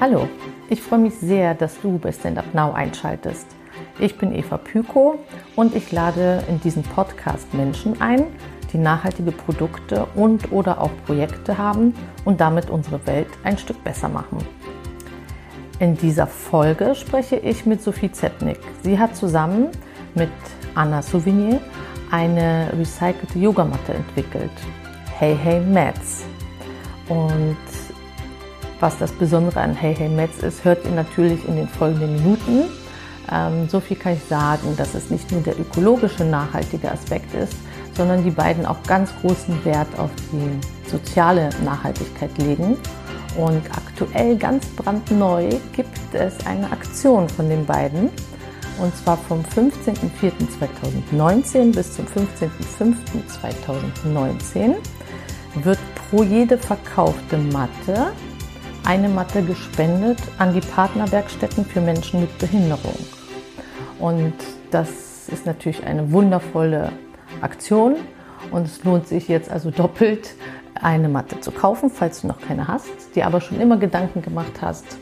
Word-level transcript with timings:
Hallo, 0.00 0.28
ich 0.68 0.80
freue 0.80 0.98
mich 0.98 1.14
sehr, 1.14 1.54
dass 1.54 1.80
du 1.80 1.98
bei 1.98 2.10
Stand 2.10 2.38
Up 2.38 2.54
Now 2.54 2.72
einschaltest. 2.72 3.46
Ich 3.98 4.16
bin 4.16 4.34
Eva 4.34 4.56
Pyko 4.56 5.18
und 5.56 5.76
ich 5.76 5.92
lade 5.92 6.42
in 6.48 6.58
diesem 6.60 6.82
Podcast 6.82 7.52
Menschen 7.52 8.00
ein, 8.00 8.24
die 8.72 8.78
nachhaltige 8.78 9.30
Produkte 9.30 10.06
und 10.14 10.50
oder 10.52 10.80
auch 10.80 10.90
Projekte 11.04 11.58
haben 11.58 11.94
und 12.24 12.40
damit 12.40 12.70
unsere 12.70 13.06
Welt 13.06 13.28
ein 13.44 13.58
Stück 13.58 13.84
besser 13.84 14.08
machen. 14.08 14.38
In 15.78 15.96
dieser 15.96 16.26
Folge 16.26 16.94
spreche 16.94 17.36
ich 17.36 17.66
mit 17.66 17.82
Sophie 17.82 18.10
Zepnik. 18.10 18.58
Sie 18.82 18.98
hat 18.98 19.14
zusammen 19.14 19.68
mit 20.14 20.30
Anna 20.74 21.02
Souvenir 21.02 21.60
eine 22.10 22.70
recycelte 22.78 23.38
Yogamatte 23.38 23.94
entwickelt. 23.94 24.50
Hey 25.18 25.36
Hey 25.36 25.60
Mats. 25.60 26.24
Und 27.08 27.56
was 28.80 28.98
das 28.98 29.12
Besondere 29.12 29.60
an 29.60 29.74
Hey 29.74 29.94
Hey 29.94 30.08
Mats 30.08 30.42
ist, 30.42 30.64
hört 30.64 30.84
ihr 30.84 30.92
natürlich 30.92 31.46
in 31.46 31.56
den 31.56 31.68
folgenden 31.68 32.14
Minuten. 32.14 32.70
Ähm, 33.30 33.68
so 33.68 33.80
viel 33.80 33.96
kann 33.96 34.14
ich 34.14 34.24
sagen, 34.24 34.76
dass 34.76 34.94
es 34.94 35.10
nicht 35.10 35.30
nur 35.30 35.42
der 35.42 35.58
ökologische 35.58 36.24
nachhaltige 36.24 36.90
Aspekt 36.90 37.34
ist, 37.34 37.54
sondern 37.94 38.24
die 38.24 38.30
beiden 38.30 38.66
auch 38.66 38.82
ganz 38.84 39.10
großen 39.20 39.64
Wert 39.64 39.88
auf 39.98 40.10
die 40.32 40.90
soziale 40.90 41.50
Nachhaltigkeit 41.64 42.36
legen. 42.38 42.76
Und 43.36 43.62
aktuell 43.70 44.36
ganz 44.36 44.66
brandneu 44.66 45.50
gibt 45.72 45.98
es 46.14 46.34
eine 46.46 46.70
Aktion 46.72 47.28
von 47.28 47.48
den 47.48 47.64
beiden. 47.64 48.10
Und 48.80 48.96
zwar 48.96 49.18
vom 49.18 49.42
15.04.2019 49.42 51.74
bis 51.74 51.96
zum 51.96 52.06
15.05.2019 52.06 54.76
wird 55.62 55.78
pro 55.94 56.22
jede 56.22 56.56
verkaufte 56.56 57.36
Matte 57.36 58.12
eine 58.84 59.10
Matte 59.10 59.42
gespendet 59.42 60.18
an 60.38 60.54
die 60.54 60.60
Partnerwerkstätten 60.60 61.66
für 61.66 61.82
Menschen 61.82 62.20
mit 62.20 62.38
Behinderung. 62.38 62.96
Und 63.98 64.32
das 64.70 65.28
ist 65.28 65.44
natürlich 65.44 65.84
eine 65.84 66.10
wundervolle 66.12 66.90
Aktion 67.42 67.96
und 68.50 68.66
es 68.66 68.82
lohnt 68.84 69.06
sich 69.06 69.28
jetzt 69.28 69.50
also 69.50 69.70
doppelt 69.70 70.34
eine 70.74 71.10
Matte 71.10 71.38
zu 71.40 71.50
kaufen, 71.50 71.90
falls 71.90 72.22
du 72.22 72.28
noch 72.28 72.40
keine 72.40 72.66
hast, 72.66 73.14
dir 73.14 73.26
aber 73.26 73.42
schon 73.42 73.60
immer 73.60 73.76
Gedanken 73.76 74.22
gemacht 74.22 74.62
hast, 74.62 74.96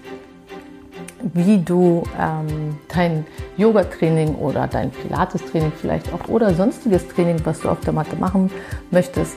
wie 1.34 1.58
du 1.58 2.04
ähm, 2.18 2.78
dein 2.88 3.26
Yoga-Training 3.56 4.36
oder 4.36 4.66
dein 4.66 4.90
Pilates-Training 4.90 5.72
vielleicht 5.80 6.12
auch 6.12 6.28
oder 6.28 6.54
sonstiges 6.54 7.06
Training, 7.08 7.36
was 7.44 7.60
du 7.60 7.68
auf 7.68 7.80
der 7.80 7.92
Matte 7.92 8.16
machen 8.16 8.50
möchtest, 8.90 9.36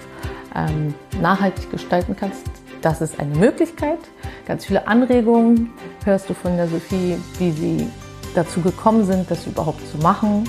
ähm, 0.56 0.94
nachhaltig 1.22 1.72
gestalten 1.72 2.16
kannst. 2.20 2.44
Das 2.82 3.02
ist 3.02 3.20
eine 3.20 3.36
Möglichkeit. 3.36 4.00
Ganz 4.46 4.66
viele 4.66 4.88
Anregungen 4.88 5.72
hörst 6.04 6.30
du 6.30 6.34
von 6.34 6.58
der 6.58 6.68
Sophie, 6.68 7.18
wie 7.38 7.52
sie 7.52 7.88
dazu 8.34 8.62
gekommen 8.62 9.06
sind, 9.06 9.30
das 9.30 9.46
überhaupt 9.46 9.86
zu 9.88 9.98
machen 9.98 10.48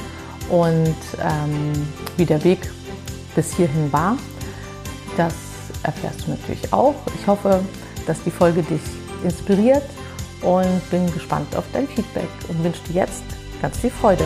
und 0.51 0.97
ähm, 1.21 1.73
wie 2.17 2.25
der 2.25 2.43
Weg 2.45 2.59
bis 3.35 3.55
hierhin 3.55 3.93
war. 3.93 4.17
Das 5.17 5.35
erfährst 5.83 6.27
du 6.27 6.31
natürlich 6.31 6.73
auch. 6.73 6.95
Ich 7.19 7.27
hoffe, 7.27 7.61
dass 8.07 8.23
die 8.23 8.31
Folge 8.31 8.63
dich 8.63 8.81
inspiriert 9.25 9.85
und 10.43 10.91
bin 10.91 11.07
gespannt 11.12 11.55
auf 11.57 11.65
dein 11.73 11.87
Feedback 11.87 12.29
und 12.48 12.62
wünsche 12.62 12.83
dir 12.85 13.01
jetzt 13.03 13.25
ganz 13.61 13.79
viel 13.79 13.91
Freude. 13.91 14.25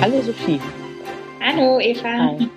Hallo 0.00 0.20
Sophie. 0.20 0.60
Hallo 1.40 1.78
Eva. 1.78 2.08
Hi. 2.08 2.48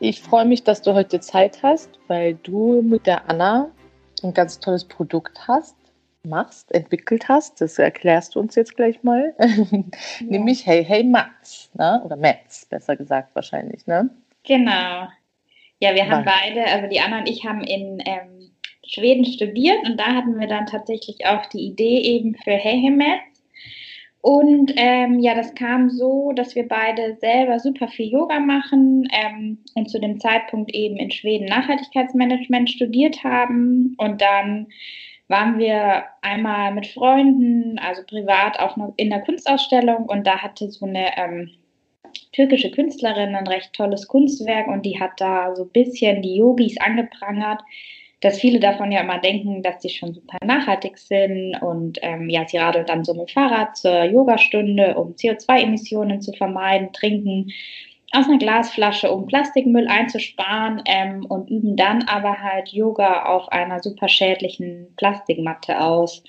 Ich 0.00 0.20
freue 0.20 0.44
mich, 0.44 0.64
dass 0.64 0.82
du 0.82 0.92
heute 0.92 1.20
Zeit 1.20 1.62
hast, 1.62 1.88
weil 2.08 2.34
du 2.34 2.82
mit 2.82 3.06
der 3.06 3.30
Anna 3.30 3.70
ein 4.24 4.34
ganz 4.34 4.58
tolles 4.58 4.84
Produkt 4.84 5.46
hast, 5.46 5.76
machst, 6.24 6.72
entwickelt 6.74 7.28
hast. 7.28 7.60
Das 7.60 7.78
erklärst 7.78 8.34
du 8.34 8.40
uns 8.40 8.54
jetzt 8.54 8.76
gleich 8.76 9.02
mal. 9.02 9.34
Ja. 10.20 10.26
Nämlich 10.26 10.66
Hey 10.66 10.84
Hey 10.84 11.02
Mats, 11.02 11.70
ne? 11.74 12.00
oder 12.04 12.16
Mats, 12.16 12.66
besser 12.66 12.96
gesagt 12.96 13.34
wahrscheinlich. 13.34 13.86
Ne? 13.86 14.10
Genau. 14.44 15.08
Ja, 15.80 15.94
wir 15.94 16.08
haben 16.08 16.24
beide, 16.24 16.64
also 16.66 16.88
die 16.88 17.00
Anna 17.00 17.18
und 17.18 17.28
ich 17.28 17.44
haben 17.44 17.62
in 17.62 18.02
ähm, 18.06 18.50
Schweden 18.86 19.24
studiert 19.24 19.78
und 19.84 19.98
da 19.98 20.14
hatten 20.14 20.38
wir 20.38 20.46
dann 20.46 20.66
tatsächlich 20.66 21.26
auch 21.26 21.46
die 21.46 21.66
Idee 21.66 21.98
eben 22.00 22.34
für 22.36 22.52
Hey 22.52 22.80
Hey 22.80 22.90
Mats 22.90 23.34
und 24.24 24.72
ähm, 24.76 25.18
ja, 25.18 25.34
das 25.34 25.54
kam 25.54 25.90
so, 25.90 26.32
dass 26.34 26.54
wir 26.54 26.66
beide 26.66 27.18
selber 27.20 27.60
super 27.60 27.88
viel 27.88 28.10
Yoga 28.10 28.40
machen 28.40 29.06
ähm, 29.12 29.58
und 29.74 29.90
zu 29.90 30.00
dem 30.00 30.18
Zeitpunkt 30.18 30.72
eben 30.74 30.96
in 30.96 31.10
Schweden 31.10 31.44
Nachhaltigkeitsmanagement 31.44 32.70
studiert 32.70 33.22
haben. 33.22 33.94
Und 33.98 34.22
dann 34.22 34.68
waren 35.28 35.58
wir 35.58 36.04
einmal 36.22 36.72
mit 36.72 36.86
Freunden, 36.86 37.78
also 37.78 38.02
privat, 38.06 38.58
auch 38.60 38.76
noch 38.76 38.92
in 38.96 39.10
der 39.10 39.22
Kunstausstellung 39.22 40.04
und 40.06 40.26
da 40.26 40.38
hatte 40.38 40.70
so 40.70 40.86
eine 40.86 41.16
ähm, 41.16 41.50
türkische 42.32 42.70
Künstlerin 42.70 43.34
ein 43.34 43.46
recht 43.46 43.72
tolles 43.72 44.06
Kunstwerk 44.06 44.68
und 44.68 44.84
die 44.84 45.00
hat 45.00 45.12
da 45.18 45.54
so 45.56 45.64
ein 45.64 45.70
bisschen 45.70 46.22
die 46.22 46.36
Yogis 46.36 46.78
angeprangert 46.80 47.62
dass 48.24 48.40
viele 48.40 48.58
davon 48.58 48.90
ja 48.90 49.02
immer 49.02 49.18
denken, 49.18 49.62
dass 49.62 49.82
sie 49.82 49.90
schon 49.90 50.14
super 50.14 50.38
nachhaltig 50.42 50.96
sind 50.96 51.60
und 51.60 51.98
ähm, 52.00 52.30
ja, 52.30 52.48
sie 52.48 52.56
radeln 52.56 52.86
dann 52.86 53.04
so 53.04 53.12
mit 53.12 53.28
dem 53.28 53.34
Fahrrad 53.34 53.76
zur 53.76 54.04
Yogastunde, 54.04 54.94
um 54.96 55.12
CO2-Emissionen 55.12 56.22
zu 56.22 56.32
vermeiden, 56.32 56.90
trinken 56.94 57.52
aus 58.14 58.28
einer 58.28 58.38
Glasflasche, 58.38 59.10
um 59.10 59.26
Plastikmüll 59.26 59.88
einzusparen 59.88 60.82
ähm, 60.86 61.24
und 61.26 61.50
üben 61.50 61.76
dann 61.76 62.02
aber 62.04 62.40
halt 62.40 62.68
Yoga 62.68 63.24
auf 63.26 63.50
einer 63.50 63.82
super 63.82 64.08
schädlichen 64.08 64.94
Plastikmatte 64.96 65.80
aus. 65.80 66.22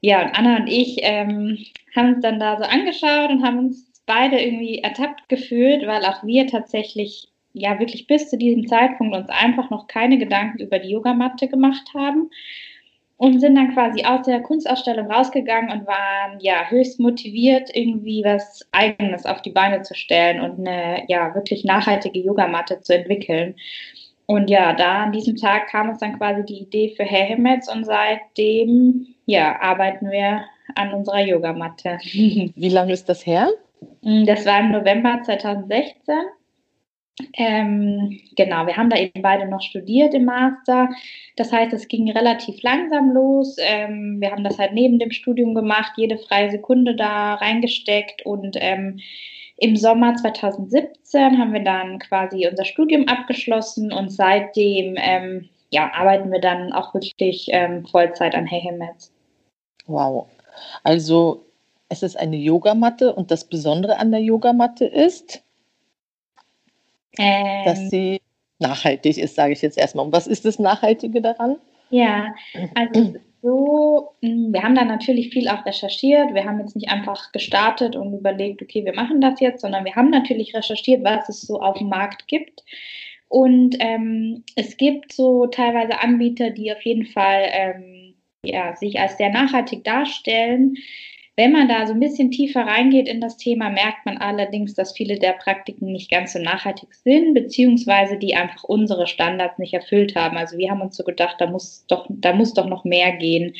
Ja, 0.00 0.22
und 0.22 0.38
Anna 0.38 0.56
und 0.56 0.68
ich 0.68 0.98
ähm, 1.02 1.58
haben 1.96 2.14
uns 2.14 2.22
dann 2.22 2.38
da 2.38 2.56
so 2.56 2.64
angeschaut 2.64 3.30
und 3.30 3.44
haben 3.44 3.58
uns 3.58 4.02
beide 4.06 4.40
irgendwie 4.40 4.78
ertappt 4.78 5.28
gefühlt, 5.28 5.86
weil 5.86 6.04
auch 6.04 6.24
wir 6.24 6.46
tatsächlich 6.46 7.28
ja 7.52 7.78
wirklich 7.78 8.06
bis 8.06 8.30
zu 8.30 8.38
diesem 8.38 8.66
Zeitpunkt 8.68 9.16
uns 9.16 9.28
einfach 9.28 9.70
noch 9.70 9.86
keine 9.86 10.18
Gedanken 10.18 10.60
über 10.60 10.78
die 10.78 10.90
Yogamatte 10.90 11.48
gemacht 11.48 11.88
haben 11.94 12.30
und 13.18 13.40
sind 13.40 13.56
dann 13.56 13.74
quasi 13.74 14.04
aus 14.04 14.24
der 14.26 14.40
Kunstausstellung 14.40 15.10
rausgegangen 15.10 15.70
und 15.72 15.86
waren 15.86 16.38
ja 16.40 16.68
höchst 16.68 17.00
motiviert, 17.00 17.68
irgendwie 17.74 18.22
was 18.24 18.66
Eigenes 18.70 19.26
auf 19.26 19.42
die 19.42 19.50
Beine 19.50 19.82
zu 19.82 19.94
stellen 19.94 20.40
und 20.40 20.66
eine 20.66 21.02
ja 21.08 21.34
wirklich 21.34 21.64
nachhaltige 21.64 22.20
Yogamatte 22.20 22.80
zu 22.80 22.94
entwickeln. 22.94 23.56
Und 24.26 24.50
ja, 24.50 24.72
da 24.72 25.04
an 25.04 25.12
diesem 25.12 25.36
Tag 25.36 25.68
kam 25.68 25.88
uns 25.88 25.98
dann 25.98 26.16
quasi 26.16 26.44
die 26.44 26.60
Idee 26.60 26.94
für 26.96 27.04
Herrhimmels 27.04 27.68
und 27.68 27.84
seitdem 27.84 29.08
ja 29.26 29.60
arbeiten 29.60 30.10
wir 30.10 30.44
an 30.76 30.94
unserer 30.94 31.20
Yogamatte. 31.20 31.98
Wie 32.02 32.68
lange 32.68 32.92
ist 32.92 33.08
das 33.08 33.26
her? 33.26 33.48
Das 34.02 34.46
war 34.46 34.60
im 34.60 34.70
November 34.70 35.20
2016. 35.24 36.14
Ähm, 37.34 38.20
genau, 38.36 38.66
wir 38.66 38.76
haben 38.76 38.90
da 38.90 38.96
eben 38.96 39.22
beide 39.22 39.48
noch 39.48 39.60
studiert 39.60 40.14
im 40.14 40.24
Master. 40.24 40.88
Das 41.36 41.52
heißt, 41.52 41.72
es 41.72 41.88
ging 41.88 42.10
relativ 42.10 42.62
langsam 42.62 43.10
los. 43.12 43.56
Ähm, 43.58 44.20
wir 44.20 44.30
haben 44.30 44.44
das 44.44 44.58
halt 44.58 44.72
neben 44.72 44.98
dem 44.98 45.10
Studium 45.10 45.54
gemacht, 45.54 45.92
jede 45.96 46.18
freie 46.18 46.50
Sekunde 46.50 46.94
da 46.94 47.34
reingesteckt 47.34 48.24
und 48.24 48.56
ähm, 48.60 49.00
im 49.56 49.76
Sommer 49.76 50.14
2017 50.14 51.38
haben 51.38 51.52
wir 51.52 51.64
dann 51.64 51.98
quasi 51.98 52.46
unser 52.48 52.64
Studium 52.64 53.08
abgeschlossen 53.08 53.92
und 53.92 54.10
seitdem 54.10 54.94
ähm, 54.96 55.48
ja, 55.70 55.90
arbeiten 55.92 56.30
wir 56.30 56.40
dann 56.40 56.72
auch 56.72 56.94
wirklich 56.94 57.48
ähm, 57.50 57.84
Vollzeit 57.84 58.34
an 58.34 58.46
Hehemetz. 58.46 59.12
Wow. 59.86 60.26
Also 60.84 61.44
es 61.88 62.02
ist 62.02 62.16
eine 62.16 62.36
Yogamatte 62.36 63.14
und 63.14 63.30
das 63.30 63.44
Besondere 63.44 63.98
an 63.98 64.10
der 64.10 64.20
Yogamatte 64.20 64.84
ist, 64.84 65.42
ähm, 67.18 67.64
dass 67.64 67.90
sie 67.90 68.20
nachhaltig 68.58 69.18
ist, 69.18 69.34
sage 69.34 69.52
ich 69.52 69.62
jetzt 69.62 69.78
erstmal. 69.78 70.06
Und 70.06 70.12
was 70.12 70.26
ist 70.26 70.44
das 70.44 70.58
Nachhaltige 70.58 71.20
daran? 71.20 71.56
Ja, 71.90 72.34
also 72.74 73.14
so, 73.42 74.10
hm, 74.22 74.52
wir 74.52 74.62
haben 74.62 74.74
da 74.74 74.84
natürlich 74.84 75.30
viel 75.30 75.48
auch 75.48 75.64
recherchiert. 75.64 76.34
Wir 76.34 76.44
haben 76.44 76.60
jetzt 76.60 76.74
nicht 76.74 76.90
einfach 76.90 77.32
gestartet 77.32 77.96
und 77.96 78.12
überlegt, 78.12 78.62
okay, 78.62 78.84
wir 78.84 78.94
machen 78.94 79.20
das 79.20 79.40
jetzt, 79.40 79.60
sondern 79.60 79.84
wir 79.84 79.94
haben 79.94 80.10
natürlich 80.10 80.54
recherchiert, 80.54 81.04
was 81.04 81.28
es 81.28 81.42
so 81.42 81.60
auf 81.60 81.78
dem 81.78 81.88
Markt 81.88 82.26
gibt. 82.26 82.64
Und 83.28 83.76
ähm, 83.78 84.44
es 84.56 84.76
gibt 84.76 85.12
so 85.12 85.46
teilweise 85.46 86.00
Anbieter, 86.00 86.50
die 86.50 86.72
auf 86.72 86.82
jeden 86.82 87.06
Fall 87.06 87.44
ähm, 87.52 88.14
ja, 88.42 88.74
sich 88.74 88.98
als 88.98 89.18
sehr 89.18 89.30
nachhaltig 89.30 89.84
darstellen. 89.84 90.76
Wenn 91.38 91.52
man 91.52 91.68
da 91.68 91.86
so 91.86 91.92
ein 91.92 92.00
bisschen 92.00 92.32
tiefer 92.32 92.62
reingeht 92.62 93.06
in 93.06 93.20
das 93.20 93.36
Thema, 93.36 93.70
merkt 93.70 94.04
man 94.04 94.18
allerdings, 94.18 94.74
dass 94.74 94.96
viele 94.96 95.20
der 95.20 95.34
Praktiken 95.34 95.92
nicht 95.92 96.10
ganz 96.10 96.32
so 96.32 96.40
nachhaltig 96.40 96.92
sind, 96.92 97.32
beziehungsweise 97.32 98.18
die 98.18 98.34
einfach 98.34 98.64
unsere 98.64 99.06
Standards 99.06 99.56
nicht 99.56 99.72
erfüllt 99.72 100.16
haben. 100.16 100.36
Also 100.36 100.58
wir 100.58 100.68
haben 100.68 100.80
uns 100.80 100.96
so 100.96 101.04
gedacht, 101.04 101.36
da 101.38 101.46
muss 101.46 101.84
doch, 101.86 102.06
da 102.08 102.32
muss 102.32 102.54
doch 102.54 102.66
noch 102.66 102.82
mehr 102.82 103.12
gehen. 103.12 103.54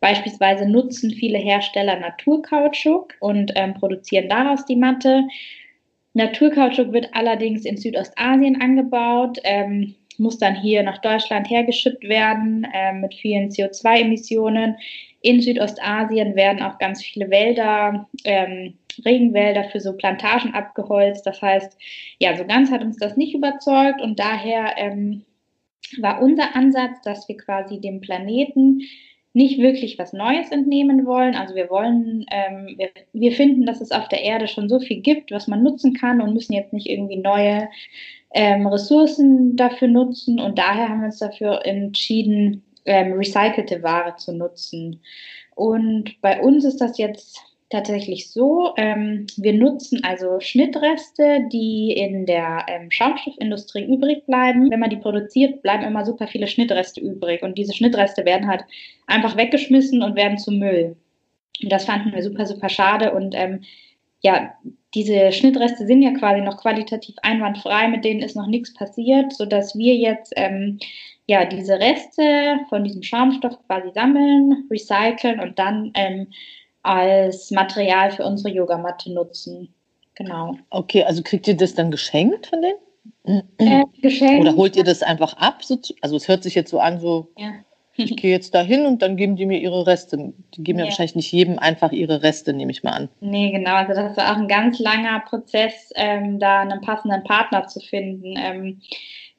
Beispielsweise 0.00 0.68
nutzen 0.68 1.10
viele 1.10 1.38
Hersteller 1.38 1.98
Naturkautschuk 1.98 3.14
und 3.20 3.50
ähm, 3.54 3.72
produzieren 3.72 4.28
daraus 4.28 4.66
die 4.66 4.76
Matte. 4.76 5.26
Naturkautschuk 6.12 6.92
wird 6.92 7.08
allerdings 7.14 7.64
in 7.64 7.78
Südostasien 7.78 8.60
angebaut, 8.60 9.38
ähm, 9.42 9.94
muss 10.18 10.36
dann 10.36 10.54
hier 10.54 10.82
nach 10.82 10.98
Deutschland 10.98 11.48
hergeschippt 11.48 12.06
werden 12.06 12.66
äh, 12.74 12.92
mit 12.92 13.14
vielen 13.14 13.48
CO2-Emissionen. 13.48 14.76
In 15.22 15.40
Südostasien 15.40 16.36
werden 16.36 16.62
auch 16.62 16.78
ganz 16.78 17.02
viele 17.02 17.30
Wälder, 17.30 18.08
ähm, 18.24 18.74
Regenwälder 19.04 19.64
für 19.64 19.80
so 19.80 19.92
Plantagen 19.94 20.54
abgeholzt. 20.54 21.26
Das 21.26 21.42
heißt, 21.42 21.76
ja, 22.18 22.36
so 22.36 22.44
ganz 22.46 22.70
hat 22.70 22.82
uns 22.82 22.96
das 22.98 23.16
nicht 23.16 23.34
überzeugt 23.34 24.00
und 24.00 24.18
daher 24.18 24.74
ähm, 24.76 25.24
war 25.98 26.22
unser 26.22 26.54
Ansatz, 26.54 27.00
dass 27.02 27.28
wir 27.28 27.36
quasi 27.36 27.80
dem 27.80 28.00
Planeten 28.00 28.82
nicht 29.36 29.58
wirklich 29.58 29.98
was 29.98 30.14
Neues 30.14 30.50
entnehmen 30.50 31.04
wollen. 31.04 31.34
Also 31.34 31.54
wir 31.54 31.68
wollen, 31.68 32.24
ähm, 32.30 32.74
wir, 32.78 32.88
wir, 33.12 33.32
finden, 33.32 33.66
dass 33.66 33.82
es 33.82 33.92
auf 33.92 34.08
der 34.08 34.22
Erde 34.22 34.48
schon 34.48 34.70
so 34.70 34.80
viel 34.80 35.02
gibt, 35.02 35.30
was 35.30 35.46
man 35.46 35.62
nutzen 35.62 35.92
kann 35.92 36.22
und 36.22 36.32
müssen 36.32 36.54
jetzt 36.54 36.72
nicht 36.72 36.88
irgendwie 36.88 37.18
neue 37.18 37.68
ähm, 38.32 38.66
Ressourcen 38.66 39.54
dafür 39.54 39.88
nutzen. 39.88 40.40
Und 40.40 40.58
daher 40.58 40.88
haben 40.88 41.00
wir 41.00 41.06
uns 41.06 41.18
dafür 41.18 41.66
entschieden, 41.66 42.62
ähm, 42.86 43.12
recycelte 43.12 43.82
Ware 43.82 44.16
zu 44.16 44.32
nutzen. 44.32 45.00
Und 45.54 46.20
bei 46.20 46.40
uns 46.40 46.64
ist 46.64 46.80
das 46.80 46.98
jetzt 46.98 47.40
tatsächlich 47.70 48.30
so, 48.30 48.74
ähm, 48.76 49.26
wir 49.36 49.52
nutzen 49.52 50.04
also 50.04 50.38
Schnittreste, 50.40 51.48
die 51.52 51.92
in 51.92 52.26
der 52.26 52.64
ähm, 52.68 52.90
Schaumstoffindustrie 52.90 53.84
übrig 53.84 54.24
bleiben. 54.26 54.70
Wenn 54.70 54.80
man 54.80 54.90
die 54.90 54.96
produziert, 54.96 55.62
bleiben 55.62 55.82
immer 55.82 56.04
super 56.04 56.28
viele 56.28 56.46
Schnittreste 56.46 57.00
übrig. 57.00 57.42
Und 57.42 57.58
diese 57.58 57.74
Schnittreste 57.74 58.24
werden 58.24 58.48
halt 58.48 58.64
einfach 59.06 59.36
weggeschmissen 59.36 60.02
und 60.02 60.14
werden 60.14 60.38
zu 60.38 60.52
Müll. 60.52 60.96
Und 61.62 61.72
das 61.72 61.86
fanden 61.86 62.12
wir 62.12 62.22
super, 62.22 62.46
super 62.46 62.68
schade. 62.68 63.12
Und 63.12 63.34
ähm, 63.34 63.62
ja, 64.20 64.54
diese 64.94 65.32
Schnittreste 65.32 65.86
sind 65.86 66.02
ja 66.02 66.12
quasi 66.12 66.40
noch 66.40 66.58
qualitativ 66.58 67.16
einwandfrei, 67.22 67.88
mit 67.88 68.04
denen 68.04 68.22
ist 68.22 68.36
noch 68.36 68.46
nichts 68.46 68.72
passiert, 68.74 69.32
sodass 69.32 69.76
wir 69.76 69.94
jetzt 69.96 70.32
ähm, 70.36 70.78
ja, 71.26 71.44
diese 71.44 71.78
Reste 71.78 72.60
von 72.68 72.84
diesem 72.84 73.02
Schaumstoff 73.02 73.58
quasi 73.66 73.90
sammeln, 73.92 74.66
recyceln 74.70 75.40
und 75.40 75.58
dann 75.58 75.90
ähm, 75.94 76.28
als 76.82 77.50
Material 77.50 78.12
für 78.12 78.24
unsere 78.24 78.54
Yogamatte 78.54 79.12
nutzen. 79.12 79.74
Genau. 80.14 80.56
Okay, 80.70 81.02
also 81.02 81.22
kriegt 81.22 81.48
ihr 81.48 81.56
das 81.56 81.74
dann 81.74 81.90
geschenkt 81.90 82.46
von 82.46 82.62
denen? 82.62 83.42
Äh, 83.58 83.84
geschenkt. 84.00 84.40
Oder 84.40 84.56
holt 84.56 84.76
ihr 84.76 84.84
das 84.84 85.02
einfach 85.02 85.36
ab? 85.36 85.62
Also 86.00 86.16
es 86.16 86.28
hört 86.28 86.42
sich 86.44 86.54
jetzt 86.54 86.70
so 86.70 86.78
an, 86.78 87.00
so 87.00 87.28
ja. 87.36 87.52
ich 87.96 88.16
gehe 88.16 88.30
jetzt 88.30 88.54
da 88.54 88.62
hin 88.62 88.86
und 88.86 89.02
dann 89.02 89.16
geben 89.16 89.36
die 89.36 89.46
mir 89.46 89.58
ihre 89.58 89.86
Reste. 89.86 90.32
Die 90.54 90.62
geben 90.62 90.78
ja. 90.78 90.84
ja 90.84 90.90
wahrscheinlich 90.90 91.16
nicht 91.16 91.32
jedem 91.32 91.58
einfach 91.58 91.90
ihre 91.90 92.22
Reste, 92.22 92.52
nehme 92.52 92.70
ich 92.70 92.84
mal 92.84 92.92
an. 92.92 93.08
Nee, 93.20 93.50
genau. 93.50 93.74
Also 93.74 93.94
das 93.94 94.16
war 94.16 94.32
auch 94.32 94.36
ein 94.38 94.48
ganz 94.48 94.78
langer 94.78 95.20
Prozess, 95.28 95.92
ähm, 95.96 96.38
da 96.38 96.60
einen 96.60 96.80
passenden 96.80 97.24
Partner 97.24 97.66
zu 97.66 97.80
finden. 97.80 98.34
Ähm, 98.38 98.80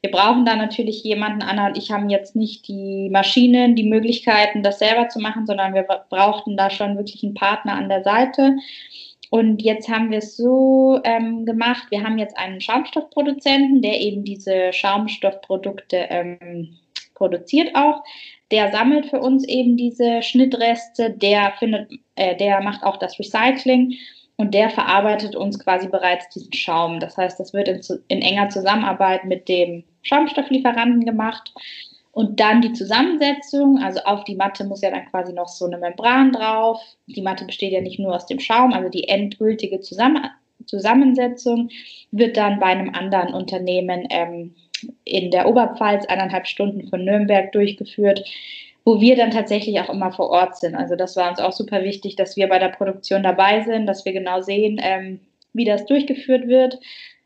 wir 0.00 0.10
brauchen 0.10 0.44
da 0.44 0.54
natürlich 0.54 1.02
jemanden, 1.02 1.42
Anna 1.42 1.66
und 1.66 1.76
ich 1.76 1.90
haben 1.90 2.08
jetzt 2.08 2.36
nicht 2.36 2.68
die 2.68 3.08
Maschinen, 3.10 3.74
die 3.74 3.88
Möglichkeiten, 3.88 4.62
das 4.62 4.78
selber 4.78 5.08
zu 5.08 5.18
machen, 5.18 5.44
sondern 5.46 5.74
wir 5.74 5.82
brauchten 6.08 6.56
da 6.56 6.70
schon 6.70 6.96
wirklich 6.96 7.24
einen 7.24 7.34
Partner 7.34 7.72
an 7.72 7.88
der 7.88 8.04
Seite. 8.04 8.56
Und 9.30 9.60
jetzt 9.60 9.88
haben 9.88 10.10
wir 10.10 10.18
es 10.18 10.36
so 10.36 11.00
ähm, 11.04 11.44
gemacht, 11.44 11.88
wir 11.90 12.02
haben 12.02 12.16
jetzt 12.18 12.38
einen 12.38 12.60
Schaumstoffproduzenten, 12.60 13.82
der 13.82 14.00
eben 14.00 14.24
diese 14.24 14.72
Schaumstoffprodukte 14.72 16.06
ähm, 16.08 16.78
produziert 17.14 17.74
auch. 17.74 18.02
Der 18.50 18.70
sammelt 18.72 19.06
für 19.06 19.20
uns 19.20 19.46
eben 19.46 19.76
diese 19.76 20.22
Schnittreste, 20.22 21.10
der 21.10 21.52
findet, 21.58 21.90
äh, 22.14 22.36
der 22.36 22.62
macht 22.62 22.84
auch 22.84 22.96
das 22.96 23.18
Recycling 23.18 23.94
und 24.38 24.54
der 24.54 24.70
verarbeitet 24.70 25.36
uns 25.36 25.58
quasi 25.58 25.88
bereits 25.88 26.28
diesen 26.30 26.52
Schaum. 26.52 27.00
Das 27.00 27.16
heißt, 27.16 27.38
das 27.38 27.52
wird 27.52 27.68
in, 27.68 27.80
in 28.06 28.22
enger 28.22 28.48
Zusammenarbeit 28.48 29.24
mit 29.24 29.48
dem 29.48 29.84
Schaumstofflieferanten 30.02 31.04
gemacht. 31.04 31.52
Und 32.12 32.40
dann 32.40 32.62
die 32.62 32.72
Zusammensetzung, 32.72 33.78
also 33.82 34.00
auf 34.04 34.24
die 34.24 34.36
Matte 34.36 34.64
muss 34.64 34.80
ja 34.80 34.90
dann 34.90 35.06
quasi 35.06 35.32
noch 35.32 35.48
so 35.48 35.66
eine 35.66 35.76
Membran 35.76 36.32
drauf. 36.32 36.80
Die 37.06 37.20
Matte 37.20 37.44
besteht 37.44 37.72
ja 37.72 37.80
nicht 37.80 37.98
nur 37.98 38.14
aus 38.14 38.26
dem 38.26 38.38
Schaum, 38.38 38.72
also 38.72 38.88
die 38.88 39.08
endgültige 39.08 39.80
Zusammen 39.80 40.24
Zusammensetzung 40.66 41.70
wird 42.10 42.36
dann 42.36 42.58
bei 42.58 42.66
einem 42.66 42.92
anderen 42.94 43.32
Unternehmen 43.32 44.06
ähm, 44.10 44.54
in 45.04 45.30
der 45.30 45.48
Oberpfalz 45.48 46.06
eineinhalb 46.06 46.46
Stunden 46.46 46.88
von 46.88 47.04
Nürnberg 47.04 47.52
durchgeführt 47.52 48.24
wo 48.88 49.02
wir 49.02 49.16
dann 49.16 49.30
tatsächlich 49.30 49.78
auch 49.80 49.90
immer 49.90 50.12
vor 50.12 50.30
Ort 50.30 50.56
sind. 50.56 50.74
Also 50.74 50.96
das 50.96 51.14
war 51.14 51.28
uns 51.28 51.40
auch 51.40 51.52
super 51.52 51.84
wichtig, 51.84 52.16
dass 52.16 52.38
wir 52.38 52.48
bei 52.48 52.58
der 52.58 52.70
Produktion 52.70 53.22
dabei 53.22 53.62
sind, 53.62 53.84
dass 53.84 54.06
wir 54.06 54.14
genau 54.14 54.40
sehen, 54.40 54.80
ähm, 54.82 55.20
wie 55.52 55.66
das 55.66 55.84
durchgeführt 55.84 56.48
wird. 56.48 56.80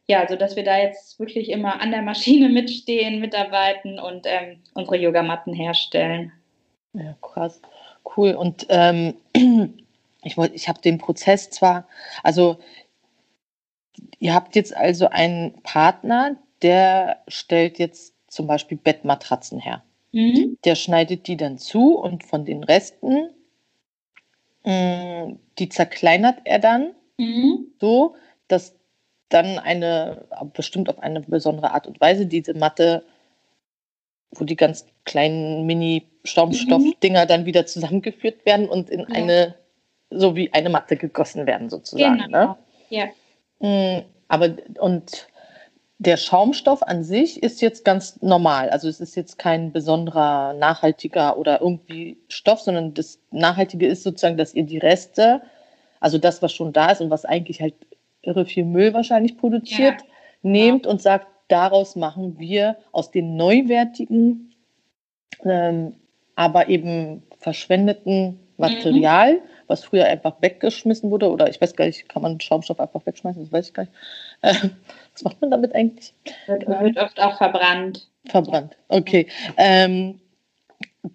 Ja, 0.08 0.26
so 0.28 0.34
dass 0.34 0.56
wir 0.56 0.64
da 0.64 0.76
jetzt 0.76 1.20
wirklich 1.20 1.50
immer 1.50 1.80
an 1.80 1.92
der 1.92 2.02
Maschine 2.02 2.48
mitstehen, 2.52 3.20
mitarbeiten 3.20 4.00
und 4.00 4.26
ähm, 4.26 4.58
unsere 4.74 4.96
Yogamatten 4.96 5.54
herstellen. 5.54 6.32
Ja, 6.94 7.14
krass. 7.22 7.62
Cool. 8.16 8.32
Und 8.32 8.66
ähm, 8.68 9.14
ich 10.24 10.36
ich 10.36 10.68
habe 10.68 10.80
den 10.80 10.98
Prozess 10.98 11.48
zwar, 11.50 11.86
also 12.24 12.58
ihr 14.18 14.34
habt 14.34 14.56
jetzt 14.56 14.76
also 14.76 15.10
einen 15.10 15.62
Partner, 15.62 16.34
der 16.60 17.18
stellt 17.28 17.78
jetzt 17.78 18.16
zum 18.26 18.48
Beispiel 18.48 18.78
Bettmatratzen 18.78 19.60
her. 19.60 19.84
Mhm. 20.12 20.58
Der 20.64 20.74
schneidet 20.74 21.26
die 21.26 21.36
dann 21.36 21.58
zu 21.58 21.98
und 21.98 22.24
von 22.24 22.44
den 22.44 22.62
Resten, 22.62 23.30
mh, 24.64 25.26
mm, 25.26 25.38
die 25.58 25.68
zerkleinert 25.68 26.38
er 26.44 26.58
dann 26.58 26.94
mhm. 27.18 27.72
so, 27.80 28.14
dass 28.48 28.74
dann 29.30 29.58
eine, 29.58 30.26
bestimmt 30.52 30.90
auf 30.90 30.98
eine 30.98 31.20
besondere 31.20 31.72
Art 31.72 31.86
und 31.86 32.00
Weise, 32.00 32.26
diese 32.26 32.54
Matte, 32.54 33.04
wo 34.32 34.44
die 34.44 34.56
ganz 34.56 34.86
kleinen 35.04 35.66
Mini-Schaumstoffdinger 35.66 37.24
mhm. 37.24 37.28
dann 37.28 37.46
wieder 37.46 37.66
zusammengeführt 37.66 38.44
werden 38.44 38.68
und 38.68 38.90
in 38.90 39.00
ja. 39.00 39.06
eine, 39.06 39.54
so 40.10 40.36
wie 40.36 40.52
eine 40.52 40.68
Matte 40.68 40.96
gegossen 40.96 41.46
werden, 41.46 41.70
sozusagen. 41.70 42.18
Genau. 42.18 42.46
Ne? 42.46 42.56
Ja. 42.90 43.06
Mm, 43.60 44.04
aber 44.28 44.50
und 44.78 45.28
der 46.02 46.16
Schaumstoff 46.16 46.82
an 46.82 47.04
sich 47.04 47.42
ist 47.42 47.60
jetzt 47.60 47.84
ganz 47.84 48.20
normal. 48.22 48.70
Also 48.70 48.88
es 48.88 49.00
ist 49.00 49.14
jetzt 49.14 49.38
kein 49.38 49.70
besonderer 49.70 50.52
nachhaltiger 50.54 51.38
oder 51.38 51.60
irgendwie 51.60 52.18
Stoff, 52.28 52.60
sondern 52.60 52.92
das 52.92 53.20
Nachhaltige 53.30 53.86
ist 53.86 54.02
sozusagen, 54.02 54.36
dass 54.36 54.52
ihr 54.52 54.64
die 54.64 54.78
Reste, 54.78 55.42
also 56.00 56.18
das, 56.18 56.42
was 56.42 56.52
schon 56.52 56.72
da 56.72 56.90
ist 56.90 57.00
und 57.00 57.10
was 57.10 57.24
eigentlich 57.24 57.60
halt 57.60 57.74
irre 58.22 58.46
viel 58.46 58.64
Müll 58.64 58.92
wahrscheinlich 58.94 59.38
produziert, 59.38 60.00
ja. 60.00 60.06
nehmt 60.42 60.86
ja. 60.86 60.90
und 60.90 61.00
sagt, 61.00 61.28
daraus 61.46 61.94
machen 61.94 62.38
wir 62.38 62.76
aus 62.90 63.12
den 63.12 63.36
neuwertigen, 63.36 64.54
ähm, 65.44 65.94
aber 66.34 66.68
eben 66.68 67.22
verschwendeten 67.38 68.40
Material, 68.56 69.34
mhm. 69.34 69.40
was 69.68 69.84
früher 69.84 70.06
einfach 70.06 70.34
weggeschmissen 70.40 71.10
wurde, 71.12 71.30
oder 71.30 71.48
ich 71.48 71.60
weiß 71.60 71.76
gar 71.76 71.84
nicht, 71.84 72.08
kann 72.08 72.22
man 72.22 72.40
Schaumstoff 72.40 72.80
einfach 72.80 73.06
wegschmeißen, 73.06 73.42
das 73.42 73.52
weiß 73.52 73.68
ich 73.68 73.74
gar 73.74 73.84
nicht. 73.84 73.92
Äh, 74.42 74.54
was 75.22 75.32
macht 75.32 75.40
man 75.40 75.50
damit 75.50 75.74
eigentlich? 75.74 76.14
Wird, 76.46 76.66
wird 76.66 76.98
oft 76.98 77.20
auch 77.20 77.36
verbrannt. 77.36 78.08
Verbrannt, 78.26 78.76
okay. 78.88 79.26
Ähm, 79.56 80.20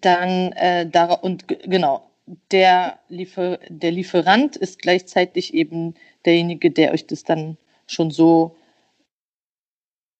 dann 0.01 0.51
äh, 0.53 0.87
da, 0.87 1.13
und 1.13 1.47
genau, 1.47 2.09
der, 2.51 2.99
Liefer, 3.07 3.59
der 3.69 3.91
Lieferant 3.91 4.55
ist 4.55 4.81
gleichzeitig 4.81 5.53
eben 5.53 5.95
derjenige, 6.25 6.71
der 6.71 6.91
euch 6.91 7.07
das 7.07 7.23
dann 7.23 7.57
schon 7.85 8.11
so 8.11 8.55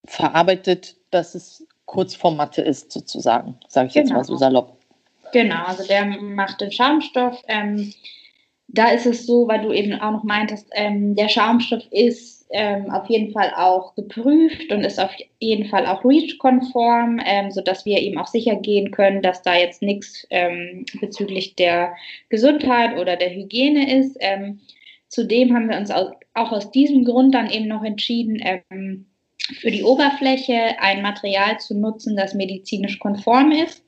verarbeitet, 0.06 0.96
dass 1.12 1.36
es 1.36 1.68
kurz 1.86 2.16
vor 2.16 2.32
Matte 2.32 2.62
ist, 2.62 2.92
sozusagen, 2.92 3.58
sage 3.68 3.88
ich 3.88 3.94
genau. 3.94 4.06
jetzt 4.06 4.14
mal 4.14 4.24
so 4.24 4.34
genau. 4.34 4.40
salopp. 4.40 4.78
Genau, 5.34 5.66
also 5.66 5.86
der 5.86 6.06
macht 6.06 6.62
den 6.62 6.72
Schaumstoff. 6.72 7.44
Ähm, 7.48 7.94
da 8.70 8.90
ist 8.90 9.06
es 9.06 9.26
so, 9.26 9.48
weil 9.48 9.62
du 9.62 9.72
eben 9.74 9.94
auch 10.00 10.12
noch 10.12 10.24
meintest, 10.24 10.68
ähm, 10.74 11.16
der 11.16 11.28
Schaumstoff 11.28 11.84
ist 11.92 12.37
ähm, 12.50 12.90
auf 12.92 13.10
jeden 13.10 13.32
Fall 13.32 13.52
auch 13.56 13.96
geprüft 13.96 14.72
und 14.72 14.84
ist 14.84 15.00
auf 15.00 15.12
jeden 15.40 15.66
Fall 15.70 15.86
auch 15.86 16.04
REACH-konform, 16.06 17.20
ähm, 17.26 17.52
sodass 17.52 17.86
wir 17.86 18.00
eben 18.00 18.18
auch 18.18 18.28
sicher 18.28 18.56
gehen 18.56 18.92
können, 18.92 19.22
dass 19.22 19.42
da 19.42 19.56
jetzt 19.56 19.82
nichts 19.82 20.26
ähm, 20.30 20.86
bezüglich 21.02 21.56
der 21.56 21.96
Gesundheit 22.30 22.98
oder 22.98 23.16
der 23.18 23.34
Hygiene 23.34 24.00
ist. 24.00 24.18
Ähm, 24.20 24.60
zudem 25.10 25.54
haben 25.54 25.70
wir 25.70 25.78
uns 25.78 25.92
auch, 25.92 26.12
aus 26.34 26.72
diesem 26.72 27.04
Grund 27.04 27.34
dann 27.34 27.50
eben 27.50 27.68
noch 27.68 27.84
entschieden, 27.84 28.42
ähm, 28.70 29.08
für 29.60 29.72
die 29.72 29.84
Oberfläche 29.84 30.80
ein 30.80 31.02
Material 31.02 31.60
zu 31.60 31.78
nutzen, 31.78 32.16
das 32.16 32.34
medizinisch 32.34 33.00
konform 33.00 33.52
ist, 33.52 33.84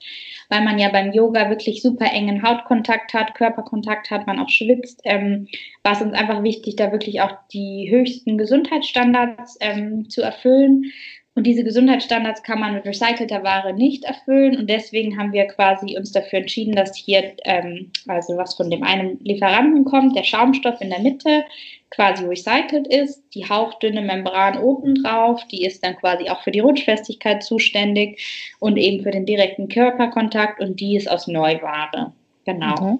weil 0.49 0.63
man 0.63 0.79
ja 0.79 0.89
beim 0.89 1.11
Yoga 1.11 1.49
wirklich 1.49 1.81
super 1.81 2.05
engen 2.11 2.43
Hautkontakt 2.43 3.13
hat, 3.13 3.35
Körperkontakt 3.35 4.09
hat, 4.09 4.27
man 4.27 4.39
auch 4.39 4.49
schwitzt. 4.49 5.01
Ähm, 5.03 5.47
war 5.83 5.93
es 5.93 6.01
uns 6.01 6.13
einfach 6.13 6.43
wichtig, 6.43 6.75
da 6.75 6.91
wirklich 6.91 7.21
auch 7.21 7.33
die 7.53 7.89
höchsten 7.91 8.37
Gesundheitsstandards 8.37 9.57
ähm, 9.59 10.09
zu 10.09 10.21
erfüllen. 10.21 10.91
Und 11.39 11.47
diese 11.47 11.63
Gesundheitsstandards 11.63 12.43
kann 12.43 12.59
man 12.59 12.73
mit 12.73 12.85
recycelter 12.85 13.45
Ware 13.45 13.71
nicht 13.71 14.03
erfüllen. 14.03 14.57
Und 14.57 14.69
deswegen 14.69 15.17
haben 15.17 15.31
wir 15.31 15.45
quasi 15.45 15.97
uns 15.97 16.11
dafür 16.11 16.39
entschieden, 16.39 16.75
dass 16.75 16.97
hier, 16.97 17.31
ähm, 17.45 17.91
also 18.09 18.35
was 18.35 18.55
von 18.55 18.69
dem 18.69 18.83
einen 18.83 19.23
Lieferanten 19.23 19.85
kommt, 19.85 20.17
der 20.17 20.25
Schaumstoff 20.25 20.81
in 20.81 20.89
der 20.89 20.99
Mitte 20.99 21.45
quasi 21.91 22.25
recycelt 22.25 22.87
ist, 22.87 23.23
die 23.33 23.47
hauchdünne 23.47 24.01
Membran 24.01 24.57
oben 24.57 25.01
drauf, 25.01 25.41
die 25.49 25.63
ist 25.63 25.81
dann 25.81 25.95
quasi 25.95 26.27
auch 26.27 26.43
für 26.43 26.51
die 26.51 26.59
Rutschfestigkeit 26.59 27.41
zuständig 27.41 28.19
und 28.59 28.75
eben 28.75 29.01
für 29.01 29.11
den 29.11 29.25
direkten 29.25 29.69
Körperkontakt 29.69 30.59
und 30.59 30.81
die 30.81 30.97
ist 30.97 31.09
aus 31.09 31.27
Neuware. 31.27 32.11
Genau. 32.43 32.81
Mhm. 32.81 32.99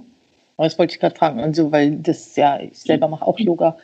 Das 0.55 0.79
wollte 0.79 0.93
ich 0.93 1.01
gerade 1.01 1.17
fragen, 1.17 1.41
also, 1.41 1.73
weil 1.73 1.91
das 1.97 2.37
ja, 2.37 2.57
ich 2.61 2.79
selber 2.79 3.09
mache 3.09 3.27
auch 3.27 3.37
Yoga. 3.37 3.77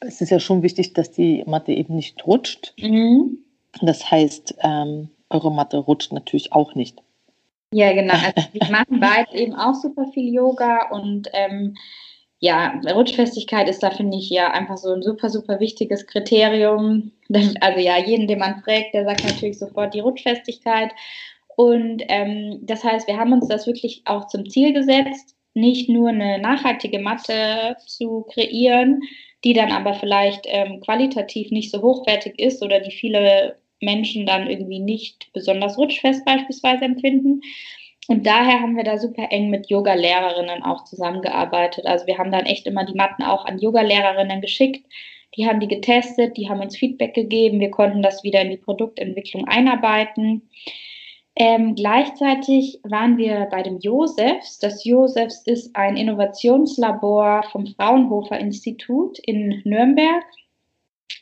Es 0.00 0.22
ist 0.22 0.30
ja 0.30 0.40
schon 0.40 0.62
wichtig, 0.62 0.94
dass 0.94 1.10
die 1.10 1.44
Matte 1.44 1.72
eben 1.72 1.96
nicht 1.96 2.26
rutscht. 2.26 2.72
Mhm. 2.80 3.43
Das 3.80 4.10
heißt, 4.10 4.56
ähm, 4.62 5.10
eure 5.30 5.52
Matte 5.52 5.78
rutscht 5.78 6.12
natürlich 6.12 6.52
auch 6.52 6.74
nicht. 6.74 7.02
Ja, 7.72 7.92
genau. 7.92 8.14
Also 8.14 8.48
wir 8.52 8.70
machen 8.70 9.00
beide 9.00 9.32
eben 9.34 9.54
auch 9.54 9.74
super 9.74 10.06
viel 10.12 10.32
Yoga 10.32 10.90
und 10.90 11.28
ähm, 11.32 11.74
ja, 12.38 12.78
Rutschfestigkeit 12.92 13.68
ist 13.68 13.82
da, 13.82 13.90
finde 13.90 14.18
ich, 14.18 14.28
ja 14.28 14.50
einfach 14.50 14.76
so 14.76 14.92
ein 14.92 15.02
super, 15.02 15.30
super 15.30 15.60
wichtiges 15.60 16.06
Kriterium. 16.06 17.12
Also 17.60 17.80
ja, 17.80 17.96
jeden, 17.98 18.28
den 18.28 18.38
man 18.38 18.62
fragt, 18.62 18.92
der 18.92 19.04
sagt 19.04 19.24
natürlich 19.24 19.58
sofort 19.58 19.94
die 19.94 20.00
Rutschfestigkeit. 20.00 20.92
Und 21.56 22.02
ähm, 22.08 22.58
das 22.62 22.84
heißt, 22.84 23.08
wir 23.08 23.16
haben 23.16 23.32
uns 23.32 23.48
das 23.48 23.66
wirklich 23.66 24.02
auch 24.04 24.26
zum 24.26 24.48
Ziel 24.50 24.74
gesetzt, 24.74 25.34
nicht 25.54 25.88
nur 25.88 26.10
eine 26.10 26.38
nachhaltige 26.38 26.98
Matte 26.98 27.76
zu 27.86 28.26
kreieren, 28.30 29.00
die 29.44 29.54
dann 29.54 29.72
aber 29.72 29.94
vielleicht 29.94 30.44
ähm, 30.46 30.80
qualitativ 30.80 31.50
nicht 31.50 31.70
so 31.70 31.80
hochwertig 31.80 32.38
ist 32.38 32.62
oder 32.62 32.80
die 32.80 32.90
viele 32.90 33.56
Menschen 33.84 34.26
dann 34.26 34.48
irgendwie 34.48 34.80
nicht 34.80 35.32
besonders 35.32 35.78
rutschfest 35.78 36.24
beispielsweise 36.24 36.84
empfinden. 36.84 37.40
Und 38.06 38.26
daher 38.26 38.60
haben 38.60 38.76
wir 38.76 38.84
da 38.84 38.98
super 38.98 39.28
eng 39.30 39.48
mit 39.48 39.70
Yoga-Lehrerinnen 39.70 40.62
auch 40.62 40.84
zusammengearbeitet. 40.84 41.86
Also 41.86 42.06
wir 42.06 42.18
haben 42.18 42.32
dann 42.32 42.44
echt 42.44 42.66
immer 42.66 42.84
die 42.84 42.94
Matten 42.94 43.22
auch 43.22 43.46
an 43.46 43.58
Yoga-Lehrerinnen 43.58 44.40
geschickt. 44.40 44.84
Die 45.36 45.46
haben 45.46 45.60
die 45.60 45.68
getestet, 45.68 46.36
die 46.36 46.48
haben 46.48 46.60
uns 46.60 46.76
Feedback 46.76 47.14
gegeben. 47.14 47.60
Wir 47.60 47.70
konnten 47.70 48.02
das 48.02 48.22
wieder 48.22 48.42
in 48.42 48.50
die 48.50 48.56
Produktentwicklung 48.56 49.48
einarbeiten. 49.48 50.42
Ähm, 51.36 51.74
gleichzeitig 51.74 52.78
waren 52.84 53.16
wir 53.16 53.48
bei 53.50 53.62
dem 53.62 53.78
Josefs. 53.80 54.58
Das 54.60 54.84
Josefs 54.84 55.42
ist 55.46 55.74
ein 55.74 55.96
Innovationslabor 55.96 57.42
vom 57.50 57.66
Fraunhofer 57.66 58.38
Institut 58.38 59.18
in 59.18 59.62
Nürnberg. 59.64 60.24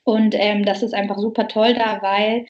Und 0.05 0.35
ähm, 0.37 0.65
das 0.65 0.83
ist 0.83 0.95
einfach 0.95 1.19
super 1.19 1.49
toll 1.49 1.75
da, 1.75 2.03
weil 2.03 2.47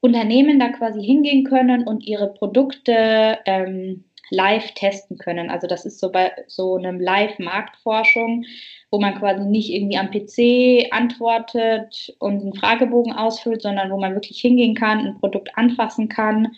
Unternehmen 0.00 0.58
da 0.58 0.68
quasi 0.68 1.02
hingehen 1.02 1.44
können 1.44 1.86
und 1.86 2.06
ihre 2.06 2.32
Produkte 2.32 3.38
ähm, 3.46 4.04
live 4.30 4.72
testen 4.72 5.18
können. 5.18 5.50
Also 5.50 5.66
das 5.66 5.84
ist 5.84 6.00
so 6.00 6.10
bei 6.10 6.32
so 6.46 6.76
einem 6.76 7.00
Live-Marktforschung, 7.00 8.44
wo 8.90 8.98
man 8.98 9.18
quasi 9.18 9.44
nicht 9.44 9.70
irgendwie 9.72 9.98
am 9.98 10.10
PC 10.10 10.92
antwortet 10.92 12.14
und 12.18 12.42
einen 12.42 12.54
Fragebogen 12.54 13.12
ausfüllt, 13.12 13.62
sondern 13.62 13.90
wo 13.90 13.98
man 13.98 14.14
wirklich 14.14 14.40
hingehen 14.40 14.74
kann, 14.74 15.06
ein 15.06 15.18
Produkt 15.18 15.56
anfassen 15.56 16.08
kann, 16.08 16.52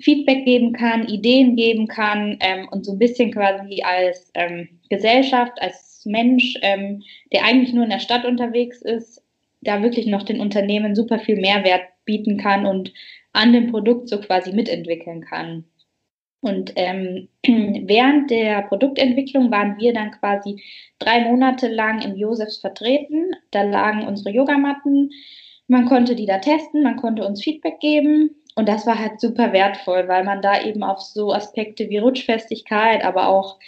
Feedback 0.00 0.44
geben 0.44 0.72
kann, 0.72 1.06
Ideen 1.08 1.56
geben 1.56 1.86
kann 1.86 2.36
ähm, 2.40 2.68
und 2.70 2.84
so 2.84 2.92
ein 2.92 2.98
bisschen 2.98 3.32
quasi 3.32 3.82
als 3.82 4.30
ähm, 4.34 4.80
Gesellschaft, 4.88 5.60
als 5.60 6.02
Mensch, 6.04 6.56
ähm, 6.62 7.02
der 7.32 7.44
eigentlich 7.44 7.72
nur 7.72 7.84
in 7.84 7.90
der 7.90 8.00
Stadt 8.00 8.24
unterwegs 8.24 8.82
ist, 8.82 9.22
da 9.62 9.82
wirklich 9.82 10.06
noch 10.06 10.22
den 10.22 10.40
Unternehmen 10.40 10.94
super 10.94 11.18
viel 11.18 11.36
Mehrwert 11.36 11.82
bieten 12.04 12.36
kann 12.36 12.66
und 12.66 12.92
an 13.32 13.52
dem 13.52 13.70
Produkt 13.70 14.08
so 14.08 14.20
quasi 14.20 14.52
mitentwickeln 14.52 15.22
kann. 15.22 15.64
Und 16.40 16.72
ähm, 16.74 17.28
während 17.46 18.30
der 18.30 18.62
Produktentwicklung 18.62 19.50
waren 19.50 19.78
wir 19.78 19.94
dann 19.94 20.10
quasi 20.10 20.60
drei 20.98 21.20
Monate 21.20 21.68
lang 21.68 22.02
im 22.02 22.16
Josefs 22.16 22.58
vertreten. 22.58 23.30
Da 23.52 23.62
lagen 23.62 24.06
unsere 24.06 24.30
Yogamatten. 24.30 25.10
Man 25.68 25.86
konnte 25.86 26.16
die 26.16 26.26
da 26.26 26.38
testen, 26.38 26.82
man 26.82 26.96
konnte 26.96 27.24
uns 27.24 27.42
Feedback 27.42 27.78
geben. 27.78 28.42
Und 28.56 28.68
das 28.68 28.86
war 28.86 28.98
halt 28.98 29.20
super 29.20 29.52
wertvoll, 29.52 30.08
weil 30.08 30.24
man 30.24 30.42
da 30.42 30.62
eben 30.62 30.82
auf 30.82 31.00
so 31.00 31.32
Aspekte 31.32 31.88
wie 31.88 31.98
Rutschfestigkeit, 31.98 33.02
aber 33.04 33.28
auch 33.28 33.58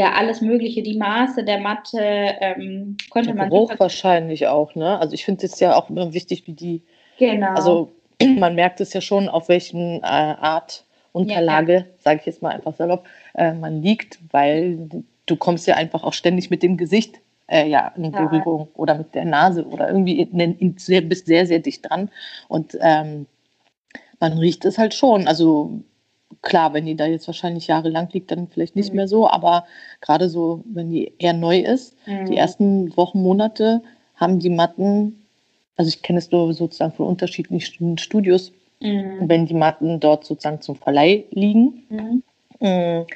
ja 0.00 0.12
alles 0.12 0.40
Mögliche, 0.40 0.82
die 0.82 0.96
Maße 0.96 1.44
der 1.44 1.60
Matte 1.60 2.00
ähm, 2.00 2.96
konnte 3.10 3.34
man. 3.34 3.50
Geruch 3.50 3.72
wahrscheinlich 3.78 4.46
auch, 4.46 4.74
ne? 4.74 4.98
Also 4.98 5.12
ich 5.12 5.26
finde 5.26 5.44
es 5.44 5.60
ja 5.60 5.76
auch 5.76 5.90
immer 5.90 6.14
wichtig, 6.14 6.46
wie 6.46 6.54
die. 6.54 6.82
Genau. 7.18 7.50
Also 7.54 7.92
man 8.38 8.54
merkt 8.54 8.80
es 8.80 8.94
ja 8.94 9.02
schon, 9.02 9.28
auf 9.28 9.48
welchen 9.48 10.02
äh, 10.02 10.06
Art 10.06 10.84
Unterlage, 11.12 11.72
ja, 11.72 11.78
ja. 11.80 11.86
sage 11.98 12.20
ich 12.20 12.26
jetzt 12.26 12.40
mal 12.40 12.50
einfach 12.50 12.74
salopp, 12.74 13.06
äh, 13.34 13.52
man 13.52 13.82
liegt, 13.82 14.18
weil 14.30 14.88
du 15.26 15.36
kommst 15.36 15.66
ja 15.66 15.74
einfach 15.76 16.02
auch 16.02 16.14
ständig 16.14 16.48
mit 16.48 16.62
dem 16.62 16.78
Gesicht 16.78 17.20
äh, 17.48 17.68
ja, 17.68 17.92
in 17.96 18.10
Berührung 18.10 18.60
ja. 18.60 18.66
oder 18.76 18.94
mit 18.94 19.14
der 19.14 19.26
Nase 19.26 19.66
oder 19.66 19.88
irgendwie 19.88 20.20
in, 20.20 20.40
in, 20.40 20.58
in, 20.58 21.08
bist 21.08 21.26
sehr, 21.26 21.46
sehr 21.46 21.58
dicht 21.58 21.90
dran. 21.90 22.10
Und 22.48 22.78
ähm, 22.80 23.26
man 24.18 24.38
riecht 24.38 24.64
es 24.64 24.78
halt 24.78 24.94
schon. 24.94 25.28
Also 25.28 25.82
klar, 26.42 26.72
wenn 26.72 26.86
die 26.86 26.96
da 26.96 27.06
jetzt 27.06 27.26
wahrscheinlich 27.26 27.66
jahrelang 27.66 28.08
liegt, 28.12 28.30
dann 28.30 28.48
vielleicht 28.48 28.76
nicht 28.76 28.90
mhm. 28.90 28.96
mehr 28.96 29.08
so, 29.08 29.28
aber 29.28 29.66
gerade 30.00 30.28
so, 30.28 30.62
wenn 30.66 30.90
die 30.90 31.12
eher 31.18 31.32
neu 31.32 31.58
ist, 31.58 31.96
mhm. 32.06 32.26
die 32.26 32.36
ersten 32.36 32.96
Wochen, 32.96 33.22
Monate 33.22 33.82
haben 34.16 34.38
die 34.38 34.50
Matten, 34.50 35.26
also 35.76 35.88
ich 35.88 36.02
kenne 36.02 36.18
es 36.18 36.30
nur 36.30 36.52
sozusagen 36.52 36.92
von 36.92 37.06
unterschiedlichen 37.06 37.98
Studios, 37.98 38.52
mhm. 38.80 39.28
wenn 39.28 39.46
die 39.46 39.54
Matten 39.54 40.00
dort 40.00 40.24
sozusagen 40.24 40.60
zum 40.60 40.76
Verleih 40.76 41.24
liegen, 41.30 41.84
mhm. 41.88 42.22
mm, 42.60 43.06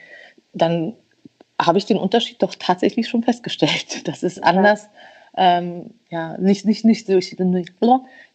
dann 0.53 0.95
habe 1.61 1.79
ich 1.79 1.87
den 1.87 1.99
Unterschied 1.99 2.43
doch 2.43 2.55
tatsächlich 2.59 3.09
schon 3.09 3.23
festgestellt. 3.23 4.03
Das 4.05 4.23
ist 4.23 4.43
anders. 4.43 4.89
Ähm, 5.37 5.91
ja, 6.11 6.37
nicht, 6.39 6.65
nicht, 6.65 6.85
nicht, 6.85 7.07
so, 7.07 7.15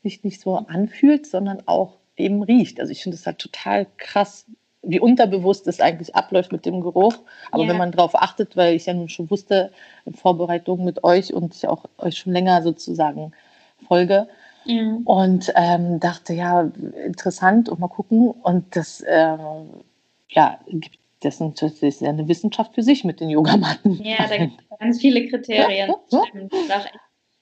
nicht, 0.04 0.26
nicht 0.26 0.42
so 0.42 0.56
anfühlt, 0.56 1.26
sondern 1.26 1.64
auch 1.66 1.98
eben 2.18 2.44
riecht. 2.44 2.80
Also 2.80 2.92
ich 2.92 3.04
finde 3.04 3.16
es 3.16 3.26
halt 3.26 3.40
total 3.40 3.88
krass, 3.98 4.46
wie 4.82 5.00
unterbewusst 5.00 5.68
es 5.68 5.82
eigentlich 5.82 6.16
abläuft 6.16 6.52
mit 6.52 6.66
dem 6.66 6.82
Geruch. 6.82 7.16
Aber 7.52 7.64
yeah. 7.64 7.72
wenn 7.72 7.78
man 7.78 7.92
darauf 7.92 8.16
achtet, 8.16 8.56
weil 8.56 8.76
ich 8.76 8.86
ja 8.86 8.94
nun 8.94 9.10
schon 9.10 9.30
wusste, 9.30 9.72
in 10.06 10.14
Vorbereitung 10.14 10.86
mit 10.86 11.04
euch 11.04 11.34
und 11.34 11.54
ich 11.56 11.68
auch 11.68 11.86
euch 11.98 12.18
schon 12.18 12.34
länger 12.34 12.62
sozusagen 12.62 13.34
folge, 13.88 14.28
mhm. 14.66 15.02
und 15.06 15.52
ähm, 15.56 16.00
dachte, 16.00 16.34
ja, 16.34 16.72
interessant 17.06 17.70
und 17.70 17.80
mal 17.80 17.88
gucken. 17.88 18.30
Und 18.30 18.76
das, 18.76 19.04
ähm, 19.08 19.70
ja, 20.30 20.60
gibt 20.68 21.00
das 21.22 21.42
ist 21.42 22.02
ja 22.02 22.10
eine 22.10 22.28
Wissenschaft 22.28 22.76
für 22.76 22.84
sich 22.84 23.04
mit 23.04 23.20
den 23.20 23.30
Yogamatten. 23.30 24.02
Ja, 24.04 24.26
da 24.28 24.38
gibt 24.38 24.62
es 24.62 24.80
ganz 24.80 25.02
viele 25.02 25.28
Kriterien. 25.28 25.94
Ja, 26.12 26.24
ja. 26.34 26.86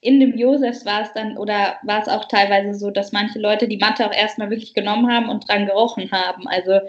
In 0.00 0.20
dem 0.20 0.36
Josefs 0.36 0.84
war 0.84 1.02
es 1.02 1.12
dann, 1.12 1.36
oder 1.38 1.76
war 1.82 2.02
es 2.02 2.08
auch 2.08 2.24
teilweise 2.26 2.74
so, 2.74 2.90
dass 2.90 3.12
manche 3.12 3.38
Leute 3.38 3.68
die 3.68 3.78
Matte 3.78 4.06
auch 4.06 4.12
erstmal 4.12 4.50
wirklich 4.50 4.74
genommen 4.74 5.12
haben 5.12 5.28
und 5.28 5.48
dran 5.48 5.66
gerochen 5.66 6.10
haben. 6.10 6.46
Also 6.48 6.80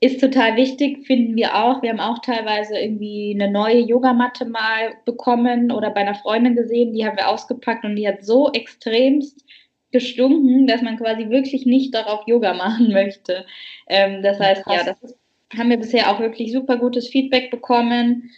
ist 0.00 0.20
total 0.20 0.56
wichtig, 0.56 1.06
finden 1.06 1.36
wir 1.36 1.54
auch. 1.54 1.82
Wir 1.82 1.90
haben 1.90 2.00
auch 2.00 2.18
teilweise 2.18 2.78
irgendwie 2.78 3.34
eine 3.34 3.50
neue 3.50 3.78
Yogamatte 3.78 4.44
mal 4.44 4.94
bekommen 5.06 5.72
oder 5.72 5.90
bei 5.90 6.02
einer 6.02 6.14
Freundin 6.14 6.54
gesehen, 6.54 6.92
die 6.92 7.06
haben 7.06 7.16
wir 7.16 7.28
ausgepackt 7.28 7.84
und 7.84 7.96
die 7.96 8.06
hat 8.06 8.24
so 8.24 8.52
extremst 8.52 9.44
gestunken, 9.92 10.66
dass 10.66 10.82
man 10.82 10.98
quasi 10.98 11.30
wirklich 11.30 11.64
nicht 11.64 11.94
darauf 11.94 12.26
Yoga 12.26 12.52
machen 12.52 12.92
möchte. 12.92 13.46
Ähm, 13.88 14.22
das 14.22 14.38
heißt, 14.38 14.64
Krass. 14.64 14.76
ja, 14.76 14.84
das 14.84 15.02
ist, 15.02 15.18
haben 15.56 15.70
wir 15.70 15.78
bisher 15.78 16.10
auch 16.10 16.20
wirklich 16.20 16.52
super 16.52 16.76
gutes 16.76 17.08
Feedback 17.08 17.50
bekommen, 17.50 18.30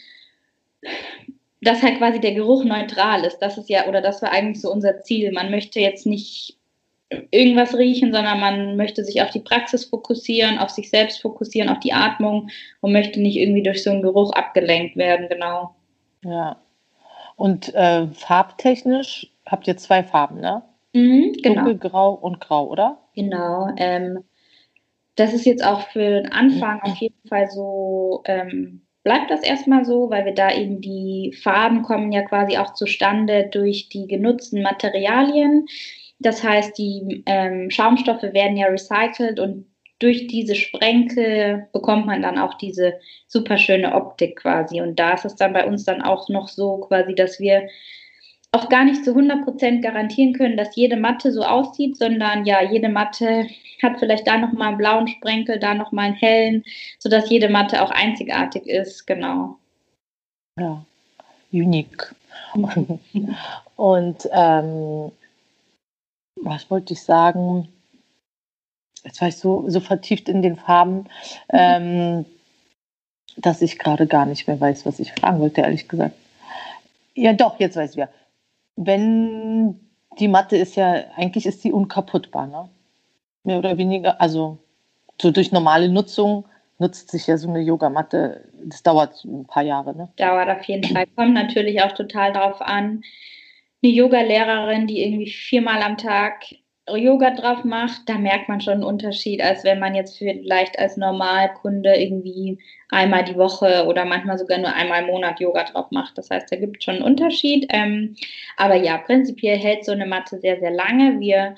dass 1.61 1.83
halt 1.83 1.99
quasi 1.99 2.21
der 2.21 2.35
Geruch 2.35 2.65
neutral 2.65 3.25
ist. 3.25 3.39
Das 3.39 3.59
ist 3.59 3.69
ja, 3.69 3.89
oder 3.89 4.01
das 4.01 4.23
war 4.23 4.31
eigentlich 4.31 4.61
so 4.61 4.71
unser 4.71 5.01
Ziel. 5.01 5.33
Man 5.33 5.51
möchte 5.51 5.81
jetzt 5.81 6.07
nicht 6.07 6.58
irgendwas 7.31 7.75
riechen, 7.75 8.13
sondern 8.13 8.39
man 8.41 8.77
möchte 8.77 9.05
sich 9.05 9.23
auf 9.23 9.31
die 9.31 9.41
Praxis 9.41 9.85
fokussieren, 9.87 10.59
auf 10.59 10.71
sich 10.71 10.91
selbst 10.91 11.23
fokussieren, 11.23 11.71
auf 11.71 11.81
die 11.81 11.93
Atmung 11.93 12.51
und 12.81 12.93
möchte 12.93 13.21
nicht 13.21 13.37
irgendwie 13.37 13.63
durch 13.63 13.83
so 13.83 13.91
einen 13.91 14.03
Geruch 14.03 14.33
abgelenkt 14.33 14.97
werden, 14.97 15.29
genau. 15.29 15.75
Ja. 16.23 16.57
Und 17.37 17.75
äh, 17.75 18.09
farbtechnisch 18.09 19.31
habt 19.47 19.67
ihr 19.69 19.77
zwei 19.77 20.03
Farben, 20.03 20.41
ne? 20.41 20.63
Mhm, 20.93 21.35
genau. 21.43 21.65
Dunkelgrau 21.65 22.13
und 22.15 22.41
Grau, 22.41 22.67
oder? 22.67 22.99
Genau. 23.15 23.69
Ähm, 23.77 24.25
das 25.17 25.33
ist 25.33 25.47
jetzt 25.47 25.65
auch 25.65 25.89
für 25.89 26.23
den 26.23 26.33
Anfang 26.33 26.81
auf 26.83 26.97
jeden 26.99 27.29
Fall 27.29 27.49
so, 27.51 28.23
ähm, 28.27 28.83
bleibt 29.03 29.31
das 29.31 29.43
erstmal 29.43 29.85
so, 29.85 30.11
weil 30.11 30.25
wir 30.25 30.35
da 30.35 30.53
eben 30.53 30.81
die 30.81 31.35
Farben 31.43 31.83
kommen 31.83 32.13
ja 32.13 32.23
quasi 32.23 32.59
auch 32.59 32.75
zustande 32.75 33.49
durch 33.51 33.89
die 33.89 34.07
genutzten 34.07 34.63
Materialien. 34.63 35.67
Das 36.21 36.43
heißt, 36.43 36.77
die 36.77 37.23
ähm, 37.27 37.71
Schaumstoffe 37.71 38.23
werden 38.23 38.57
ja 38.57 38.67
recycelt 38.67 39.39
und 39.39 39.67
durch 40.01 40.29
diese 40.29 40.55
Sprenkel 40.55 41.69
bekommt 41.73 42.07
man 42.07 42.23
dann 42.23 42.39
auch 42.39 42.55
diese 42.55 42.95
super 43.27 43.59
schöne 43.59 43.95
Optik 43.95 44.37
quasi. 44.37 44.81
Und 44.81 44.99
da 44.99 45.15
ist 45.15 45.25
es 45.25 45.37
dann 45.37 45.53
bei 45.53 45.67
uns 45.67 45.85
dann 45.85 46.03
auch 46.03 46.29
noch 46.29 46.49
so 46.49 46.79
quasi, 46.79 47.15
dass 47.15 47.41
wir 47.41 47.69
auch 48.53 48.69
gar 48.69 48.85
nicht 48.85 49.05
zu 49.05 49.13
100% 49.13 49.83
garantieren 49.83 50.33
können, 50.33 50.57
dass 50.57 50.75
jede 50.75 50.97
Matte 50.97 51.33
so 51.33 51.43
aussieht, 51.43 51.97
sondern 51.97 52.47
ja, 52.47 52.63
jede 52.63 52.89
Matte 52.89 53.47
hat 53.83 53.99
vielleicht 53.99 54.27
da 54.27 54.39
nochmal 54.39 54.69
einen 54.69 54.79
blauen 54.79 55.09
Sprenkel, 55.09 55.59
da 55.59 55.75
nochmal 55.75 56.07
einen 56.07 56.15
hellen, 56.15 56.65
sodass 56.99 57.29
jede 57.29 57.49
Matte 57.49 57.83
auch 57.83 57.91
einzigartig 57.91 58.67
ist, 58.67 59.07
genau. 59.07 59.59
Ja, 60.59 60.83
unique. 61.53 62.15
Und 63.77 64.29
ähm, 64.33 65.13
was 66.43 66.71
wollte 66.71 66.93
ich 66.93 67.03
sagen? 67.03 67.69
Jetzt 69.05 69.21
war 69.21 69.29
ich 69.29 69.37
so, 69.37 69.65
so 69.69 69.81
vertieft 69.81 70.29
in 70.29 70.43
den 70.43 70.57
Farben, 70.57 71.07
ähm, 71.51 72.25
dass 73.37 73.63
ich 73.63 73.79
gerade 73.79 74.07
gar 74.07 74.27
nicht 74.27 74.49
mehr 74.49 74.61
weiß, 74.61 74.87
was 74.87 74.99
ich 74.99 75.13
fragen 75.13 75.41
wollte, 75.41 75.61
ehrlich 75.61 75.89
gesagt. 75.89 76.15
Ja, 77.15 77.33
doch, 77.33 77.59
jetzt 77.61 77.77
weiß 77.77 77.91
ich 77.91 77.97
wieder 77.97 78.11
wenn 78.79 79.81
die 80.19 80.29
Matte 80.29 80.57
ist 80.57 80.77
ja, 80.77 81.05
eigentlich 81.17 81.47
ist 81.47 81.65
die 81.65 81.73
unkaputtbar, 81.73 82.47
ne? 82.47 82.69
Mehr 83.45 83.59
oder 83.59 83.77
weniger. 83.77 84.21
Also 84.21 84.59
so 85.21 85.31
durch 85.31 85.53
normale 85.53 85.89
Nutzung 85.89 86.45
nutzt 86.79 87.11
sich 87.11 87.27
ja 87.27 87.37
so 87.37 87.49
eine 87.49 87.61
Yogamatte, 87.61 88.45
das 88.65 88.83
dauert 88.83 89.25
ein 89.25 89.47
paar 89.47 89.65
Jahre, 89.65 89.97
ne? 89.97 90.09
Dauert 90.17 90.49
auf 90.49 90.63
jeden 90.65 90.95
Fall. 90.95 91.07
Kommt 91.17 91.35
natürlich 91.35 91.83
auch 91.83 91.93
total 91.93 92.33
darauf 92.33 92.61
an. 92.61 93.03
Eine 93.83 93.93
Yogalehrerin, 93.93 94.87
die 94.87 95.03
irgendwie 95.03 95.31
viermal 95.31 95.83
am 95.83 95.97
Tag 95.97 96.45
Yoga 96.97 97.31
drauf 97.31 97.65
macht, 97.65 98.03
da 98.09 98.17
merkt 98.17 98.49
man 98.49 98.61
schon 98.61 98.75
einen 98.75 98.85
Unterschied, 98.85 99.43
als 99.43 99.65
wenn 99.65 99.79
man 99.79 99.95
jetzt 99.95 100.19
vielleicht 100.19 100.79
als 100.79 100.97
Normalkunde 100.97 101.95
irgendwie 101.95 102.59
einmal 102.89 103.25
die 103.25 103.37
Woche 103.37 103.87
oder 103.87 104.05
manchmal 104.05 104.39
sogar 104.39 104.59
nur 104.59 104.73
einmal 104.73 105.03
im 105.03 105.09
Monat 105.09 105.41
Yoga 105.41 105.65
drauf 105.65 105.91
macht. 105.91 106.17
Das 106.17 106.31
heißt, 106.31 106.51
da 106.51 106.57
gibt 106.57 106.79
es 106.79 106.85
schon 106.85 106.97
einen 106.97 107.05
Unterschied. 107.05 107.67
Ähm, 107.71 108.17
aber 108.57 108.77
ja, 108.77 108.99
prinzipiell 108.99 109.59
hält 109.59 109.85
so 109.85 109.93
eine 109.93 110.07
Matte 110.07 110.39
sehr, 110.39 110.59
sehr 110.59 110.71
lange. 110.71 111.21
Wir, 111.21 111.57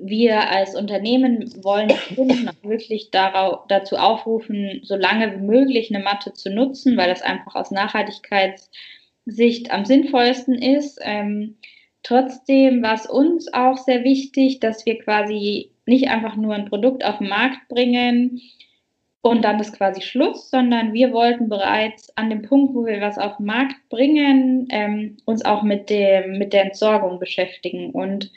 wir 0.00 0.48
als 0.48 0.74
Unternehmen 0.74 1.52
wollen 1.62 1.92
Kunden 2.14 2.48
auch 2.48 2.68
wirklich 2.68 3.10
darauf, 3.10 3.66
dazu 3.68 3.96
aufrufen, 3.96 4.80
so 4.84 4.96
lange 4.96 5.32
wie 5.32 5.44
möglich 5.44 5.94
eine 5.94 6.02
Matte 6.02 6.32
zu 6.32 6.50
nutzen, 6.50 6.96
weil 6.96 7.08
das 7.08 7.22
einfach 7.22 7.54
aus 7.54 7.70
Nachhaltigkeitssicht 9.28 9.70
am 9.70 9.84
sinnvollsten 9.84 10.54
ist. 10.54 10.98
Ähm, 11.02 11.56
Trotzdem 12.02 12.82
war 12.82 12.94
es 12.94 13.06
uns 13.06 13.52
auch 13.52 13.76
sehr 13.76 14.04
wichtig, 14.04 14.60
dass 14.60 14.86
wir 14.86 14.98
quasi 14.98 15.70
nicht 15.84 16.08
einfach 16.08 16.36
nur 16.36 16.54
ein 16.54 16.66
Produkt 16.66 17.04
auf 17.04 17.18
den 17.18 17.28
Markt 17.28 17.68
bringen 17.68 18.40
und 19.20 19.44
dann 19.44 19.60
ist 19.60 19.76
quasi 19.76 20.00
Schluss, 20.00 20.48
sondern 20.48 20.92
wir 20.92 21.12
wollten 21.12 21.48
bereits 21.48 22.16
an 22.16 22.30
dem 22.30 22.42
Punkt, 22.42 22.74
wo 22.74 22.86
wir 22.86 23.00
was 23.00 23.18
auf 23.18 23.36
den 23.36 23.46
Markt 23.46 23.76
bringen, 23.90 24.68
ähm, 24.70 25.16
uns 25.24 25.44
auch 25.44 25.62
mit, 25.62 25.90
dem, 25.90 26.38
mit 26.38 26.52
der 26.52 26.66
Entsorgung 26.66 27.18
beschäftigen. 27.18 27.90
Und 27.90 28.30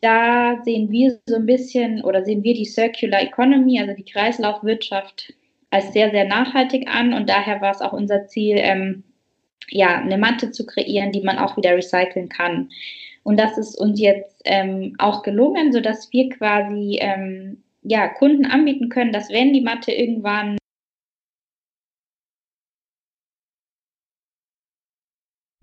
da 0.00 0.62
sehen 0.62 0.90
wir 0.90 1.18
so 1.26 1.36
ein 1.36 1.46
bisschen 1.46 2.04
oder 2.04 2.24
sehen 2.24 2.44
wir 2.44 2.54
die 2.54 2.66
Circular 2.66 3.22
Economy, 3.22 3.80
also 3.80 3.94
die 3.94 4.04
Kreislaufwirtschaft, 4.04 5.32
als 5.70 5.92
sehr, 5.92 6.10
sehr 6.10 6.26
nachhaltig 6.26 6.86
an. 6.86 7.14
Und 7.14 7.28
daher 7.30 7.60
war 7.62 7.72
es 7.72 7.80
auch 7.80 7.94
unser 7.94 8.26
Ziel, 8.26 8.56
ähm, 8.58 9.02
ja, 9.70 9.98
eine 9.98 10.18
Matte 10.18 10.50
zu 10.50 10.66
kreieren, 10.66 11.12
die 11.12 11.22
man 11.22 11.38
auch 11.38 11.56
wieder 11.56 11.76
recyceln 11.76 12.28
kann. 12.28 12.70
Und 13.22 13.38
das 13.38 13.56
ist 13.58 13.78
uns 13.78 14.00
jetzt 14.00 14.42
ähm, 14.44 14.94
auch 14.98 15.22
gelungen, 15.22 15.72
sodass 15.72 16.12
wir 16.12 16.28
quasi 16.28 16.98
ähm, 17.00 17.62
ja, 17.82 18.08
Kunden 18.08 18.46
anbieten 18.46 18.88
können, 18.88 19.12
dass 19.12 19.30
wenn 19.30 19.52
die 19.52 19.60
Matte 19.62 19.92
irgendwann 19.92 20.58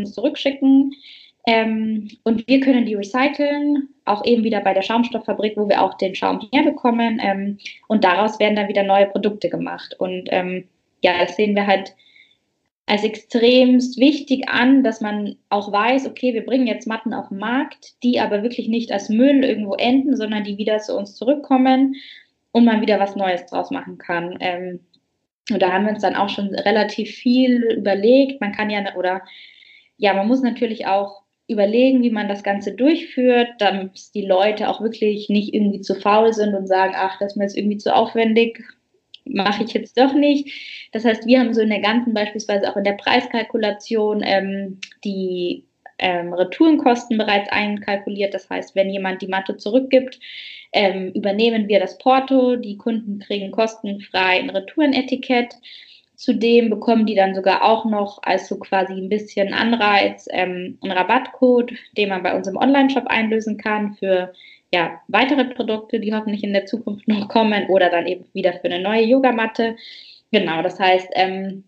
zurückschicken 0.03 0.93
ähm, 1.47 2.09
und 2.23 2.47
wir 2.47 2.59
können 2.59 2.85
die 2.85 2.95
recyceln, 2.95 3.89
auch 4.05 4.25
eben 4.25 4.43
wieder 4.43 4.61
bei 4.61 4.73
der 4.73 4.81
Schaumstofffabrik, 4.81 5.57
wo 5.57 5.67
wir 5.67 5.81
auch 5.81 5.95
den 5.95 6.15
Schaum 6.15 6.47
herbekommen 6.51 7.19
ähm, 7.23 7.57
und 7.87 8.03
daraus 8.03 8.39
werden 8.39 8.55
dann 8.55 8.67
wieder 8.67 8.83
neue 8.83 9.07
Produkte 9.07 9.49
gemacht. 9.49 9.95
Und 9.97 10.27
ähm, 10.31 10.67
ja, 11.01 11.17
das 11.17 11.35
sehen 11.35 11.55
wir 11.55 11.65
halt 11.65 11.95
als 12.91 13.05
extremst 13.05 13.97
wichtig 13.97 14.49
an, 14.49 14.83
dass 14.83 14.99
man 14.99 15.37
auch 15.47 15.71
weiß, 15.71 16.07
okay, 16.07 16.33
wir 16.33 16.45
bringen 16.45 16.67
jetzt 16.67 16.87
Matten 16.87 17.13
auf 17.13 17.29
den 17.29 17.37
Markt, 17.37 17.93
die 18.03 18.19
aber 18.19 18.43
wirklich 18.43 18.67
nicht 18.67 18.91
als 18.91 19.07
Müll 19.07 19.45
irgendwo 19.45 19.75
enden, 19.75 20.17
sondern 20.17 20.43
die 20.43 20.57
wieder 20.57 20.77
zu 20.79 20.97
uns 20.97 21.15
zurückkommen 21.15 21.95
und 22.51 22.65
man 22.65 22.81
wieder 22.81 22.99
was 22.99 23.15
Neues 23.15 23.45
draus 23.45 23.71
machen 23.71 23.97
kann. 23.97 24.35
Ähm, 24.41 24.81
und 25.49 25.61
da 25.61 25.71
haben 25.71 25.85
wir 25.85 25.93
uns 25.93 26.01
dann 26.01 26.17
auch 26.17 26.27
schon 26.27 26.53
relativ 26.53 27.11
viel 27.11 27.63
überlegt. 27.77 28.41
Man 28.41 28.51
kann 28.51 28.69
ja, 28.69 28.83
oder 28.97 29.21
ja, 29.95 30.13
man 30.13 30.27
muss 30.27 30.41
natürlich 30.41 30.85
auch 30.85 31.21
überlegen, 31.47 32.03
wie 32.03 32.11
man 32.11 32.27
das 32.27 32.43
Ganze 32.43 32.73
durchführt, 32.73 33.47
damit 33.59 34.13
die 34.15 34.25
Leute 34.25 34.67
auch 34.67 34.81
wirklich 34.81 35.29
nicht 35.29 35.53
irgendwie 35.53 35.79
zu 35.79 35.95
faul 35.95 36.33
sind 36.33 36.53
und 36.55 36.67
sagen, 36.67 36.91
ach, 36.97 37.17
das 37.19 37.31
ist 37.31 37.37
mir 37.37 37.45
jetzt 37.45 37.57
irgendwie 37.57 37.77
zu 37.77 37.95
aufwendig, 37.95 38.61
mache 39.25 39.63
ich 39.63 39.73
jetzt 39.73 39.97
doch 39.97 40.13
nicht. 40.13 40.51
Das 40.91 41.05
heißt, 41.05 41.25
wir 41.25 41.39
haben 41.39 41.53
so 41.53 41.61
in 41.61 41.69
der 41.69 41.81
ganzen, 41.81 42.13
beispielsweise 42.13 42.69
auch 42.69 42.77
in 42.77 42.83
der 42.83 42.93
Preiskalkulation, 42.93 44.21
ähm, 44.23 44.79
die 45.03 45.65
ähm, 46.01 46.33
Retourenkosten 46.33 47.17
bereits 47.17 47.49
einkalkuliert. 47.49 48.33
Das 48.33 48.49
heißt, 48.49 48.75
wenn 48.75 48.89
jemand 48.89 49.21
die 49.21 49.27
Matte 49.27 49.57
zurückgibt, 49.57 50.19
ähm, 50.73 51.11
übernehmen 51.13 51.67
wir 51.67 51.79
das 51.79 51.97
Porto. 51.97 52.55
Die 52.55 52.77
Kunden 52.77 53.19
kriegen 53.19 53.51
kostenfrei 53.51 54.39
ein 54.39 54.49
Retourenetikett. 54.49 55.55
Zudem 56.15 56.69
bekommen 56.69 57.05
die 57.05 57.15
dann 57.15 57.33
sogar 57.33 57.63
auch 57.63 57.85
noch 57.85 58.19
als 58.21 58.47
so 58.47 58.57
quasi 58.59 58.93
ein 58.93 59.09
bisschen 59.09 59.53
Anreiz 59.53 60.27
ähm, 60.31 60.77
einen 60.81 60.91
Rabattcode, 60.91 61.73
den 61.97 62.09
man 62.09 62.21
bei 62.21 62.35
uns 62.35 62.47
im 62.47 62.57
Online-Shop 62.57 63.07
einlösen 63.07 63.57
kann 63.57 63.95
für 63.95 64.33
ja, 64.73 65.01
weitere 65.07 65.45
Produkte, 65.45 65.99
die 65.99 66.13
hoffentlich 66.13 66.43
in 66.43 66.53
der 66.53 66.65
Zukunft 66.65 67.07
noch 67.07 67.27
kommen 67.27 67.67
oder 67.67 67.89
dann 67.89 68.07
eben 68.07 68.25
wieder 68.33 68.53
für 68.53 68.65
eine 68.65 68.81
neue 68.81 69.03
Yogamatte. 69.03 69.75
Genau, 70.31 70.61
das 70.61 70.79
heißt, 70.79 71.09
ähm, 71.13 71.65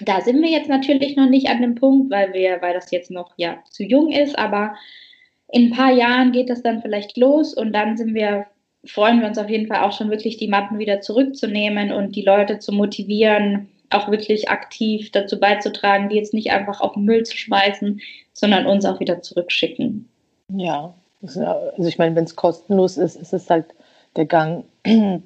da 0.00 0.20
sind 0.22 0.42
wir 0.42 0.50
jetzt 0.50 0.68
natürlich 0.68 1.16
noch 1.16 1.28
nicht 1.28 1.48
an 1.48 1.60
dem 1.60 1.74
Punkt, 1.74 2.10
weil 2.10 2.32
wir, 2.32 2.62
weil 2.62 2.72
das 2.72 2.90
jetzt 2.90 3.10
noch 3.10 3.32
ja 3.36 3.62
zu 3.70 3.84
jung 3.84 4.10
ist, 4.10 4.38
aber 4.38 4.74
in 5.48 5.66
ein 5.66 5.70
paar 5.76 5.92
Jahren 5.92 6.32
geht 6.32 6.48
das 6.48 6.62
dann 6.62 6.80
vielleicht 6.80 7.18
los 7.18 7.52
und 7.52 7.72
dann 7.72 7.98
sind 7.98 8.14
wir, 8.14 8.46
freuen 8.84 9.20
wir 9.20 9.28
uns 9.28 9.36
auf 9.36 9.50
jeden 9.50 9.66
Fall 9.66 9.84
auch 9.84 9.92
schon 9.92 10.10
wirklich 10.10 10.38
die 10.38 10.48
Matten 10.48 10.78
wieder 10.78 11.02
zurückzunehmen 11.02 11.92
und 11.92 12.16
die 12.16 12.22
Leute 12.22 12.58
zu 12.58 12.72
motivieren, 12.72 13.68
auch 13.90 14.10
wirklich 14.10 14.48
aktiv 14.48 15.10
dazu 15.12 15.38
beizutragen, 15.38 16.08
die 16.08 16.16
jetzt 16.16 16.32
nicht 16.32 16.50
einfach 16.50 16.80
auf 16.80 16.94
den 16.94 17.04
Müll 17.04 17.24
zu 17.24 17.36
schmeißen, 17.36 18.00
sondern 18.32 18.66
uns 18.66 18.86
auch 18.86 19.00
wieder 19.00 19.20
zurückschicken. 19.20 20.08
Ja, 20.48 20.94
also 21.22 21.86
ich 21.86 21.98
meine, 21.98 22.16
wenn 22.16 22.24
es 22.24 22.36
kostenlos 22.36 22.96
ist, 22.96 23.16
ist 23.16 23.32
es 23.32 23.48
halt 23.48 23.66
der 24.16 24.26
Gang 24.26 24.64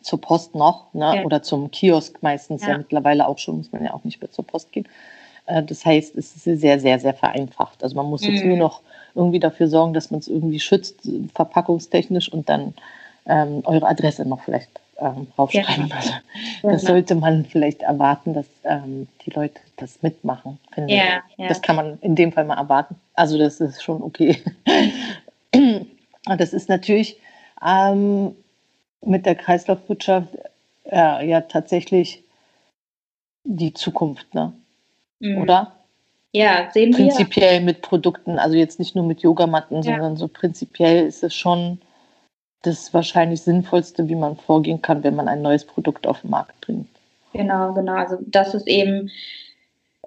zur 0.00 0.20
Post 0.20 0.54
noch 0.54 0.92
ne? 0.94 1.16
Ja. 1.16 1.24
oder 1.24 1.42
zum 1.42 1.70
Kiosk 1.70 2.22
meistens 2.22 2.62
ja. 2.62 2.70
ja. 2.70 2.78
mittlerweile 2.78 3.26
auch 3.26 3.38
schon, 3.38 3.58
muss 3.58 3.72
man 3.72 3.84
ja 3.84 3.92
auch 3.92 4.04
nicht 4.04 4.20
mehr 4.20 4.30
zur 4.30 4.46
Post 4.46 4.72
gehen. 4.72 4.88
Äh, 5.46 5.62
das 5.62 5.84
heißt, 5.84 6.16
es 6.16 6.34
ist 6.36 6.60
sehr, 6.60 6.80
sehr, 6.80 6.98
sehr 6.98 7.14
vereinfacht. 7.14 7.82
Also 7.82 7.96
man 7.96 8.06
muss 8.06 8.22
mhm. 8.22 8.34
jetzt 8.34 8.44
nur 8.44 8.56
noch 8.56 8.80
irgendwie 9.14 9.40
dafür 9.40 9.68
sorgen, 9.68 9.94
dass 9.94 10.10
man 10.10 10.20
es 10.20 10.28
irgendwie 10.28 10.60
schützt, 10.60 11.08
verpackungstechnisch 11.34 12.32
und 12.32 12.48
dann 12.48 12.74
ähm, 13.26 13.62
eure 13.64 13.86
Adresse 13.86 14.24
noch 14.24 14.42
vielleicht 14.42 14.70
ähm, 14.98 15.26
raufschreiben. 15.38 15.88
Ja. 15.88 15.96
Also, 15.96 16.12
das 16.62 16.82
sollte 16.82 17.14
man 17.14 17.44
vielleicht 17.44 17.82
erwarten, 17.82 18.34
dass 18.34 18.46
ähm, 18.64 19.08
die 19.24 19.30
Leute 19.30 19.60
das 19.76 20.02
mitmachen. 20.02 20.58
Ja, 20.76 21.22
ja. 21.36 21.48
Das 21.48 21.62
kann 21.62 21.76
man 21.76 21.98
in 22.00 22.14
dem 22.14 22.32
Fall 22.32 22.44
mal 22.44 22.56
erwarten. 22.56 22.96
Also 23.14 23.38
das 23.38 23.60
ist 23.60 23.82
schon 23.82 24.02
okay. 24.02 24.42
Das 26.38 26.52
ist 26.52 26.68
natürlich 26.68 27.20
ähm, 27.64 28.34
mit 29.04 29.26
der 29.26 29.36
Kreislaufwirtschaft 29.36 30.36
äh, 30.84 31.28
ja 31.28 31.40
tatsächlich 31.42 32.24
die 33.44 33.72
Zukunft, 33.72 34.34
ne? 34.34 34.52
Mhm. 35.20 35.38
oder? 35.38 35.72
Ja, 36.32 36.68
sehen 36.72 36.90
prinzipiell 36.90 37.06
wir. 37.06 37.14
Prinzipiell 37.14 37.60
mit 37.60 37.82
Produkten, 37.82 38.38
also 38.38 38.56
jetzt 38.56 38.78
nicht 38.78 38.94
nur 38.94 39.04
mit 39.04 39.22
Yogamatten, 39.22 39.76
ja. 39.76 39.82
sondern 39.82 40.16
so 40.16 40.28
prinzipiell 40.28 41.06
ist 41.06 41.22
es 41.22 41.34
schon 41.34 41.80
das 42.62 42.92
wahrscheinlich 42.92 43.42
Sinnvollste, 43.42 44.08
wie 44.08 44.16
man 44.16 44.36
vorgehen 44.36 44.82
kann, 44.82 45.04
wenn 45.04 45.14
man 45.14 45.28
ein 45.28 45.42
neues 45.42 45.64
Produkt 45.64 46.06
auf 46.06 46.22
den 46.22 46.30
Markt 46.30 46.60
bringt. 46.60 46.88
Genau, 47.32 47.72
genau. 47.72 47.94
Also 47.94 48.18
das 48.26 48.54
ist 48.54 48.66
eben 48.66 49.10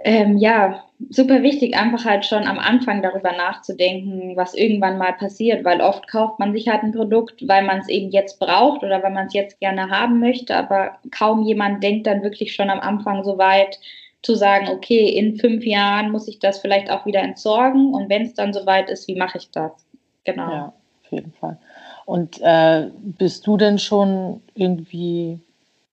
ähm, 0.03 0.37
ja, 0.37 0.83
super 1.09 1.43
wichtig, 1.43 1.77
einfach 1.77 2.05
halt 2.05 2.25
schon 2.25 2.43
am 2.47 2.59
Anfang 2.59 3.01
darüber 3.01 3.31
nachzudenken, 3.31 4.35
was 4.35 4.53
irgendwann 4.53 4.97
mal 4.97 5.13
passiert, 5.13 5.65
weil 5.65 5.81
oft 5.81 6.07
kauft 6.07 6.39
man 6.39 6.53
sich 6.53 6.67
halt 6.67 6.83
ein 6.83 6.93
Produkt, 6.93 7.47
weil 7.47 7.63
man 7.63 7.79
es 7.79 7.89
eben 7.89 8.09
jetzt 8.11 8.39
braucht 8.39 8.83
oder 8.83 9.03
weil 9.03 9.11
man 9.11 9.27
es 9.27 9.33
jetzt 9.33 9.59
gerne 9.59 9.89
haben 9.89 10.19
möchte, 10.19 10.55
aber 10.55 10.97
kaum 11.11 11.43
jemand 11.43 11.83
denkt 11.83 12.07
dann 12.07 12.23
wirklich 12.23 12.53
schon 12.53 12.69
am 12.69 12.79
Anfang 12.79 13.23
so 13.23 13.37
weit 13.37 13.79
zu 14.21 14.35
sagen, 14.35 14.67
okay, 14.69 15.09
in 15.09 15.37
fünf 15.37 15.65
Jahren 15.65 16.11
muss 16.11 16.27
ich 16.27 16.39
das 16.39 16.59
vielleicht 16.59 16.91
auch 16.91 17.05
wieder 17.05 17.21
entsorgen 17.21 17.93
und 17.93 18.09
wenn 18.09 18.23
es 18.23 18.33
dann 18.33 18.53
soweit 18.53 18.89
ist, 18.89 19.07
wie 19.07 19.15
mache 19.15 19.37
ich 19.37 19.51
das? 19.51 19.85
genau. 20.23 20.51
Ja, 20.51 20.73
auf 21.03 21.11
jeden 21.11 21.31
Fall. 21.33 21.57
Und 22.05 22.39
äh, 22.41 22.89
bist 23.01 23.45
du 23.45 23.57
denn 23.57 23.79
schon 23.79 24.41
irgendwie, 24.55 25.39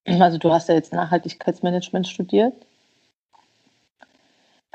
also 0.07 0.39
du 0.39 0.53
hast 0.53 0.69
ja 0.69 0.75
jetzt 0.75 0.93
Nachhaltigkeitsmanagement 0.93 2.07
studiert. 2.07 2.55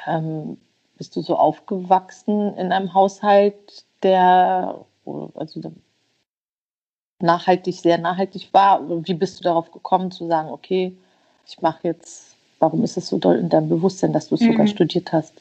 Ähm, 0.08 0.58
bist 0.98 1.16
du 1.16 1.22
so 1.22 1.36
aufgewachsen 1.36 2.56
in 2.58 2.72
einem 2.72 2.94
Haushalt, 2.94 3.86
der 4.04 4.86
also 5.34 5.62
nachhaltig, 7.20 7.76
sehr 7.76 7.98
nachhaltig 7.98 8.50
war? 8.54 8.88
Wie 9.08 9.14
bist 9.14 9.40
du 9.40 9.44
darauf 9.44 9.72
gekommen 9.72 10.12
zu 10.12 10.28
sagen, 10.28 10.50
okay, 10.50 10.96
ich 11.48 11.62
mache 11.62 11.88
jetzt, 11.88 12.36
warum 12.60 12.84
ist 12.84 12.98
es 12.98 13.08
so 13.08 13.18
doll 13.18 13.38
in 13.38 13.50
deinem 13.50 13.70
Bewusstsein, 13.70 14.14
dass 14.14 14.30
du 14.30 14.36
es 14.36 14.42
mhm. 14.42 14.52
sogar 14.52 14.68
studiert 14.68 15.12
hast? 15.12 15.34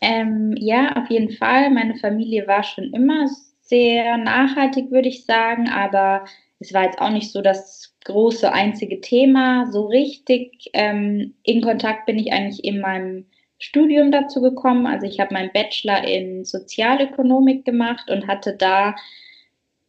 Ähm, 0.00 0.54
ja, 0.58 0.96
auf 0.96 1.10
jeden 1.10 1.30
Fall. 1.30 1.70
Meine 1.70 1.96
Familie 1.96 2.46
war 2.46 2.62
schon 2.62 2.92
immer 2.92 3.28
sehr 3.62 4.18
nachhaltig, 4.18 4.90
würde 4.90 5.08
ich 5.08 5.24
sagen, 5.24 5.68
aber 5.68 6.26
es 6.60 6.72
war 6.72 6.84
jetzt 6.84 7.00
auch 7.00 7.10
nicht 7.10 7.32
so 7.32 7.42
das 7.42 7.94
große 8.04 8.52
einzige 8.52 9.00
Thema. 9.00 9.66
So 9.72 9.86
richtig 9.86 10.70
ähm, 10.74 11.34
in 11.42 11.62
Kontakt 11.62 12.06
bin 12.06 12.18
ich 12.18 12.32
eigentlich 12.32 12.62
in 12.64 12.80
meinem 12.80 13.26
Studium 13.58 14.10
dazu 14.10 14.40
gekommen. 14.40 14.86
Also 14.86 15.06
ich 15.06 15.20
habe 15.20 15.34
meinen 15.34 15.52
Bachelor 15.52 16.04
in 16.04 16.44
Sozialökonomik 16.44 17.64
gemacht 17.64 18.10
und 18.10 18.26
hatte 18.26 18.56
da 18.56 18.94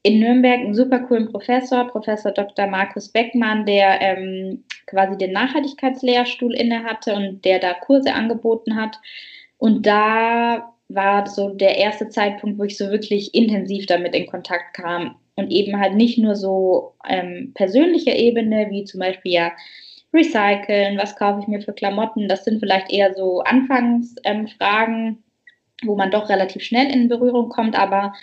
in 0.03 0.19
Nürnberg 0.19 0.59
einen 0.59 0.75
super 0.75 0.99
coolen 0.99 1.31
Professor, 1.31 1.87
Professor 1.87 2.31
Dr. 2.31 2.67
Markus 2.67 3.09
Beckmann, 3.09 3.65
der 3.65 3.99
ähm, 4.01 4.63
quasi 4.85 5.17
den 5.17 5.31
Nachhaltigkeitslehrstuhl 5.31 6.53
inne 6.53 6.83
hatte 6.83 7.15
und 7.15 7.43
der 7.43 7.57
da 7.57 7.73
Kurse 7.73 8.13
angeboten 8.13 8.75
hat. 8.75 8.97
Und 9.57 9.87
da 9.87 10.71
war 10.89 11.27
so 11.27 11.49
der 11.49 11.77
erste 11.77 12.09
Zeitpunkt, 12.09 12.59
wo 12.59 12.63
ich 12.63 12.77
so 12.77 12.91
wirklich 12.91 13.33
intensiv 13.33 13.87
damit 13.87 14.13
in 14.13 14.27
Kontakt 14.27 14.75
kam. 14.75 15.15
Und 15.37 15.51
eben 15.51 15.79
halt 15.79 15.95
nicht 15.95 16.19
nur 16.19 16.35
so 16.35 16.93
ähm, 17.09 17.51
persönlicher 17.55 18.15
Ebene, 18.15 18.67
wie 18.69 18.83
zum 18.83 18.99
Beispiel 18.99 19.33
ja 19.33 19.51
recyceln, 20.15 20.97
was 20.97 21.15
kaufe 21.15 21.41
ich 21.41 21.47
mir 21.47 21.61
für 21.61 21.73
Klamotten. 21.73 22.27
Das 22.27 22.45
sind 22.45 22.59
vielleicht 22.59 22.91
eher 22.91 23.13
so 23.13 23.41
Anfangsfragen, 23.41 25.05
ähm, 25.05 25.17
wo 25.83 25.95
man 25.95 26.11
doch 26.11 26.29
relativ 26.29 26.63
schnell 26.63 26.89
in 26.91 27.09
Berührung 27.09 27.49
kommt, 27.49 27.77
aber 27.77 28.13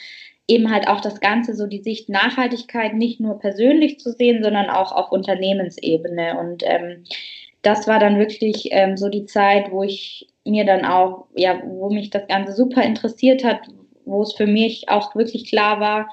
eben 0.49 0.71
halt 0.71 0.89
auch 0.89 1.01
das 1.01 1.21
Ganze, 1.21 1.55
so 1.55 1.67
die 1.67 1.83
Sicht 1.83 2.09
Nachhaltigkeit 2.09 2.95
nicht 2.95 3.21
nur 3.21 3.39
persönlich 3.39 4.01
zu 4.01 4.13
sehen, 4.13 4.43
sondern 4.43 4.71
auch 4.71 4.93
auf 4.93 5.13
Unternehmensebene. 5.13 6.39
Und 6.39 6.63
ähm, 6.67 7.05
das 7.63 7.87
war 7.87 8.01
dann 8.01 8.19
wirklich 8.19 8.69
ähm, 8.73 8.97
so 8.97 9.09
die 9.09 9.27
Zeit, 9.27 9.71
wo 9.71 9.83
ich 9.83 10.29
mir 10.45 10.65
dann 10.65 10.85
auch, 10.85 11.27
ja, 11.35 11.63
wo 11.65 11.91
mich 11.91 12.11
das 12.11 12.27
Ganze 12.27 12.53
super 12.53 12.83
interessiert 12.83 13.45
hat, 13.45 13.61
wo 14.05 14.23
es 14.23 14.33
für 14.35 14.47
mich 14.47 14.89
auch 14.89 15.15
wirklich 15.15 15.49
klar 15.49 15.79
war, 15.79 16.09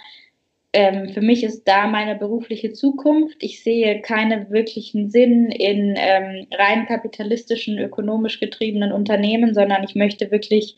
ähm, 0.71 1.09
für 1.09 1.21
mich 1.21 1.43
ist 1.43 1.63
da 1.67 1.87
meine 1.87 2.15
berufliche 2.15 2.73
Zukunft. 2.73 3.37
Ich 3.41 3.63
sehe 3.63 4.01
keinen 4.01 4.51
wirklichen 4.51 5.09
Sinn 5.09 5.51
in 5.51 5.95
ähm, 5.97 6.47
rein 6.51 6.85
kapitalistischen, 6.85 7.79
ökonomisch 7.79 8.39
getriebenen 8.39 8.91
Unternehmen, 8.91 9.53
sondern 9.53 9.83
ich 9.83 9.95
möchte 9.95 10.31
wirklich 10.31 10.77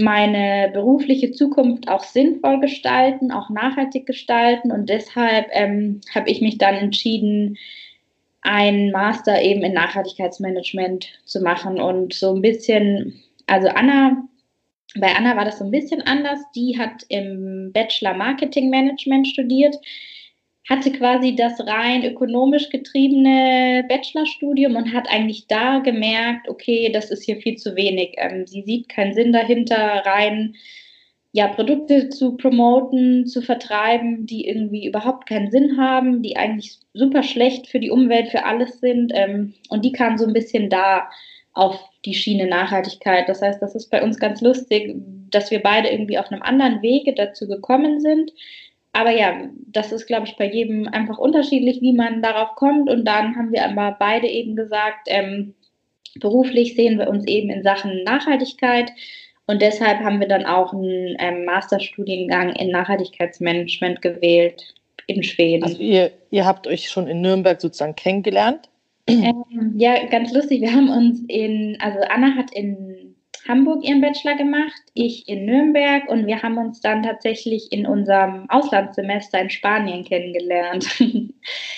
meine 0.00 0.70
berufliche 0.72 1.32
Zukunft 1.32 1.88
auch 1.88 2.04
sinnvoll 2.04 2.60
gestalten, 2.60 3.32
auch 3.32 3.50
nachhaltig 3.50 4.06
gestalten. 4.06 4.72
Und 4.72 4.88
deshalb 4.88 5.46
ähm, 5.52 6.00
habe 6.14 6.30
ich 6.30 6.40
mich 6.40 6.58
dann 6.58 6.74
entschieden, 6.74 7.56
einen 8.42 8.90
Master 8.90 9.42
eben 9.42 9.62
in 9.62 9.74
Nachhaltigkeitsmanagement 9.74 11.08
zu 11.24 11.40
machen 11.40 11.80
und 11.80 12.14
so 12.14 12.34
ein 12.34 12.42
bisschen, 12.42 13.20
also 13.46 13.68
Anna 13.68 14.27
bei 15.00 15.14
Anna 15.14 15.36
war 15.36 15.44
das 15.44 15.58
so 15.58 15.64
ein 15.64 15.70
bisschen 15.70 16.02
anders. 16.02 16.40
Die 16.54 16.78
hat 16.78 17.04
im 17.08 17.70
Bachelor 17.72 18.14
Marketing 18.14 18.70
Management 18.70 19.28
studiert, 19.28 19.76
hatte 20.68 20.92
quasi 20.92 21.34
das 21.34 21.58
rein 21.66 22.04
ökonomisch 22.04 22.68
getriebene 22.68 23.84
Bachelorstudium 23.88 24.76
und 24.76 24.92
hat 24.92 25.08
eigentlich 25.10 25.46
da 25.46 25.78
gemerkt, 25.78 26.48
okay, 26.48 26.90
das 26.92 27.10
ist 27.10 27.24
hier 27.24 27.36
viel 27.36 27.56
zu 27.56 27.74
wenig. 27.76 28.14
Ähm, 28.18 28.46
sie 28.46 28.62
sieht 28.62 28.88
keinen 28.88 29.14
Sinn 29.14 29.32
dahinter, 29.32 30.02
rein 30.04 30.54
ja, 31.32 31.48
Produkte 31.48 32.08
zu 32.08 32.36
promoten, 32.36 33.26
zu 33.26 33.42
vertreiben, 33.42 34.26
die 34.26 34.46
irgendwie 34.46 34.86
überhaupt 34.86 35.28
keinen 35.28 35.50
Sinn 35.50 35.78
haben, 35.78 36.22
die 36.22 36.36
eigentlich 36.36 36.78
super 36.94 37.22
schlecht 37.22 37.68
für 37.68 37.80
die 37.80 37.90
Umwelt, 37.90 38.28
für 38.28 38.44
alles 38.44 38.80
sind. 38.80 39.12
Ähm, 39.14 39.54
und 39.68 39.84
die 39.84 39.92
kam 39.92 40.16
so 40.18 40.26
ein 40.26 40.32
bisschen 40.32 40.70
da 40.70 41.08
auf 41.52 41.78
die 42.04 42.14
Schiene 42.14 42.46
Nachhaltigkeit. 42.46 43.28
Das 43.28 43.42
heißt, 43.42 43.60
das 43.60 43.74
ist 43.74 43.90
bei 43.90 44.02
uns 44.02 44.18
ganz 44.18 44.40
lustig, 44.40 44.94
dass 45.30 45.50
wir 45.50 45.60
beide 45.62 45.88
irgendwie 45.88 46.18
auf 46.18 46.30
einem 46.30 46.42
anderen 46.42 46.82
Wege 46.82 47.14
dazu 47.14 47.48
gekommen 47.48 48.00
sind. 48.00 48.32
Aber 48.92 49.10
ja, 49.10 49.48
das 49.66 49.92
ist, 49.92 50.06
glaube 50.06 50.26
ich, 50.26 50.36
bei 50.36 50.50
jedem 50.50 50.88
einfach 50.88 51.18
unterschiedlich, 51.18 51.80
wie 51.80 51.92
man 51.92 52.22
darauf 52.22 52.54
kommt. 52.56 52.88
Und 52.88 53.04
dann 53.04 53.36
haben 53.36 53.52
wir 53.52 53.64
aber 53.64 53.96
beide 53.98 54.26
eben 54.26 54.56
gesagt, 54.56 55.08
ähm, 55.08 55.54
beruflich 56.20 56.74
sehen 56.74 56.98
wir 56.98 57.08
uns 57.08 57.26
eben 57.26 57.50
in 57.50 57.62
Sachen 57.62 58.02
Nachhaltigkeit. 58.04 58.90
Und 59.46 59.62
deshalb 59.62 60.00
haben 60.00 60.20
wir 60.20 60.28
dann 60.28 60.46
auch 60.46 60.72
einen 60.72 61.16
ähm, 61.18 61.44
Masterstudiengang 61.44 62.54
in 62.56 62.70
Nachhaltigkeitsmanagement 62.70 64.02
gewählt 64.02 64.74
in 65.06 65.22
Schweden. 65.22 65.64
Also 65.64 65.80
ihr, 65.80 66.10
ihr 66.30 66.44
habt 66.44 66.66
euch 66.66 66.90
schon 66.90 67.06
in 67.06 67.20
Nürnberg 67.20 67.60
sozusagen 67.60 67.96
kennengelernt? 67.96 68.68
Ähm, 69.08 69.72
ja, 69.76 70.06
ganz 70.06 70.32
lustig. 70.32 70.60
Wir 70.60 70.72
haben 70.72 70.90
uns 70.90 71.22
in, 71.28 71.76
also 71.80 71.98
Anna 72.08 72.34
hat 72.36 72.52
in 72.52 73.16
Hamburg 73.48 73.82
ihren 73.82 74.02
Bachelor 74.02 74.36
gemacht, 74.36 74.80
ich 74.92 75.26
in 75.26 75.46
Nürnberg 75.46 76.08
und 76.08 76.26
wir 76.26 76.42
haben 76.42 76.58
uns 76.58 76.80
dann 76.80 77.02
tatsächlich 77.02 77.72
in 77.72 77.86
unserem 77.86 78.48
Auslandssemester 78.50 79.40
in 79.40 79.50
Spanien 79.50 80.04
kennengelernt. 80.04 80.86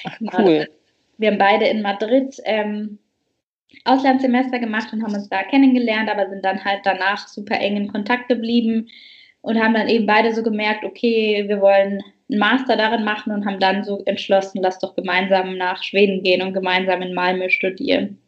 Ach, 0.04 0.38
cool. 0.38 0.68
Wir 1.18 1.30
haben 1.30 1.38
beide 1.38 1.66
in 1.66 1.82
Madrid 1.82 2.36
ähm, 2.44 2.98
Auslandssemester 3.84 4.58
gemacht 4.58 4.92
und 4.92 5.02
haben 5.02 5.14
uns 5.14 5.28
da 5.28 5.44
kennengelernt, 5.44 6.10
aber 6.10 6.28
sind 6.28 6.44
dann 6.44 6.64
halt 6.64 6.80
danach 6.84 7.28
super 7.28 7.60
eng 7.60 7.76
in 7.76 7.92
Kontakt 7.92 8.28
geblieben 8.28 8.88
und 9.42 9.62
haben 9.62 9.74
dann 9.74 9.88
eben 9.88 10.06
beide 10.06 10.34
so 10.34 10.42
gemerkt, 10.42 10.84
okay, 10.84 11.44
wir 11.46 11.60
wollen 11.60 12.02
einen 12.30 12.38
Master 12.38 12.76
darin 12.76 13.04
machen 13.04 13.32
und 13.32 13.44
haben 13.44 13.58
dann 13.58 13.84
so 13.84 14.02
entschlossen, 14.04 14.60
lass 14.62 14.78
doch 14.78 14.94
gemeinsam 14.94 15.56
nach 15.56 15.82
Schweden 15.82 16.22
gehen 16.22 16.42
und 16.42 16.52
gemeinsam 16.52 17.02
in 17.02 17.14
Malmö 17.14 17.50
studieren. 17.50 18.18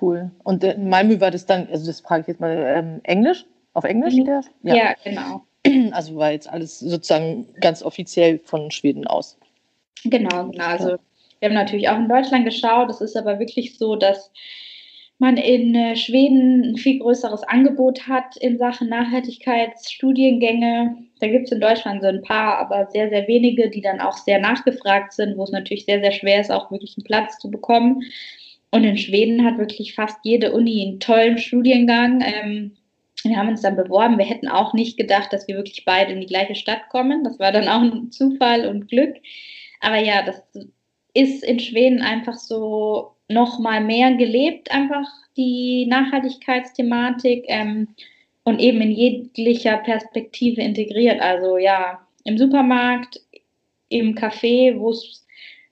Cool. 0.00 0.30
Und 0.44 0.64
in 0.64 0.88
Malmö 0.88 1.20
war 1.20 1.30
das 1.30 1.46
dann, 1.46 1.68
also 1.70 1.86
das 1.86 2.00
frage 2.00 2.22
ich 2.22 2.28
jetzt 2.28 2.40
mal, 2.40 2.74
ähm, 2.76 3.00
Englisch? 3.04 3.44
Auf 3.74 3.84
Englisch? 3.84 4.14
Mhm. 4.14 4.42
Ja. 4.62 4.74
ja, 4.74 4.94
genau. 5.04 5.44
Also 5.92 6.16
war 6.16 6.32
jetzt 6.32 6.50
alles 6.50 6.80
sozusagen 6.80 7.46
ganz 7.60 7.84
offiziell 7.84 8.40
von 8.44 8.72
Schweden 8.72 9.06
aus. 9.06 9.38
Genau, 10.04 10.48
genau. 10.48 10.64
Also 10.64 10.96
wir 11.38 11.48
haben 11.48 11.54
natürlich 11.54 11.88
auch 11.88 11.98
in 11.98 12.08
Deutschland 12.08 12.44
geschaut. 12.44 12.90
Es 12.90 13.00
ist 13.00 13.16
aber 13.16 13.38
wirklich 13.38 13.78
so, 13.78 13.94
dass 13.94 14.32
man 15.18 15.36
in 15.36 15.72
äh, 15.74 15.96
Schweden 15.96 16.72
ein 16.72 16.76
viel 16.76 16.98
größeres 16.98 17.44
Angebot 17.44 18.08
hat 18.08 18.36
in 18.36 18.58
Sachen 18.58 18.88
Nachhaltigkeitsstudiengänge. 18.88 20.96
Da 21.22 21.28
gibt 21.28 21.46
es 21.46 21.52
in 21.52 21.60
Deutschland 21.60 22.02
so 22.02 22.08
ein 22.08 22.20
paar, 22.20 22.58
aber 22.58 22.90
sehr, 22.90 23.08
sehr 23.08 23.28
wenige, 23.28 23.70
die 23.70 23.80
dann 23.80 24.00
auch 24.00 24.16
sehr 24.16 24.40
nachgefragt 24.40 25.12
sind, 25.12 25.38
wo 25.38 25.44
es 25.44 25.52
natürlich 25.52 25.84
sehr, 25.84 26.00
sehr 26.00 26.10
schwer 26.10 26.40
ist, 26.40 26.50
auch 26.50 26.72
wirklich 26.72 26.96
einen 26.96 27.04
Platz 27.04 27.38
zu 27.38 27.48
bekommen. 27.48 28.02
Und 28.72 28.82
in 28.82 28.98
Schweden 28.98 29.44
hat 29.44 29.56
wirklich 29.56 29.94
fast 29.94 30.18
jede 30.24 30.50
Uni 30.50 30.82
einen 30.82 30.98
tollen 30.98 31.38
Studiengang. 31.38 32.24
Ähm, 32.26 32.72
wir 33.22 33.36
haben 33.36 33.50
uns 33.50 33.62
dann 33.62 33.76
beworben. 33.76 34.18
Wir 34.18 34.24
hätten 34.24 34.48
auch 34.48 34.74
nicht 34.74 34.96
gedacht, 34.96 35.32
dass 35.32 35.46
wir 35.46 35.54
wirklich 35.54 35.84
beide 35.84 36.12
in 36.12 36.20
die 36.20 36.26
gleiche 36.26 36.56
Stadt 36.56 36.88
kommen. 36.88 37.22
Das 37.22 37.38
war 37.38 37.52
dann 37.52 37.68
auch 37.68 37.82
ein 37.82 38.10
Zufall 38.10 38.66
und 38.66 38.88
Glück. 38.88 39.14
Aber 39.78 39.98
ja, 39.98 40.22
das 40.22 40.42
ist 41.14 41.44
in 41.44 41.60
Schweden 41.60 42.02
einfach 42.02 42.34
so 42.34 43.12
noch 43.28 43.60
mal 43.60 43.80
mehr 43.80 44.12
gelebt, 44.16 44.72
einfach 44.72 45.06
die 45.36 45.86
Nachhaltigkeitsthematik 45.86 47.44
ähm, 47.46 47.94
und 48.44 48.60
eben 48.60 48.80
in 48.80 48.90
jeglicher 48.90 49.76
Perspektive 49.78 50.60
integriert. 50.60 51.20
Also 51.20 51.58
ja, 51.58 52.00
im 52.24 52.38
Supermarkt, 52.38 53.20
im 53.88 54.14
Café, 54.14 54.78
wo 54.78 54.90
es 54.90 55.26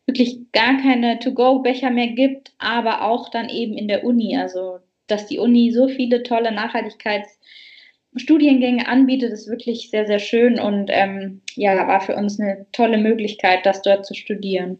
wirklich 0.06 0.38
gar 0.52 0.80
keine 0.80 1.18
To-Go-Becher 1.18 1.90
mehr 1.90 2.08
gibt, 2.08 2.52
aber 2.58 3.04
auch 3.04 3.28
dann 3.30 3.48
eben 3.48 3.74
in 3.74 3.88
der 3.88 4.04
Uni. 4.04 4.36
Also 4.36 4.78
dass 5.06 5.26
die 5.26 5.38
Uni 5.38 5.72
so 5.72 5.88
viele 5.88 6.22
tolle 6.22 6.52
Nachhaltigkeitsstudiengänge 6.52 8.86
anbietet, 8.86 9.32
ist 9.32 9.48
wirklich 9.48 9.90
sehr, 9.90 10.06
sehr 10.06 10.20
schön 10.20 10.60
und 10.60 10.90
ähm, 10.92 11.40
ja, 11.54 11.88
war 11.88 12.00
für 12.00 12.16
uns 12.16 12.40
eine 12.40 12.66
tolle 12.72 12.98
Möglichkeit, 12.98 13.66
das 13.66 13.82
dort 13.82 14.06
zu 14.06 14.14
studieren. 14.14 14.78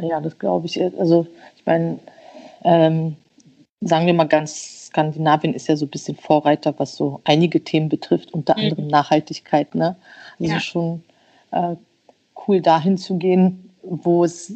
Ja, 0.00 0.20
das 0.20 0.38
glaube 0.38 0.66
ich. 0.66 0.80
Also 0.80 1.26
ich 1.56 1.66
meine, 1.66 1.98
ähm, 2.64 3.16
sagen 3.84 4.06
wir 4.06 4.14
mal 4.14 4.28
ganz, 4.28 4.86
Skandinavien 4.86 5.54
ist 5.54 5.68
ja 5.68 5.76
so 5.76 5.86
ein 5.86 5.90
bisschen 5.90 6.16
Vorreiter, 6.16 6.74
was 6.78 6.96
so 6.96 7.20
einige 7.24 7.62
Themen 7.62 7.88
betrifft, 7.88 8.32
unter 8.32 8.56
mhm. 8.56 8.64
anderem 8.64 8.86
Nachhaltigkeit. 8.88 9.74
Ne? 9.74 9.96
Also 10.40 10.52
ja. 10.52 10.60
schon 10.60 11.04
äh, 11.50 11.76
cool 12.46 12.60
dahin 12.60 12.98
zu 12.98 13.16
gehen, 13.16 13.70
wo 13.82 14.24
es, 14.24 14.54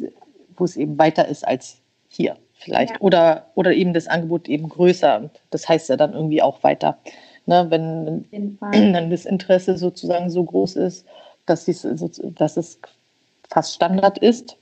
wo 0.57 0.65
es 0.65 0.75
eben 0.75 0.97
weiter 0.97 1.27
ist 1.27 1.47
als 1.47 1.77
hier 2.07 2.37
vielleicht. 2.53 2.93
Ja. 2.93 3.01
Oder, 3.01 3.47
oder 3.55 3.73
eben 3.73 3.93
das 3.93 4.07
Angebot 4.07 4.47
eben 4.49 4.69
größer. 4.69 5.19
Und 5.19 5.31
das 5.51 5.67
heißt 5.67 5.89
ja 5.89 5.97
dann 5.97 6.13
irgendwie 6.13 6.41
auch 6.41 6.63
weiter 6.63 6.97
ne, 7.49 7.65
wenn, 7.69 8.25
wenn 8.31 8.93
dann 8.93 9.09
das 9.11 9.25
Interesse 9.25 9.77
sozusagen 9.77 10.29
so 10.29 10.43
groß 10.43 10.77
ist, 10.77 11.05
dass, 11.45 11.65
dass 11.65 12.57
es 12.57 12.79
fast 13.49 13.73
Standard 13.73 14.19
ist. 14.19 14.55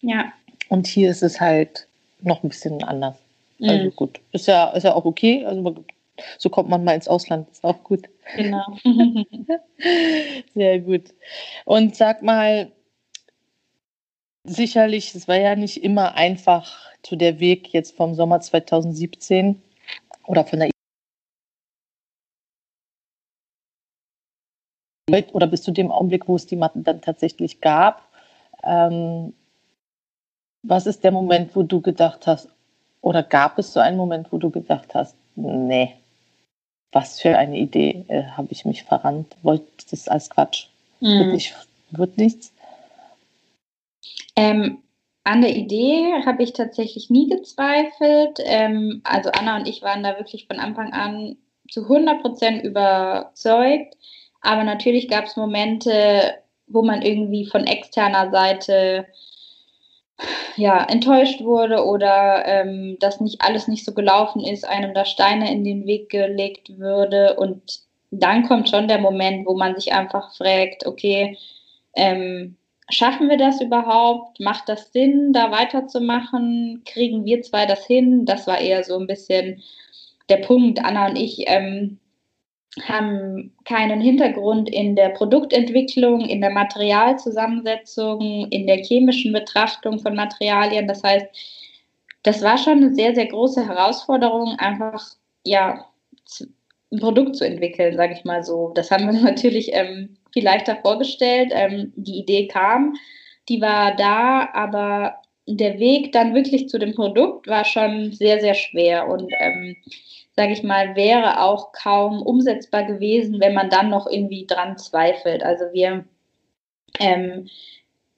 Ja. 0.00 0.32
Und 0.68 0.86
hier 0.86 1.10
ist 1.10 1.22
es 1.22 1.40
halt 1.40 1.86
noch 2.22 2.42
ein 2.42 2.48
bisschen 2.48 2.82
anders. 2.82 3.16
Also 3.62 3.84
mhm. 3.84 3.96
gut, 3.96 4.20
ist 4.32 4.46
ja, 4.46 4.68
ist 4.70 4.84
ja 4.84 4.94
auch 4.94 5.04
okay. 5.04 5.44
Also 5.44 5.84
so 6.38 6.50
kommt 6.50 6.68
man 6.68 6.84
mal 6.84 6.94
ins 6.94 7.08
Ausland, 7.08 7.48
ist 7.50 7.64
auch 7.64 7.82
gut. 7.82 8.08
Genau. 8.36 8.64
Sehr 10.54 10.80
gut. 10.80 11.14
Und 11.64 11.96
sag 11.96 12.22
mal, 12.22 12.70
sicherlich, 14.44 15.14
es 15.14 15.28
war 15.28 15.38
ja 15.38 15.56
nicht 15.56 15.82
immer 15.82 16.14
einfach 16.14 16.78
zu 17.02 17.16
der 17.16 17.40
Weg 17.40 17.72
jetzt 17.72 17.96
vom 17.96 18.14
Sommer 18.14 18.40
2017 18.40 19.62
oder 20.26 20.44
von 20.44 20.60
der 20.60 20.70
oder 25.32 25.48
bis 25.48 25.62
zu 25.62 25.72
dem 25.72 25.90
Augenblick, 25.90 26.28
wo 26.28 26.36
es 26.36 26.46
die 26.46 26.56
Matten 26.56 26.84
dann 26.84 27.00
tatsächlich 27.00 27.60
gab. 27.60 28.08
Ähm, 28.62 29.34
was 30.62 30.86
ist 30.86 31.02
der 31.02 31.10
Moment, 31.10 31.56
wo 31.56 31.62
du 31.62 31.80
gedacht 31.80 32.26
hast, 32.26 32.48
oder 33.00 33.22
gab 33.22 33.58
es 33.58 33.72
so 33.72 33.80
einen 33.80 33.96
Moment, 33.96 34.32
wo 34.32 34.38
du 34.38 34.50
gedacht 34.50 34.94
hast, 34.94 35.16
nee, 35.36 35.94
was 36.92 37.20
für 37.20 37.36
eine 37.36 37.58
Idee, 37.58 38.04
äh, 38.08 38.24
habe 38.24 38.48
ich 38.50 38.64
mich 38.64 38.82
verrannt, 38.82 39.36
wollte 39.42 39.66
das 39.90 40.08
als 40.08 40.28
Quatsch, 40.28 40.66
mhm. 41.00 41.18
wird, 41.18 41.32
nicht, 41.32 41.54
wird 41.90 42.18
nichts? 42.18 42.52
Ähm, 44.36 44.78
an 45.24 45.42
der 45.42 45.54
Idee 45.54 46.24
habe 46.24 46.42
ich 46.42 46.52
tatsächlich 46.52 47.10
nie 47.10 47.28
gezweifelt. 47.28 48.38
Ähm, 48.44 49.00
also 49.04 49.30
Anna 49.30 49.56
und 49.56 49.68
ich 49.68 49.82
waren 49.82 50.02
da 50.02 50.18
wirklich 50.18 50.46
von 50.46 50.58
Anfang 50.58 50.92
an 50.92 51.36
zu 51.70 51.82
100 51.82 52.22
Prozent 52.22 52.64
überzeugt. 52.64 53.96
Aber 54.40 54.64
natürlich 54.64 55.08
gab 55.08 55.26
es 55.26 55.36
Momente, 55.36 56.34
wo 56.66 56.82
man 56.82 57.02
irgendwie 57.02 57.46
von 57.46 57.66
externer 57.66 58.30
Seite 58.30 59.06
ja, 60.60 60.84
enttäuscht 60.84 61.42
wurde 61.42 61.84
oder 61.84 62.44
ähm, 62.46 62.96
dass 63.00 63.20
nicht 63.20 63.40
alles 63.40 63.66
nicht 63.66 63.84
so 63.84 63.94
gelaufen 63.94 64.44
ist, 64.44 64.68
einem 64.68 64.92
da 64.92 65.04
Steine 65.04 65.50
in 65.50 65.64
den 65.64 65.86
Weg 65.86 66.10
gelegt 66.10 66.78
würde. 66.78 67.36
Und 67.36 67.80
dann 68.10 68.46
kommt 68.46 68.68
schon 68.68 68.86
der 68.86 68.98
Moment, 68.98 69.46
wo 69.46 69.56
man 69.56 69.74
sich 69.74 69.92
einfach 69.92 70.36
fragt, 70.36 70.86
okay, 70.86 71.38
ähm, 71.94 72.56
schaffen 72.90 73.30
wir 73.30 73.38
das 73.38 73.60
überhaupt? 73.62 74.38
Macht 74.40 74.68
das 74.68 74.92
Sinn, 74.92 75.32
da 75.32 75.50
weiterzumachen? 75.50 76.82
Kriegen 76.84 77.24
wir 77.24 77.40
zwei 77.42 77.64
das 77.64 77.86
hin? 77.86 78.26
Das 78.26 78.46
war 78.46 78.60
eher 78.60 78.84
so 78.84 78.98
ein 78.98 79.06
bisschen 79.06 79.62
der 80.28 80.38
Punkt. 80.38 80.84
Anna 80.84 81.08
und 81.08 81.16
ich 81.16 81.44
ähm, 81.46 81.98
haben 82.82 83.52
keinen 83.64 84.00
Hintergrund 84.00 84.70
in 84.70 84.94
der 84.94 85.10
Produktentwicklung, 85.10 86.20
in 86.20 86.40
der 86.40 86.50
Materialzusammensetzung, 86.50 88.48
in 88.50 88.66
der 88.66 88.78
chemischen 88.84 89.32
Betrachtung 89.32 89.98
von 89.98 90.14
Materialien. 90.14 90.86
Das 90.86 91.02
heißt, 91.02 91.26
das 92.22 92.42
war 92.42 92.58
schon 92.58 92.78
eine 92.78 92.94
sehr, 92.94 93.14
sehr 93.14 93.26
große 93.26 93.66
Herausforderung, 93.66 94.56
einfach 94.58 95.04
ja 95.44 95.86
ein 96.92 97.00
Produkt 97.00 97.36
zu 97.36 97.46
entwickeln, 97.46 97.96
sage 97.96 98.14
ich 98.14 98.24
mal 98.24 98.44
so. 98.44 98.72
Das 98.74 98.90
haben 98.90 99.12
wir 99.12 99.20
natürlich 99.30 99.70
ähm, 99.72 100.16
viel 100.32 100.44
leichter 100.44 100.76
vorgestellt. 100.76 101.50
Ähm, 101.52 101.92
die 101.96 102.18
Idee 102.18 102.46
kam, 102.46 102.94
die 103.48 103.60
war 103.60 103.96
da, 103.96 104.48
aber 104.52 105.16
der 105.46 105.78
Weg 105.78 106.12
dann 106.12 106.34
wirklich 106.34 106.68
zu 106.68 106.78
dem 106.78 106.94
Produkt 106.94 107.48
war 107.48 107.64
schon 107.64 108.12
sehr, 108.12 108.40
sehr 108.40 108.54
schwer 108.54 109.08
und 109.08 109.32
ähm, 109.40 109.76
sage 110.40 110.54
ich 110.54 110.62
mal, 110.62 110.96
wäre 110.96 111.42
auch 111.42 111.72
kaum 111.72 112.22
umsetzbar 112.22 112.84
gewesen, 112.84 113.40
wenn 113.40 113.52
man 113.52 113.68
dann 113.68 113.90
noch 113.90 114.06
irgendwie 114.06 114.46
dran 114.46 114.78
zweifelt. 114.78 115.42
Also 115.42 115.66
wir 115.74 116.06
ähm, 116.98 117.46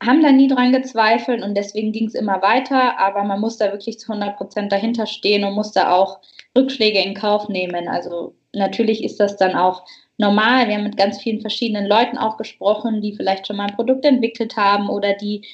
haben 0.01 0.23
da 0.23 0.31
nie 0.31 0.47
dran 0.47 0.71
gezweifelt 0.71 1.43
und 1.43 1.57
deswegen 1.57 1.91
ging 1.91 2.07
es 2.07 2.15
immer 2.15 2.41
weiter, 2.41 2.97
aber 3.01 3.25
man 3.25 3.41
muss 3.41 3.57
da 3.57 3.73
wirklich 3.73 3.99
zu 3.99 4.13
100 4.13 4.37
Prozent 4.37 4.71
dahinter 4.71 5.07
stehen 5.07 5.43
und 5.43 5.55
muss 5.55 5.73
da 5.73 5.91
auch 5.91 6.21
Rückschläge 6.57 7.01
in 7.01 7.15
Kauf 7.15 7.49
nehmen. 7.49 7.89
Also 7.89 8.37
natürlich 8.53 9.03
ist 9.03 9.19
das 9.19 9.37
dann 9.37 9.57
auch 9.57 9.83
normal. 10.17 10.69
Wir 10.69 10.77
haben 10.77 10.85
mit 10.85 10.97
ganz 10.97 11.21
vielen 11.21 11.41
verschiedenen 11.41 11.89
Leuten 11.89 12.19
auch 12.19 12.37
gesprochen, 12.37 13.01
die 13.01 13.17
vielleicht 13.17 13.49
schon 13.49 13.57
mal 13.57 13.67
ein 13.67 13.75
Produkt 13.75 14.05
entwickelt 14.05 14.57
haben 14.57 14.89
oder 14.89 15.15
die 15.15 15.45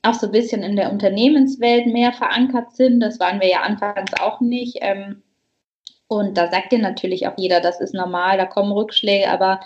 auch 0.00 0.14
so 0.14 0.24
ein 0.28 0.32
bisschen 0.32 0.62
in 0.62 0.76
der 0.76 0.90
Unternehmenswelt 0.90 1.84
mehr 1.84 2.14
verankert 2.14 2.74
sind. 2.74 3.00
Das 3.00 3.20
waren 3.20 3.42
wir 3.42 3.48
ja 3.48 3.60
anfangs 3.60 4.14
auch 4.18 4.40
nicht. 4.40 4.78
Ähm, 4.80 5.22
und 6.08 6.36
da 6.36 6.50
sagt 6.50 6.72
dir 6.72 6.78
natürlich 6.78 7.26
auch 7.26 7.34
jeder, 7.36 7.60
das 7.60 7.80
ist 7.80 7.94
normal, 7.94 8.36
da 8.38 8.46
kommen 8.46 8.72
Rückschläge, 8.72 9.30
aber 9.30 9.60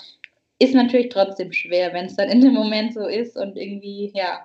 ist 0.59 0.75
natürlich 0.75 1.09
trotzdem 1.11 1.53
schwer, 1.53 1.93
wenn 1.93 2.07
es 2.07 2.17
dann 2.17 2.29
in 2.29 2.41
dem 2.41 2.55
Moment 2.55 2.95
so 2.95 3.07
ist 3.07 3.37
und 3.37 3.57
irgendwie, 3.57 4.13
ja, 4.15 4.41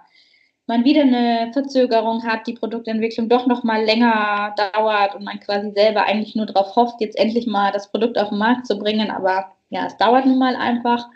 man 0.67 0.85
wieder 0.85 1.01
eine 1.01 1.51
Verzögerung 1.51 2.23
hat, 2.23 2.47
die 2.47 2.53
Produktentwicklung 2.53 3.27
doch 3.27 3.47
noch 3.47 3.63
mal 3.63 3.83
länger 3.83 4.55
dauert 4.55 5.15
und 5.15 5.23
man 5.23 5.39
quasi 5.39 5.71
selber 5.71 6.05
eigentlich 6.05 6.35
nur 6.35 6.45
darauf 6.45 6.75
hofft, 6.75 7.01
jetzt 7.01 7.17
endlich 7.17 7.47
mal 7.47 7.71
das 7.71 7.91
Produkt 7.91 8.17
auf 8.17 8.29
den 8.29 8.37
Markt 8.37 8.65
zu 8.67 8.77
bringen, 8.79 9.11
aber 9.11 9.51
ja, 9.69 9.85
es 9.85 9.97
dauert 9.97 10.25
nun 10.25 10.37
mal 10.39 10.55
einfach. 10.55 11.07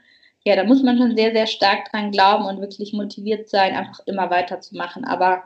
Ja, 0.44 0.56
da 0.56 0.64
muss 0.64 0.82
man 0.82 0.98
schon 0.98 1.16
sehr, 1.16 1.32
sehr 1.34 1.48
stark 1.48 1.92
dran 1.92 2.12
glauben 2.12 2.46
und 2.46 2.62
wirklich 2.62 2.94
motiviert 2.94 3.50
sein, 3.50 3.76
einfach 3.76 4.00
immer 4.06 4.30
weiterzumachen. 4.30 5.06
Aber 5.06 5.44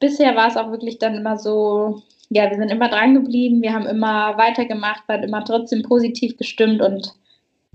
bisher 0.00 0.34
war 0.34 0.48
es 0.48 0.56
auch 0.56 0.70
wirklich 0.70 0.98
dann 0.98 1.14
immer 1.14 1.36
so, 1.36 2.02
ja, 2.30 2.48
wir 2.48 2.56
sind 2.56 2.70
immer 2.70 2.88
dran 2.88 3.14
geblieben, 3.14 3.60
wir 3.60 3.74
haben 3.74 3.86
immer 3.86 4.38
weitergemacht, 4.38 5.06
waren 5.08 5.24
immer 5.24 5.44
trotzdem 5.44 5.82
positiv 5.82 6.36
gestimmt 6.36 6.80
und 6.80 7.12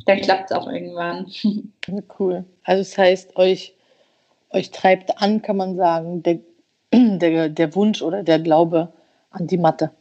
dann 0.06 0.22
klappt 0.22 0.50
es 0.50 0.58
auch 0.58 0.68
irgendwann. 0.68 1.28
cool. 2.20 2.46
Also 2.64 2.82
das 2.82 2.98
heißt, 2.98 3.36
euch, 3.36 3.76
euch 4.52 4.72
treibt 4.72 5.22
an, 5.22 5.42
kann 5.42 5.58
man 5.58 5.76
sagen, 5.76 6.24
der, 6.24 6.40
der, 6.94 7.50
der 7.50 7.76
Wunsch 7.76 8.02
oder 8.02 8.24
der 8.24 8.40
Glaube 8.40 8.94
an 9.30 9.48
die 9.48 9.58
Mathe. 9.58 9.92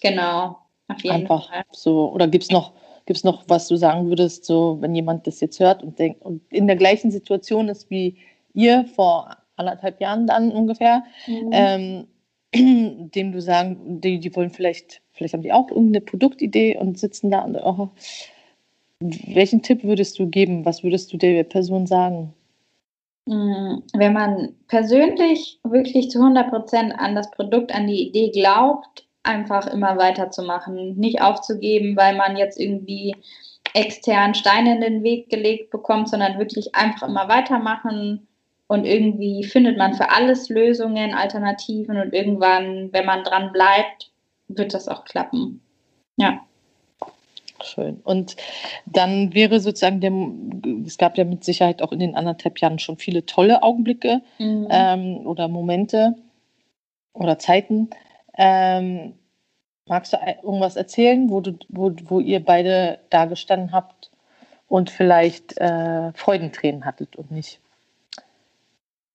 Genau, 0.00 0.58
auf 0.88 1.02
jeden 1.02 1.14
Einfach 1.14 1.48
Fall. 1.48 1.62
so. 1.70 2.10
Oder 2.10 2.26
gibt 2.26 2.44
es 2.44 2.50
noch, 2.50 2.72
gibt's 3.06 3.22
noch, 3.22 3.44
was 3.46 3.68
du 3.68 3.76
sagen 3.76 4.08
würdest, 4.08 4.44
so 4.44 4.78
wenn 4.80 4.96
jemand 4.96 5.28
das 5.28 5.40
jetzt 5.40 5.60
hört 5.60 5.82
und 5.82 6.00
denkt 6.00 6.22
und 6.22 6.42
in 6.50 6.66
der 6.66 6.76
gleichen 6.76 7.12
Situation 7.12 7.68
ist 7.68 7.88
wie 7.88 8.16
ihr 8.52 8.84
vor 8.96 9.36
anderthalb 9.54 10.00
Jahren 10.00 10.26
dann 10.26 10.50
ungefähr, 10.50 11.04
mhm. 11.28 11.50
ähm, 11.52 12.06
dem 12.54 13.32
du 13.32 13.40
sagen, 13.40 14.00
die, 14.00 14.20
die 14.20 14.34
wollen 14.36 14.50
vielleicht, 14.50 15.00
vielleicht 15.12 15.34
haben 15.34 15.42
die 15.42 15.52
auch 15.52 15.68
irgendeine 15.70 16.02
Produktidee 16.02 16.76
und 16.76 16.98
sitzen 16.98 17.30
da 17.30 17.40
und 17.40 17.56
oh, 17.56 17.90
welchen 19.00 19.62
Tipp 19.62 19.82
würdest 19.84 20.18
du 20.18 20.28
geben? 20.28 20.64
Was 20.64 20.84
würdest 20.84 21.12
du 21.12 21.16
der 21.16 21.42
Person 21.44 21.86
sagen? 21.86 22.34
Mm, 23.26 23.78
wenn 23.94 24.12
man 24.12 24.54
persönlich 24.68 25.58
wirklich 25.64 26.10
zu 26.10 26.18
100 26.18 26.50
Prozent 26.50 26.94
an 26.98 27.14
das 27.14 27.30
Produkt, 27.30 27.74
an 27.74 27.86
die 27.86 28.08
Idee 28.08 28.30
glaubt, 28.30 29.06
einfach 29.22 29.66
immer 29.66 29.96
weiterzumachen, 29.96 30.96
nicht 30.96 31.22
aufzugeben, 31.22 31.96
weil 31.96 32.16
man 32.16 32.36
jetzt 32.36 32.58
irgendwie 32.58 33.14
extern 33.74 34.34
Steine 34.34 34.74
in 34.74 34.80
den 34.80 35.02
Weg 35.02 35.30
gelegt 35.30 35.70
bekommt, 35.70 36.08
sondern 36.08 36.38
wirklich 36.38 36.74
einfach 36.74 37.08
immer 37.08 37.28
weitermachen, 37.28 38.26
und 38.72 38.86
irgendwie 38.86 39.44
findet 39.44 39.76
man 39.76 39.92
für 39.92 40.08
alles 40.08 40.48
Lösungen, 40.48 41.12
Alternativen 41.12 41.98
und 41.98 42.14
irgendwann, 42.14 42.90
wenn 42.90 43.04
man 43.04 43.22
dran 43.22 43.52
bleibt, 43.52 44.10
wird 44.48 44.72
das 44.72 44.88
auch 44.88 45.04
klappen. 45.04 45.60
Ja. 46.16 46.40
Schön. 47.62 48.00
Und 48.02 48.34
dann 48.86 49.34
wäre 49.34 49.60
sozusagen 49.60 50.00
der, 50.00 50.10
es 50.86 50.96
gab 50.96 51.18
ja 51.18 51.24
mit 51.24 51.44
Sicherheit 51.44 51.82
auch 51.82 51.92
in 51.92 51.98
den 51.98 52.14
anderthalb 52.14 52.60
Jahren 52.60 52.78
schon 52.78 52.96
viele 52.96 53.26
tolle 53.26 53.62
Augenblicke 53.62 54.22
mhm. 54.38 54.68
ähm, 54.70 55.26
oder 55.26 55.48
Momente 55.48 56.14
oder 57.12 57.38
Zeiten. 57.38 57.90
Ähm, 58.38 59.12
magst 59.86 60.14
du 60.14 60.16
irgendwas 60.42 60.76
erzählen, 60.76 61.28
wo, 61.28 61.42
du, 61.42 61.58
wo, 61.68 61.92
wo 62.04 62.20
ihr 62.20 62.42
beide 62.42 63.00
da 63.10 63.26
gestanden 63.26 63.72
habt 63.72 64.10
und 64.66 64.88
vielleicht 64.88 65.58
äh, 65.58 66.14
Freudentränen 66.14 66.86
hattet 66.86 67.16
und 67.16 67.30
nicht 67.30 67.61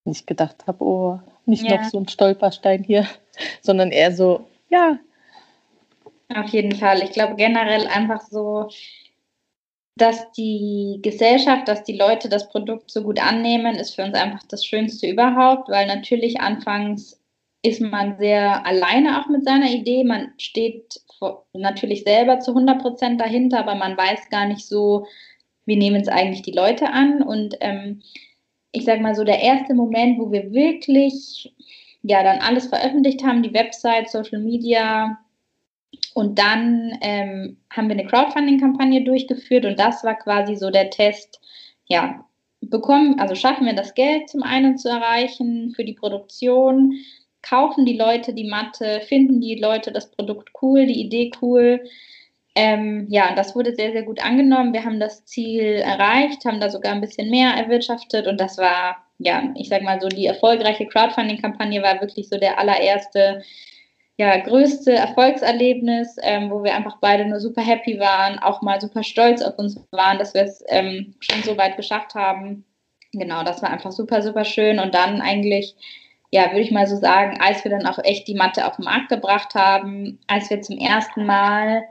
nicht 0.08 0.28
gedacht 0.28 0.66
habe, 0.68 0.84
oh, 0.84 1.20
nicht 1.46 1.70
ja. 1.70 1.78
noch 1.78 1.90
so 1.90 2.00
ein 2.00 2.08
Stolperstein 2.08 2.84
hier, 2.84 3.08
sondern 3.62 3.92
eher 3.92 4.12
so, 4.12 4.48
ja. 4.70 5.00
Auf 6.34 6.50
jeden 6.50 6.76
Fall. 6.76 7.04
Ich 7.04 7.12
glaube 7.12 7.36
generell 7.36 7.88
einfach 7.88 8.22
so, 8.22 8.70
dass 9.96 10.32
die 10.34 11.00
Gesellschaft, 11.02 11.68
dass 11.68 11.84
die 11.84 11.98
Leute 11.98 12.30
das 12.30 12.50
Produkt 12.50 12.92
so 12.92 13.04
gut 13.04 13.22
annehmen, 13.22 13.76
ist 13.76 13.96
für 13.96 14.04
uns 14.04 14.16
einfach 14.16 14.44
das 14.48 14.66
Schönste 14.66 15.08
überhaupt, 15.08 15.70
weil 15.70 15.88
natürlich 15.88 16.40
anfangs 16.40 17.20
ist 17.64 17.82
man 17.82 18.18
sehr 18.18 18.66
alleine 18.66 19.20
auch 19.20 19.28
mit 19.28 19.44
seiner 19.44 19.70
Idee. 19.70 20.04
Man 20.04 20.34
steht 20.38 21.02
natürlich 21.54 22.04
selber 22.04 22.40
zu 22.40 22.52
100 22.52 22.82
Prozent 22.82 23.20
dahinter, 23.20 23.60
aber 23.60 23.76
man 23.76 23.98
weiß 23.98 24.30
gar 24.30 24.46
nicht 24.46 24.66
so, 24.68 25.08
wie 25.66 25.76
nehmen 25.76 26.02
es 26.02 26.08
eigentlich 26.08 26.44
die 26.44 26.52
Leute 26.52 26.92
an. 26.92 27.24
Und 27.24 27.56
ähm, 27.60 28.02
ich 28.78 28.86
sag 28.86 29.02
mal 29.02 29.16
so, 29.16 29.24
der 29.24 29.42
erste 29.42 29.74
Moment, 29.74 30.20
wo 30.20 30.32
wir 30.32 30.52
wirklich 30.52 31.54
ja 32.04 32.24
dann 32.24 32.40
alles 32.40 32.68
veröffentlicht 32.68 33.24
haben, 33.24 33.44
die 33.44 33.54
Website, 33.54 34.10
Social 34.10 34.40
Media, 34.40 35.18
und 36.14 36.38
dann 36.40 36.98
ähm, 37.02 37.58
haben 37.70 37.88
wir 37.90 37.96
eine 37.96 38.08
Crowdfunding-Kampagne 38.08 39.04
durchgeführt 39.04 39.66
und 39.66 39.80
das 39.80 40.04
war 40.04 40.16
quasi 40.16 40.56
so 40.56 40.70
der 40.70 40.90
Test, 40.90 41.40
ja, 41.86 42.26
bekommen, 42.62 43.20
also 43.20 43.36
schaffen 43.36 43.66
wir 43.66 43.74
das 43.74 43.94
Geld 43.94 44.30
zum 44.30 44.44
einen 44.44 44.78
zu 44.78 44.90
erreichen 44.90 45.72
für 45.76 45.86
die 45.86 45.94
Produktion, 45.94 46.94
kaufen 47.42 47.86
die 47.86 47.98
Leute 47.98 48.34
die 48.34 48.50
Matte, 48.50 49.02
finden 49.08 49.42
die 49.42 49.56
Leute 49.56 49.92
das 49.92 50.10
Produkt 50.12 50.50
cool, 50.62 50.86
die 50.86 51.00
Idee 51.00 51.32
cool. 51.42 51.84
Ähm, 52.60 53.06
ja, 53.10 53.36
das 53.36 53.56
wurde 53.56 53.76
sehr, 53.76 53.92
sehr 53.92 54.02
gut 54.02 54.20
angenommen. 54.24 54.74
Wir 54.74 54.84
haben 54.84 55.00
das 55.00 55.26
Ziel 55.26 55.62
erreicht, 55.62 56.44
haben 56.44 56.60
da 56.60 56.72
sogar 56.72 56.92
ein 56.94 57.02
bisschen 57.02 57.30
mehr 57.30 57.52
erwirtschaftet 57.52 58.26
und 58.26 58.42
das 58.42 58.58
war, 58.58 58.98
ja, 59.20 59.44
ich 59.56 59.70
sag 59.70 59.84
mal 59.84 60.02
so, 60.02 60.08
die 60.08 60.26
erfolgreiche 60.26 60.88
Crowdfunding-Kampagne 60.88 61.84
war 61.84 62.02
wirklich 62.02 62.30
so 62.30 62.40
der 62.40 62.58
allererste 62.58 63.44
ja, 64.18 64.38
größte 64.38 64.92
Erfolgserlebnis, 64.92 66.16
ähm, 66.24 66.50
wo 66.50 66.64
wir 66.64 66.74
einfach 66.74 66.98
beide 67.00 67.26
nur 67.26 67.40
super 67.40 67.62
happy 67.62 68.00
waren, 68.00 68.40
auch 68.40 68.64
mal 68.64 68.82
super 68.82 69.04
stolz 69.04 69.44
auf 69.44 69.60
uns 69.60 69.80
waren, 69.92 70.18
dass 70.18 70.34
wir 70.34 70.42
es 70.42 70.64
ähm, 70.70 71.14
schon 71.20 71.44
so 71.44 71.56
weit 71.58 71.78
geschafft 71.78 72.16
haben. 72.16 72.66
Genau, 73.14 73.44
das 73.44 73.62
war 73.62 73.70
einfach 73.70 73.92
super, 73.92 74.24
super 74.24 74.46
schön. 74.46 74.80
Und 74.80 74.96
dann 74.96 75.22
eigentlich, 75.22 75.76
ja, 76.32 76.48
würde 76.48 76.62
ich 76.62 76.72
mal 76.72 76.88
so 76.88 76.96
sagen, 76.96 77.40
als 77.40 77.64
wir 77.64 77.70
dann 77.70 77.86
auch 77.86 78.00
echt 78.04 78.28
die 78.28 78.34
Matte 78.34 78.66
auf 78.66 78.78
den 78.78 78.86
Markt 78.86 79.10
gebracht 79.10 79.54
haben, 79.54 80.18
als 80.26 80.50
wir 80.50 80.60
zum 80.64 80.80
ersten 80.80 81.28
Mal 81.28 81.84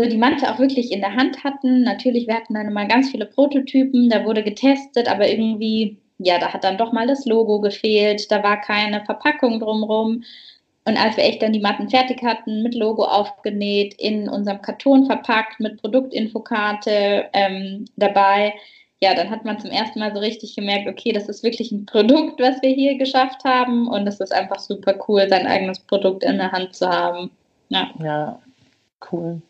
so 0.00 0.08
die 0.08 0.16
Matte 0.16 0.50
auch 0.52 0.58
wirklich 0.58 0.92
in 0.92 1.00
der 1.00 1.14
Hand 1.14 1.44
hatten. 1.44 1.82
Natürlich, 1.82 2.26
wir 2.26 2.36
hatten 2.36 2.54
dann 2.54 2.68
immer 2.68 2.86
ganz 2.86 3.10
viele 3.10 3.26
Prototypen, 3.26 4.08
da 4.08 4.24
wurde 4.24 4.42
getestet, 4.42 5.08
aber 5.10 5.28
irgendwie, 5.28 5.98
ja, 6.18 6.38
da 6.38 6.52
hat 6.52 6.64
dann 6.64 6.78
doch 6.78 6.92
mal 6.92 7.06
das 7.06 7.26
Logo 7.26 7.60
gefehlt, 7.60 8.30
da 8.30 8.42
war 8.42 8.60
keine 8.60 9.04
Verpackung 9.04 9.60
drumrum. 9.60 10.24
Und 10.86 10.96
als 10.96 11.16
wir 11.16 11.24
echt 11.24 11.42
dann 11.42 11.52
die 11.52 11.60
Matten 11.60 11.90
fertig 11.90 12.22
hatten, 12.22 12.62
mit 12.62 12.74
Logo 12.74 13.04
aufgenäht, 13.04 13.94
in 13.98 14.28
unserem 14.28 14.62
Karton 14.62 15.06
verpackt, 15.06 15.60
mit 15.60 15.80
Produktinfokarte 15.80 17.26
ähm, 17.34 17.84
dabei, 17.96 18.54
ja, 19.02 19.14
dann 19.14 19.30
hat 19.30 19.44
man 19.44 19.58
zum 19.58 19.70
ersten 19.70 19.98
Mal 19.98 20.12
so 20.14 20.20
richtig 20.20 20.56
gemerkt, 20.56 20.88
okay, 20.88 21.12
das 21.12 21.28
ist 21.28 21.42
wirklich 21.42 21.72
ein 21.72 21.86
Produkt, 21.86 22.40
was 22.40 22.60
wir 22.62 22.70
hier 22.70 22.98
geschafft 22.98 23.44
haben. 23.44 23.88
Und 23.88 24.06
es 24.06 24.20
ist 24.20 24.32
einfach 24.32 24.58
super 24.58 24.94
cool, 25.08 25.26
sein 25.28 25.46
eigenes 25.46 25.80
Produkt 25.80 26.24
in 26.24 26.36
der 26.36 26.52
Hand 26.52 26.74
zu 26.74 26.88
haben. 26.88 27.30
Ja, 27.70 27.90
ja 28.02 28.38
cool. 29.10 29.40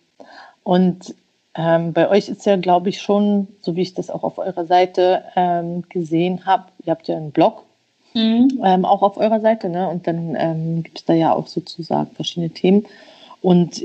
Und 0.71 1.15
ähm, 1.55 1.93
bei 1.93 2.09
euch 2.09 2.29
ist 2.29 2.47
ja, 2.47 2.57
glaube 2.57 2.91
ich, 2.91 3.01
schon, 3.03 3.49
so 3.61 3.75
wie 3.75 3.83
ich 3.83 3.95
das 3.95 4.09
auch 4.09 4.23
auf 4.23 4.39
eurer 4.39 4.67
Seite 4.67 5.25
ähm, 5.35 5.83
gesehen 5.89 6.47
habe, 6.47 6.67
ihr 6.85 6.93
habt 6.93 7.09
ja 7.09 7.17
einen 7.17 7.33
Blog 7.33 7.65
Mhm. 8.15 8.61
Ähm, 8.65 8.85
auch 8.85 9.03
auf 9.03 9.17
eurer 9.17 9.41
Seite. 9.41 9.69
Ne? 9.69 9.89
Und 9.89 10.07
dann 10.07 10.35
ähm, 10.37 10.83
gibt 10.83 10.99
es 10.99 11.05
da 11.05 11.15
ja 11.15 11.33
auch 11.33 11.47
sozusagen 11.47 12.11
verschiedene 12.15 12.51
Themen. 12.51 12.87
Und 13.41 13.83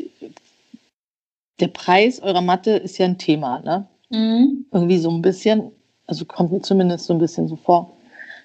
der 1.60 1.68
Preis 1.68 2.22
eurer 2.22 2.42
Matte 2.42 2.72
ist 2.72 2.98
ja 2.98 3.06
ein 3.06 3.18
Thema. 3.18 3.60
Ne? 3.60 3.86
Mhm. 4.10 4.66
Irgendwie 4.72 4.98
so 4.98 5.10
ein 5.12 5.22
bisschen, 5.22 5.72
also 6.08 6.26
kommt 6.26 6.52
mir 6.52 6.62
zumindest 6.62 7.06
so 7.06 7.14
ein 7.14 7.20
bisschen 7.20 7.48
so 7.48 7.56
vor, 7.56 7.92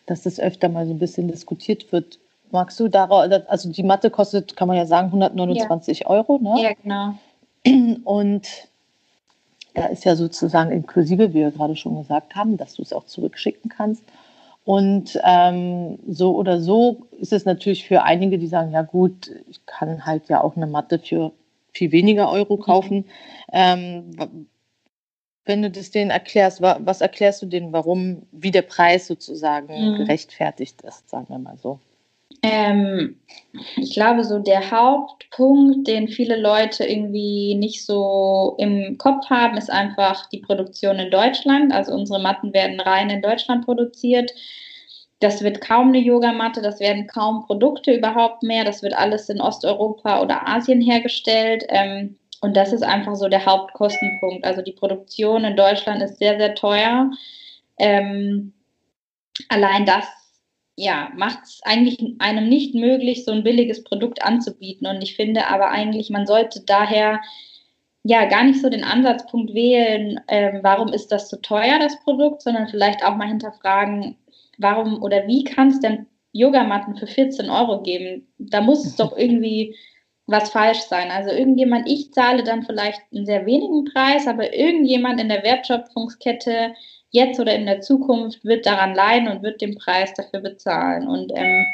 dass 0.06 0.22
das 0.22 0.38
öfter 0.38 0.68
mal 0.68 0.86
so 0.86 0.92
ein 0.92 0.98
bisschen 0.98 1.28
diskutiert 1.28 1.90
wird. 1.92 2.18
Magst 2.52 2.80
du 2.80 2.88
darauf, 2.88 3.30
also 3.46 3.70
die 3.70 3.82
Matte 3.82 4.10
kostet, 4.10 4.56
kann 4.56 4.66
man 4.66 4.76
ja 4.76 4.84
sagen, 4.84 5.06
129 5.06 6.00
ja. 6.00 6.06
Euro, 6.08 6.38
ne? 6.38 6.60
Ja, 6.60 6.72
genau. 6.82 7.14
Und 8.04 8.48
da 9.74 9.86
ist 9.86 10.04
ja 10.04 10.16
sozusagen 10.16 10.72
inklusive, 10.72 11.30
wie 11.30 11.40
wir 11.40 11.50
gerade 11.50 11.76
schon 11.76 11.96
gesagt 11.96 12.34
haben, 12.34 12.56
dass 12.56 12.74
du 12.74 12.82
es 12.82 12.92
auch 12.92 13.04
zurückschicken 13.04 13.70
kannst. 13.70 14.02
Und 14.64 15.18
ähm, 15.24 15.98
so 16.06 16.36
oder 16.36 16.60
so 16.60 17.06
ist 17.18 17.32
es 17.32 17.44
natürlich 17.44 17.86
für 17.86 18.02
einige, 18.02 18.38
die 18.38 18.46
sagen, 18.46 18.72
ja 18.72 18.82
gut, 18.82 19.30
ich 19.48 19.64
kann 19.66 20.04
halt 20.04 20.28
ja 20.28 20.42
auch 20.42 20.56
eine 20.56 20.66
Matte 20.66 20.98
für 20.98 21.32
viel 21.72 21.92
weniger 21.92 22.30
Euro 22.30 22.56
mhm. 22.56 22.60
kaufen. 22.60 23.04
Ähm, 23.52 24.16
wenn 25.44 25.62
du 25.62 25.70
das 25.70 25.90
denen 25.90 26.10
erklärst, 26.10 26.60
was 26.60 27.00
erklärst 27.00 27.42
du 27.42 27.46
denen, 27.46 27.72
warum, 27.72 28.26
wie 28.30 28.50
der 28.50 28.62
Preis 28.62 29.06
sozusagen 29.06 29.92
mhm. 29.92 29.96
gerechtfertigt 29.96 30.82
ist, 30.82 31.08
sagen 31.08 31.26
wir 31.28 31.38
mal 31.38 31.56
so? 31.56 31.80
Ähm, 32.42 33.20
ich 33.76 33.94
glaube, 33.94 34.24
so 34.24 34.38
der 34.38 34.70
Hauptpunkt, 34.70 35.88
den 35.88 36.08
viele 36.08 36.40
Leute 36.40 36.84
irgendwie 36.84 37.54
nicht 37.56 37.84
so 37.84 38.54
im 38.58 38.96
Kopf 38.98 39.28
haben, 39.28 39.56
ist 39.56 39.70
einfach 39.70 40.28
die 40.30 40.38
Produktion 40.38 40.98
in 40.98 41.10
Deutschland. 41.10 41.72
Also 41.72 41.92
unsere 41.92 42.20
Matten 42.20 42.52
werden 42.52 42.80
rein 42.80 43.10
in 43.10 43.22
Deutschland 43.22 43.64
produziert. 43.64 44.32
Das 45.18 45.42
wird 45.42 45.60
kaum 45.60 45.88
eine 45.88 45.98
Yogamatte, 45.98 46.62
das 46.62 46.80
werden 46.80 47.06
kaum 47.06 47.44
Produkte 47.44 47.92
überhaupt 47.92 48.42
mehr. 48.42 48.64
Das 48.64 48.82
wird 48.82 48.94
alles 48.94 49.28
in 49.28 49.40
Osteuropa 49.40 50.22
oder 50.22 50.48
Asien 50.48 50.80
hergestellt. 50.80 51.64
Ähm, 51.68 52.16
und 52.40 52.56
das 52.56 52.72
ist 52.72 52.82
einfach 52.82 53.16
so 53.16 53.28
der 53.28 53.44
Hauptkostenpunkt. 53.44 54.44
Also 54.44 54.62
die 54.62 54.72
Produktion 54.72 55.44
in 55.44 55.56
Deutschland 55.56 56.02
ist 56.02 56.18
sehr, 56.18 56.38
sehr 56.38 56.54
teuer. 56.54 57.10
Ähm, 57.78 58.54
allein 59.48 59.84
das 59.84 60.06
ja, 60.80 61.10
macht 61.14 61.40
es 61.44 61.60
eigentlich 61.62 61.98
einem 62.20 62.48
nicht 62.48 62.74
möglich, 62.74 63.26
so 63.26 63.32
ein 63.32 63.44
billiges 63.44 63.84
Produkt 63.84 64.22
anzubieten. 64.22 64.86
Und 64.86 65.02
ich 65.02 65.14
finde 65.14 65.46
aber 65.48 65.68
eigentlich, 65.68 66.08
man 66.08 66.26
sollte 66.26 66.62
daher 66.64 67.20
ja 68.02 68.24
gar 68.24 68.44
nicht 68.44 68.62
so 68.62 68.70
den 68.70 68.82
Ansatzpunkt 68.82 69.52
wählen, 69.52 70.20
äh, 70.26 70.58
warum 70.62 70.88
ist 70.88 71.12
das 71.12 71.28
so 71.28 71.36
teuer, 71.36 71.78
das 71.78 72.00
Produkt, 72.00 72.40
sondern 72.40 72.68
vielleicht 72.68 73.04
auch 73.04 73.14
mal 73.14 73.28
hinterfragen, 73.28 74.16
warum 74.56 75.02
oder 75.02 75.26
wie 75.26 75.44
kann 75.44 75.68
es 75.68 75.80
denn 75.80 76.06
Yogamatten 76.32 76.96
für 76.96 77.06
14 77.06 77.50
Euro 77.50 77.82
geben? 77.82 78.26
Da 78.38 78.62
muss 78.62 78.86
es 78.86 78.96
doch 78.96 79.14
irgendwie 79.18 79.76
was 80.26 80.48
falsch 80.48 80.80
sein. 80.80 81.10
Also 81.10 81.30
irgendjemand, 81.30 81.90
ich 81.90 82.12
zahle 82.14 82.42
dann 82.42 82.62
vielleicht 82.62 83.02
einen 83.12 83.26
sehr 83.26 83.44
wenigen 83.44 83.84
Preis, 83.84 84.26
aber 84.26 84.54
irgendjemand 84.54 85.20
in 85.20 85.28
der 85.28 85.42
Wertschöpfungskette 85.42 86.72
jetzt 87.10 87.40
oder 87.40 87.54
in 87.54 87.66
der 87.66 87.80
Zukunft 87.80 88.44
wird 88.44 88.66
daran 88.66 88.94
leiden 88.94 89.28
und 89.28 89.42
wird 89.42 89.60
den 89.60 89.76
Preis 89.76 90.14
dafür 90.14 90.40
bezahlen. 90.40 91.08
Und 91.08 91.32
ähm, 91.34 91.64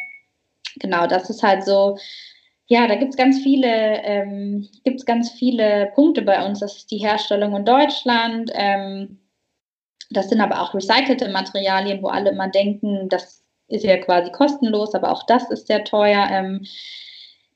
genau, 0.81 1.07
das 1.07 1.31
ist 1.31 1.42
halt 1.42 1.64
so, 1.64 1.99
ja, 2.66 2.87
da 2.88 2.96
gibt 2.96 3.11
es 3.11 3.16
ganz 3.16 3.40
viele, 3.42 4.03
ähm, 4.03 4.68
ganz 5.05 5.31
viele 5.31 5.92
Punkte 5.94 6.22
bei 6.22 6.44
uns. 6.44 6.61
Das 6.61 6.77
ist 6.77 6.90
die 6.90 6.99
Herstellung 6.99 7.55
in 7.55 7.64
Deutschland. 7.64 8.51
Ähm, 8.55 9.18
das 10.11 10.29
sind 10.29 10.40
aber 10.40 10.61
auch 10.61 10.75
recycelte 10.75 11.29
Materialien, 11.29 12.03
wo 12.03 12.09
alle 12.09 12.31
immer 12.31 12.49
denken, 12.49 13.09
das 13.09 13.42
ist 13.68 13.85
ja 13.85 13.96
quasi 13.99 14.31
kostenlos, 14.31 14.94
aber 14.94 15.11
auch 15.12 15.25
das 15.27 15.51
ist 15.51 15.66
sehr 15.66 15.85
teuer. 15.85 16.29
Ähm, 16.31 16.64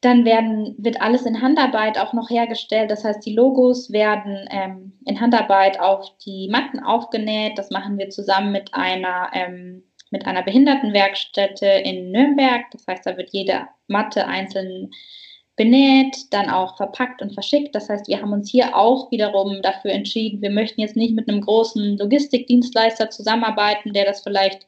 dann 0.00 0.24
werden, 0.24 0.74
wird 0.78 1.00
alles 1.02 1.26
in 1.26 1.42
Handarbeit 1.42 1.98
auch 1.98 2.14
noch 2.14 2.30
hergestellt. 2.30 2.90
Das 2.90 3.04
heißt, 3.04 3.24
die 3.24 3.34
Logos 3.34 3.92
werden 3.92 4.48
ähm, 4.50 4.98
in 5.04 5.20
Handarbeit 5.20 5.78
auf 5.78 6.16
die 6.24 6.48
Matten 6.50 6.80
aufgenäht. 6.80 7.58
Das 7.58 7.70
machen 7.70 7.98
wir 7.98 8.08
zusammen 8.08 8.50
mit 8.50 8.72
einer, 8.72 9.30
ähm, 9.34 9.82
mit 10.10 10.26
einer 10.26 10.42
Behindertenwerkstätte 10.42 11.66
in 11.66 12.12
Nürnberg. 12.12 12.62
Das 12.72 12.86
heißt, 12.86 13.04
da 13.04 13.16
wird 13.18 13.30
jede 13.32 13.66
Matte 13.88 14.26
einzeln 14.26 14.90
benäht, 15.56 16.16
dann 16.30 16.48
auch 16.48 16.78
verpackt 16.78 17.20
und 17.20 17.34
verschickt. 17.34 17.74
Das 17.74 17.90
heißt, 17.90 18.08
wir 18.08 18.22
haben 18.22 18.32
uns 18.32 18.50
hier 18.50 18.74
auch 18.74 19.10
wiederum 19.10 19.60
dafür 19.60 19.90
entschieden, 19.90 20.40
wir 20.40 20.50
möchten 20.50 20.80
jetzt 20.80 20.96
nicht 20.96 21.14
mit 21.14 21.28
einem 21.28 21.42
großen 21.42 21.98
Logistikdienstleister 21.98 23.10
zusammenarbeiten, 23.10 23.92
der 23.92 24.06
das 24.06 24.22
vielleicht 24.22 24.66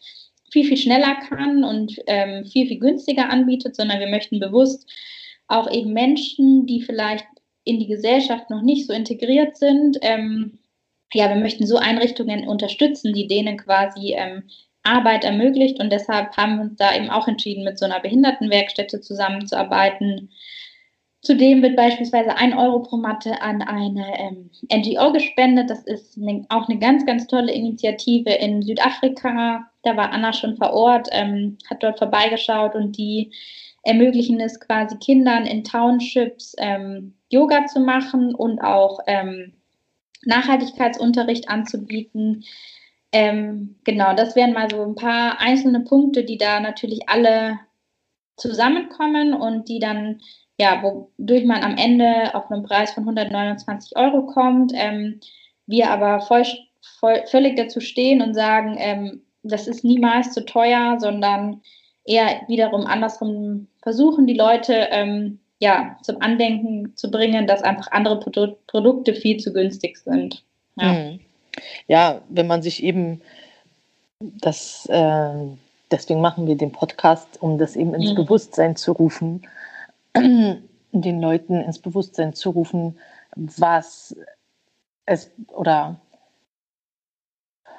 viel, 0.51 0.66
viel 0.66 0.77
schneller 0.77 1.14
kann 1.31 1.64
und 1.64 1.97
ähm, 2.07 2.45
viel, 2.45 2.68
viel 2.68 2.79
günstiger 2.79 3.31
anbietet, 3.31 3.75
sondern 3.75 4.01
wir 4.01 4.09
möchten 4.09 4.38
bewusst 4.38 4.87
auch 5.49 5.71
eben 5.71 5.93
Menschen, 5.93 6.67
die 6.67 6.83
vielleicht 6.83 7.27
in 7.65 7.79
die 7.79 7.87
Gesellschaft 7.87 8.51
noch 8.51 8.63
nicht 8.63 8.87
so 8.87 8.93
integriert 8.93 9.57
sind. 9.57 9.99
Ähm, 10.03 10.59
ja, 11.13 11.29
wir 11.29 11.37
möchten 11.37 11.67
so 11.67 11.77
Einrichtungen 11.77 12.49
unterstützen, 12.49 13.13
die 13.13 13.27
denen 13.27 13.57
quasi 13.57 14.15
ähm, 14.15 14.45
Arbeit 14.83 15.25
ermöglicht. 15.25 15.81
Und 15.81 15.91
deshalb 15.91 16.37
haben 16.37 16.57
wir 16.57 16.63
uns 16.63 16.77
da 16.77 16.95
eben 16.95 17.11
auch 17.11 17.29
entschieden, 17.29 17.65
mit 17.65 17.79
so 17.79 17.85
einer 17.85 18.01
Behindertenwerkstätte 18.01 19.01
zusammenzuarbeiten. 19.01 20.31
Zudem 21.21 21.63
wird 21.63 21.77
beispielsweise 21.77 22.37
ein 22.37 22.53
Euro 22.53 22.81
pro 22.81 22.97
Matte 22.97 23.41
an 23.43 23.63
eine 23.63 24.19
ähm, 24.19 24.51
NGO 24.73 25.13
gespendet. 25.13 25.71
Das 25.71 25.85
ist 25.85 26.17
ne, 26.17 26.45
auch 26.49 26.69
eine 26.69 26.81
ganz, 26.81 27.07
ganz 27.07 27.29
tolle 27.29 27.53
Initiative 27.53 28.31
in 28.31 28.63
Südafrika. 28.63 29.71
Da 29.85 29.97
war 29.97 30.11
Anna 30.11 30.33
schon 30.33 30.57
vor 30.57 30.73
Ort, 30.73 31.09
ähm, 31.13 31.59
hat 31.71 31.83
dort 31.83 31.99
vorbeigeschaut 31.99 32.75
und 32.75 32.99
die 32.99 33.33
ermöglichen 33.83 34.40
es 34.40 34.61
quasi 34.61 34.97
Kindern 34.99 35.47
in 35.47 35.64
Townships 35.64 36.55
ähm, 36.59 37.14
Yoga 37.29 37.66
zu 37.66 37.81
machen 37.81 38.35
und 38.35 38.61
auch 38.61 39.01
ähm, 39.07 39.55
Nachhaltigkeitsunterricht 40.25 41.49
anzubieten. 41.49 42.45
Ähm, 43.13 43.77
genau, 43.85 44.15
das 44.15 44.37
wären 44.37 44.52
mal 44.52 44.71
so 44.71 44.83
ein 44.83 44.94
paar 44.94 45.40
einzelne 45.40 45.81
Punkte, 45.81 46.25
die 46.25 46.38
da 46.38 46.61
natürlich 46.61 47.09
alle 47.09 47.59
zusammenkommen 48.37 49.35
und 49.35 49.69
die 49.69 49.79
dann, 49.79 50.21
ja, 50.59 50.83
wodurch 50.83 51.44
man 51.44 51.63
am 51.63 51.77
Ende 51.77 52.35
auf 52.35 52.50
einen 52.50 52.63
Preis 52.63 52.92
von 52.92 53.02
129 53.02 53.96
Euro 53.96 54.27
kommt. 54.27 54.73
Ähm, 54.75 55.21
wir 55.67 55.90
aber 55.90 56.21
voll, 56.21 56.44
voll, 57.00 57.23
völlig 57.27 57.57
dazu 57.57 57.81
stehen 57.81 58.23
und 58.23 58.35
sagen, 58.35 58.77
ähm, 58.79 59.23
das 59.42 59.67
ist 59.67 59.85
niemals 59.85 60.33
zu 60.33 60.44
teuer, 60.44 60.98
sondern 60.98 61.63
eher 62.04 62.42
wiederum 62.48 62.87
andersrum 62.87 63.69
versuchen, 63.83 64.27
die 64.27 64.35
Leute 64.35 64.89
ähm, 64.91 65.39
ja, 65.63 65.97
zum 66.03 66.21
Andenken 66.21 66.97
zu 66.97 67.11
bringen, 67.11 67.47
dass 67.47 67.63
einfach 67.63 67.93
andere 67.93 68.19
Produ 68.19 68.57
Produkte 68.67 69.15
viel 69.15 69.39
zu 69.39 69.53
günstig 69.53 69.97
sind. 69.99 70.43
Ja. 70.77 70.93
Mhm. 70.93 71.21
ja, 71.87 72.23
wenn 72.31 72.47
man 72.47 72.63
sich 72.63 72.83
eben 72.83 73.21
das, 74.19 74.87
äh, 74.87 75.35
deswegen 75.91 76.21
machen 76.21 76.47
wir 76.47 76.57
den 76.57 76.73
Podcast, 76.73 77.41
um 77.41 77.59
das 77.59 77.77
eben 77.77 77.95
ins 77.95 78.11
mhm. 78.11 78.17
Bewusstsein 78.17 78.75
zu 78.75 78.93
rufen, 78.93 79.47
den 80.17 81.21
Leuten 81.21 81.61
ins 81.61 81.79
Bewusstsein 81.79 82.33
zu 82.35 82.51
rufen, 82.51 82.99
was 83.37 84.17
es 85.07 85.31
oder 85.49 86.01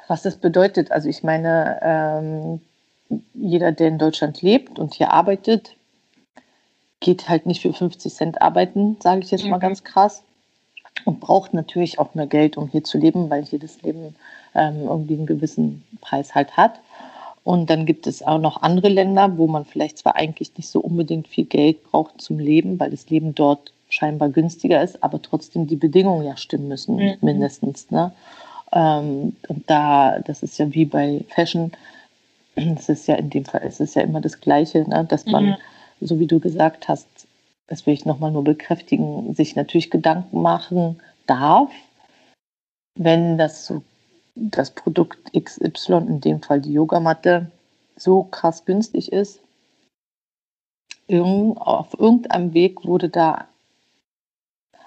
was 0.07 0.25
es 0.25 0.37
bedeutet. 0.37 0.91
Also 0.91 1.09
ich 1.09 1.23
meine, 1.23 1.79
ähm, 1.81 2.61
jeder, 3.33 3.71
der 3.71 3.87
in 3.89 3.97
Deutschland 3.97 4.41
lebt 4.41 4.79
und 4.79 4.93
hier 4.93 5.11
arbeitet, 5.11 5.75
geht 7.03 7.29
halt 7.29 7.45
nicht 7.45 7.61
für 7.61 7.73
50 7.73 8.11
Cent 8.11 8.41
arbeiten, 8.41 8.97
sage 9.01 9.21
ich 9.21 9.29
jetzt 9.29 9.43
mhm. 9.43 9.51
mal 9.51 9.59
ganz 9.59 9.83
krass. 9.83 10.23
Und 11.05 11.19
braucht 11.19 11.53
natürlich 11.53 11.99
auch 11.99 12.13
mehr 12.13 12.27
Geld, 12.27 12.55
um 12.55 12.67
hier 12.67 12.83
zu 12.83 12.97
leben, 12.97 13.29
weil 13.29 13.43
hier 13.43 13.59
das 13.59 13.81
Leben 13.81 14.15
ähm, 14.55 14.83
irgendwie 14.83 15.15
einen 15.15 15.25
gewissen 15.25 15.83
Preis 16.01 16.33
halt 16.33 16.55
hat. 16.55 16.79
Und 17.43 17.69
dann 17.69 17.85
gibt 17.85 18.07
es 18.07 18.23
auch 18.23 18.39
noch 18.39 18.61
andere 18.61 18.87
Länder, 18.87 19.37
wo 19.37 19.47
man 19.47 19.65
vielleicht 19.65 19.97
zwar 19.97 20.15
eigentlich 20.15 20.51
nicht 20.55 20.69
so 20.69 20.79
unbedingt 20.79 21.27
viel 21.27 21.45
Geld 21.45 21.83
braucht 21.83 22.21
zum 22.21 22.39
Leben, 22.39 22.79
weil 22.79 22.91
das 22.91 23.09
Leben 23.09 23.35
dort 23.35 23.73
scheinbar 23.89 24.29
günstiger 24.29 24.81
ist, 24.81 25.03
aber 25.03 25.21
trotzdem 25.21 25.67
die 25.67 25.75
Bedingungen 25.75 26.25
ja 26.25 26.37
stimmen 26.37 26.67
müssen, 26.67 26.95
mhm. 26.95 27.17
mindestens. 27.21 27.91
Ne? 27.91 28.11
Ähm, 28.71 29.35
und 29.47 29.69
da, 29.69 30.19
das 30.19 30.41
ist 30.41 30.57
ja 30.57 30.73
wie 30.73 30.85
bei 30.85 31.25
Fashion, 31.29 31.71
es 32.55 32.87
ist 32.87 33.07
ja 33.07 33.15
in 33.15 33.29
dem 33.29 33.45
Fall, 33.45 33.61
es 33.65 33.79
ist 33.79 33.95
ja 33.95 34.03
immer 34.03 34.21
das 34.21 34.39
Gleiche, 34.39 34.87
ne? 34.87 35.05
dass 35.09 35.25
man, 35.25 35.45
mhm. 35.45 35.55
So 36.01 36.19
wie 36.19 36.27
du 36.27 36.39
gesagt 36.39 36.87
hast, 36.87 37.07
das 37.67 37.85
will 37.85 37.93
ich 37.93 38.05
nochmal 38.05 38.31
nur 38.31 38.43
bekräftigen, 38.43 39.33
sich 39.35 39.55
natürlich 39.55 39.89
Gedanken 39.89 40.41
machen 40.41 41.01
darf, 41.25 41.71
wenn 42.95 43.37
das 43.37 43.65
so 43.65 43.81
das 44.35 44.71
Produkt 44.71 45.31
XY, 45.33 45.93
in 46.07 46.21
dem 46.21 46.41
Fall 46.41 46.61
die 46.61 46.73
Yogamatte, 46.73 47.51
so 47.95 48.23
krass 48.23 48.65
günstig 48.65 49.11
ist. 49.11 49.39
Irgend, 51.07 51.57
auf 51.57 51.93
irgendeinem 51.99 52.53
Weg 52.53 52.85
wurde 52.85 53.09
da 53.09 53.47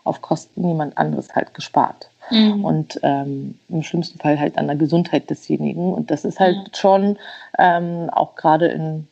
auf 0.05 0.23
Kosten 0.23 0.67
jemand 0.67 0.99
anderes 0.99 1.35
halt 1.35 1.55
gespart. 1.55 2.09
Mhm. 2.31 2.65
Und 2.65 3.01
ähm, 3.03 3.59
im 3.69 3.83
schlimmsten 3.83 4.19
Fall 4.19 4.39
halt 4.39 4.59
an 4.59 4.67
der 4.67 4.77
Gesundheit 4.77 5.31
desjenigen. 5.31 5.93
Und 5.93 6.11
das 6.11 6.25
ist 6.25 6.41
halt 6.41 6.57
mhm. 6.57 6.75
schon 6.75 7.19
ähm, 7.59 8.11
auch 8.11 8.35
gerade 8.35 8.67
in, 8.69 9.07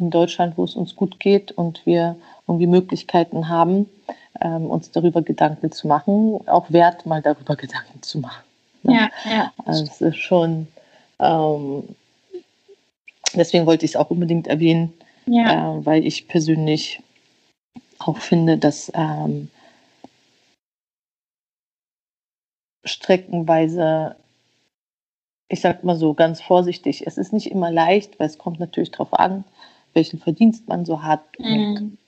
in 0.00 0.10
Deutschland, 0.10 0.56
wo 0.56 0.64
es 0.64 0.74
uns 0.74 0.96
gut 0.96 1.20
geht 1.20 1.52
und 1.52 1.84
wir 1.86 2.16
irgendwie 2.46 2.66
Möglichkeiten 2.66 3.48
haben, 3.48 3.88
ähm, 4.40 4.66
uns 4.70 4.90
darüber 4.90 5.22
Gedanken 5.22 5.72
zu 5.72 5.88
machen, 5.88 6.40
auch 6.46 6.70
wert, 6.70 7.06
mal 7.06 7.22
darüber 7.22 7.56
Gedanken 7.56 8.02
zu 8.02 8.18
machen. 8.18 8.44
Ja, 8.84 9.08
ja. 9.24 9.52
Also 9.64 9.84
es 9.84 10.00
ist 10.00 10.16
schon, 10.16 10.68
ähm, 11.18 11.84
deswegen 13.34 13.66
wollte 13.66 13.84
ich 13.84 13.92
es 13.92 13.96
auch 13.96 14.10
unbedingt 14.10 14.46
erwähnen, 14.46 14.92
ja. 15.26 15.78
äh, 15.78 15.86
weil 15.86 16.06
ich 16.06 16.28
persönlich 16.28 17.00
auch 17.98 18.18
finde, 18.18 18.56
dass 18.56 18.92
ähm, 18.94 19.50
streckenweise, 22.84 24.16
ich 25.48 25.60
sag 25.60 25.84
mal 25.84 25.96
so 25.96 26.14
ganz 26.14 26.40
vorsichtig, 26.40 27.06
es 27.06 27.18
ist 27.18 27.32
nicht 27.32 27.50
immer 27.50 27.70
leicht, 27.70 28.18
weil 28.18 28.26
es 28.26 28.38
kommt 28.38 28.60
natürlich 28.60 28.90
darauf 28.90 29.12
an, 29.12 29.44
welchen 29.94 30.18
Verdienst 30.18 30.68
man 30.68 30.84
so 30.84 31.02
hat 31.02 31.22
mhm. 31.38 31.98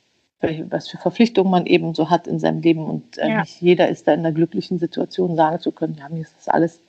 und 0.43 0.71
was 0.71 0.89
für 0.89 0.97
Verpflichtungen 0.97 1.51
man 1.51 1.67
eben 1.67 1.95
so 1.95 2.09
hat 2.09 2.27
in 2.27 2.39
seinem 2.39 2.63
Leben. 2.63 2.85
Und 2.85 3.19
äh, 3.19 3.29
ja. 3.29 3.41
nicht 3.41 3.61
jeder 3.61 3.89
ist 3.89 4.09
da 4.09 4.15
in 4.15 4.23
der 4.23 4.33
glücklichen 4.33 4.79
Situation, 4.79 5.37
sagen 5.37 5.61
zu 5.61 5.73
können, 5.73 5.97
ja, 5.99 6.09
mir 6.09 6.23
ist 6.23 6.35
das 6.37 6.49
alles 6.49 6.81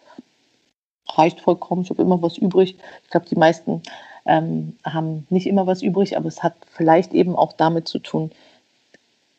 reicht 1.17 1.41
vollkommen, 1.41 1.81
ich 1.81 1.89
habe 1.89 2.01
immer 2.01 2.21
was 2.21 2.37
übrig. 2.37 2.77
Ich 3.03 3.09
glaube, 3.09 3.25
die 3.29 3.35
meisten 3.35 3.81
ähm, 4.25 4.77
haben 4.85 5.27
nicht 5.29 5.47
immer 5.47 5.67
was 5.67 5.81
übrig, 5.81 6.15
aber 6.15 6.27
es 6.27 6.43
hat 6.43 6.55
vielleicht 6.71 7.13
eben 7.13 7.35
auch 7.35 7.53
damit 7.53 7.87
zu 7.87 7.99
tun, 7.99 8.31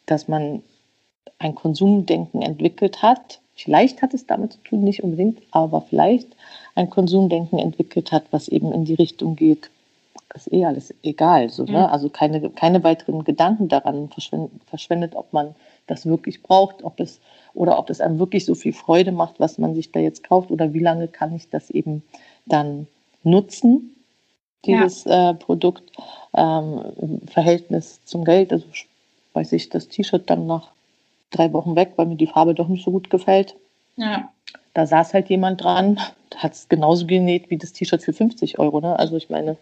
dass 0.06 0.28
man 0.28 0.62
ein 1.38 1.54
Konsumdenken 1.54 2.42
entwickelt 2.42 3.02
hat, 3.02 3.40
vielleicht 3.54 4.02
hat 4.02 4.14
es 4.14 4.26
damit 4.26 4.54
zu 4.54 4.58
tun, 4.58 4.84
nicht 4.84 5.02
unbedingt, 5.02 5.40
aber 5.50 5.80
vielleicht 5.80 6.28
ein 6.74 6.90
Konsumdenken 6.90 7.58
entwickelt 7.58 8.12
hat, 8.12 8.24
was 8.30 8.48
eben 8.48 8.72
in 8.72 8.84
die 8.84 8.94
Richtung 8.94 9.36
geht, 9.36 9.70
ist 10.34 10.52
eh 10.52 10.64
alles 10.64 10.94
egal. 11.02 11.50
So, 11.50 11.64
ne? 11.64 11.72
Mhm. 11.72 11.76
Also 11.76 12.08
keine, 12.08 12.50
keine 12.50 12.82
weiteren 12.84 13.24
Gedanken 13.24 13.68
daran 13.68 14.08
verschwendet, 14.08 14.50
verschwendet, 14.66 15.14
ob 15.14 15.32
man 15.32 15.54
das 15.86 16.06
wirklich 16.06 16.42
braucht, 16.42 16.82
ob 16.82 17.00
es 17.00 17.20
oder 17.54 17.78
ob 17.78 17.90
es 17.90 18.00
einem 18.00 18.18
wirklich 18.18 18.46
so 18.46 18.54
viel 18.54 18.72
Freude 18.72 19.12
macht, 19.12 19.38
was 19.38 19.58
man 19.58 19.74
sich 19.74 19.92
da 19.92 20.00
jetzt 20.00 20.24
kauft 20.24 20.50
oder 20.50 20.72
wie 20.72 20.78
lange 20.78 21.08
kann 21.08 21.34
ich 21.34 21.50
das 21.50 21.70
eben 21.70 22.02
dann 22.46 22.86
nutzen, 23.24 23.94
dieses 24.64 25.04
ja. 25.04 25.30
äh, 25.30 25.34
Produkt 25.34 25.90
ähm, 26.34 26.80
im 27.00 27.20
Verhältnis 27.28 28.00
zum 28.04 28.24
Geld. 28.24 28.52
Also 28.52 28.66
weiß 29.34 29.52
ich, 29.52 29.68
das 29.68 29.88
T-Shirt 29.88 30.30
dann 30.30 30.46
nach 30.46 30.70
drei 31.30 31.52
Wochen 31.52 31.76
weg, 31.76 31.92
weil 31.96 32.06
mir 32.06 32.16
die 32.16 32.26
Farbe 32.26 32.54
doch 32.54 32.68
nicht 32.68 32.84
so 32.84 32.90
gut 32.90 33.10
gefällt. 33.10 33.56
Ja. 33.96 34.30
Da 34.74 34.86
saß 34.86 35.14
halt 35.14 35.28
jemand 35.28 35.62
dran, 35.62 35.98
hat 36.36 36.52
es 36.52 36.68
genauso 36.68 37.06
genäht 37.06 37.50
wie 37.50 37.58
das 37.58 37.72
T-Shirt 37.72 38.02
für 38.02 38.12
50 38.12 38.58
Euro. 38.58 38.80
Ne? 38.80 38.98
Also 38.98 39.16
ich 39.16 39.28
meine, 39.28 39.56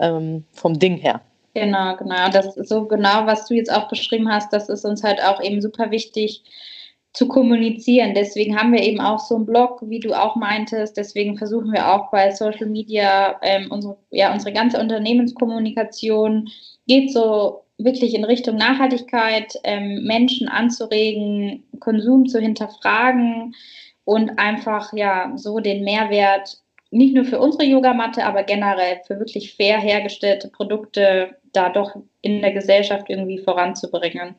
ähm, 0.00 0.44
vom 0.52 0.78
Ding 0.78 0.96
her. 0.96 1.20
Genau, 1.54 1.96
genau. 1.96 2.28
Das 2.30 2.56
ist 2.56 2.68
so 2.68 2.86
genau, 2.86 3.26
was 3.26 3.46
du 3.46 3.54
jetzt 3.54 3.72
auch 3.72 3.88
beschrieben 3.88 4.32
hast, 4.32 4.52
das 4.52 4.68
ist 4.68 4.84
uns 4.84 5.02
halt 5.02 5.22
auch 5.22 5.42
eben 5.42 5.60
super 5.60 5.90
wichtig 5.90 6.44
zu 7.12 7.26
kommunizieren. 7.26 8.14
Deswegen 8.14 8.56
haben 8.56 8.72
wir 8.72 8.82
eben 8.82 9.00
auch 9.00 9.18
so 9.18 9.34
einen 9.34 9.46
Blog, 9.46 9.80
wie 9.82 9.98
du 9.98 10.14
auch 10.14 10.36
meintest. 10.36 10.96
Deswegen 10.96 11.36
versuchen 11.36 11.72
wir 11.72 11.92
auch 11.92 12.10
bei 12.10 12.30
Social 12.30 12.66
Media 12.66 13.36
ähm, 13.42 13.66
unsere, 13.70 13.96
ja, 14.10 14.32
unsere 14.32 14.52
ganze 14.52 14.78
Unternehmenskommunikation 14.78 16.48
geht 16.86 17.12
so 17.12 17.64
wirklich 17.78 18.14
in 18.14 18.24
Richtung 18.24 18.56
Nachhaltigkeit, 18.56 19.54
ähm, 19.64 20.04
Menschen 20.04 20.48
anzuregen, 20.48 21.64
Konsum 21.80 22.26
zu 22.26 22.38
hinterfragen 22.38 23.54
und 24.04 24.38
einfach 24.38 24.92
ja 24.92 25.32
so 25.36 25.58
den 25.58 25.82
Mehrwert 25.82 26.58
nicht 26.90 27.14
nur 27.14 27.24
für 27.24 27.38
unsere 27.38 27.64
Yogamatte, 27.64 28.24
aber 28.24 28.42
generell 28.42 29.00
für 29.06 29.18
wirklich 29.18 29.54
fair 29.54 29.78
hergestellte 29.78 30.48
Produkte 30.48 31.36
da 31.52 31.68
doch 31.68 31.96
in 32.20 32.40
der 32.40 32.52
Gesellschaft 32.52 33.08
irgendwie 33.08 33.38
voranzubringen. 33.38 34.34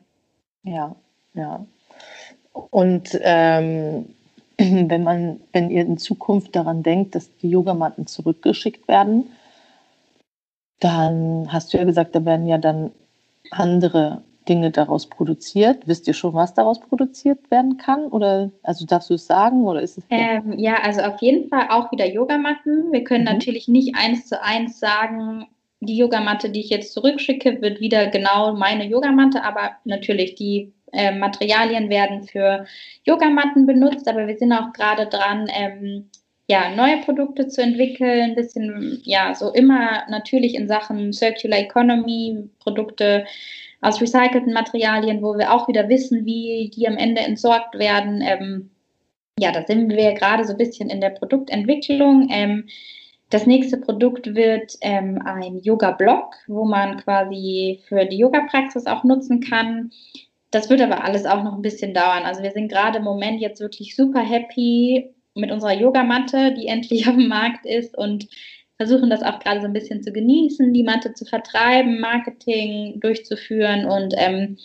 Ja, 0.64 0.94
ja. 1.34 1.64
Und 2.52 3.18
ähm, 3.22 4.06
wenn 4.58 5.02
man, 5.02 5.40
wenn 5.52 5.70
ihr 5.70 5.82
in 5.82 5.98
Zukunft 5.98 6.54
daran 6.54 6.82
denkt, 6.82 7.14
dass 7.14 7.34
die 7.38 7.50
Yogamatten 7.50 8.06
zurückgeschickt 8.06 8.86
werden, 8.88 9.30
dann 10.80 11.52
hast 11.52 11.72
du 11.72 11.78
ja 11.78 11.84
gesagt, 11.84 12.14
da 12.14 12.24
werden 12.24 12.46
ja 12.46 12.58
dann 12.58 12.90
andere 13.50 14.22
Dinge 14.48 14.70
daraus 14.70 15.06
produziert? 15.06 15.86
Wisst 15.86 16.06
ihr 16.08 16.14
schon, 16.14 16.34
was 16.34 16.54
daraus 16.54 16.80
produziert 16.80 17.50
werden 17.50 17.76
kann? 17.76 18.06
Oder 18.06 18.50
also 18.62 18.86
darfst 18.86 19.10
du 19.10 19.14
es 19.14 19.26
sagen 19.26 19.64
oder 19.64 19.80
ist 19.80 19.98
es? 19.98 20.04
Ähm, 20.10 20.58
ja, 20.58 20.76
also 20.82 21.02
auf 21.02 21.20
jeden 21.20 21.48
Fall 21.48 21.68
auch 21.70 21.92
wieder 21.92 22.10
Yogamatten. 22.10 22.92
Wir 22.92 23.04
können 23.04 23.24
mhm. 23.24 23.32
natürlich 23.32 23.68
nicht 23.68 23.94
eins 23.96 24.26
zu 24.26 24.42
eins 24.42 24.80
sagen, 24.80 25.46
die 25.80 25.96
Yogamatte, 25.96 26.50
die 26.50 26.60
ich 26.60 26.70
jetzt 26.70 26.92
zurückschicke, 26.92 27.60
wird 27.60 27.80
wieder 27.80 28.06
genau 28.06 28.54
meine 28.54 28.86
Yogamatte, 28.86 29.42
aber 29.42 29.72
natürlich 29.84 30.36
die 30.36 30.72
äh, 30.92 31.12
Materialien 31.12 31.88
werden 31.90 32.22
für 32.22 32.66
Yogamatten 33.04 33.66
benutzt, 33.66 34.06
aber 34.08 34.28
wir 34.28 34.38
sind 34.38 34.52
auch 34.52 34.72
gerade 34.72 35.06
dran, 35.06 35.48
ähm, 35.52 36.08
ja, 36.48 36.74
neue 36.74 36.98
Produkte 36.98 37.48
zu 37.48 37.62
entwickeln, 37.62 38.30
ein 38.30 38.34
bisschen, 38.34 39.00
ja, 39.04 39.34
so 39.34 39.52
immer 39.52 40.02
natürlich 40.08 40.54
in 40.54 40.68
Sachen 40.68 41.12
Circular 41.12 41.58
Economy, 41.58 42.48
Produkte 42.60 43.24
aus 43.82 44.00
recycelten 44.00 44.52
Materialien, 44.52 45.22
wo 45.22 45.36
wir 45.36 45.52
auch 45.52 45.68
wieder 45.68 45.88
wissen, 45.88 46.24
wie 46.24 46.70
die 46.74 46.88
am 46.88 46.96
Ende 46.96 47.20
entsorgt 47.20 47.78
werden. 47.78 48.22
Ähm, 48.22 48.70
ja, 49.38 49.50
da 49.50 49.64
sind 49.66 49.90
wir 49.90 50.12
gerade 50.12 50.44
so 50.44 50.52
ein 50.52 50.58
bisschen 50.58 50.88
in 50.88 51.00
der 51.00 51.10
Produktentwicklung. 51.10 52.28
Ähm, 52.30 52.68
das 53.28 53.46
nächste 53.46 53.78
Produkt 53.78 54.34
wird 54.34 54.76
ähm, 54.82 55.20
ein 55.24 55.58
Yoga-Block, 55.58 56.34
wo 56.46 56.64
man 56.64 56.98
quasi 56.98 57.80
für 57.88 58.04
die 58.04 58.18
Yoga-Praxis 58.18 58.86
auch 58.86 59.04
nutzen 59.04 59.40
kann. 59.40 59.90
Das 60.50 60.70
wird 60.70 60.80
aber 60.80 61.02
alles 61.02 61.24
auch 61.26 61.42
noch 61.42 61.54
ein 61.54 61.62
bisschen 61.62 61.92
dauern. 61.92 62.24
Also 62.24 62.42
wir 62.42 62.52
sind 62.52 62.70
gerade 62.70 62.98
im 62.98 63.04
Moment 63.04 63.40
jetzt 63.40 63.60
wirklich 63.60 63.96
super 63.96 64.20
happy 64.20 65.12
mit 65.34 65.50
unserer 65.50 65.72
Yogamatte, 65.72 66.52
die 66.52 66.68
endlich 66.68 67.08
auf 67.08 67.16
dem 67.16 67.28
Markt 67.28 67.66
ist 67.66 67.96
und 67.98 68.28
versuchen 68.82 69.10
das 69.10 69.22
auch 69.22 69.38
gerade 69.38 69.60
so 69.60 69.66
ein 69.66 69.72
bisschen 69.72 70.02
zu 70.02 70.12
genießen, 70.12 70.72
die 70.72 70.82
Matte 70.82 71.14
zu 71.14 71.24
vertreiben, 71.24 72.00
Marketing 72.00 72.98
durchzuführen 73.00 73.84
und 73.86 74.12
ähm, 74.16 74.58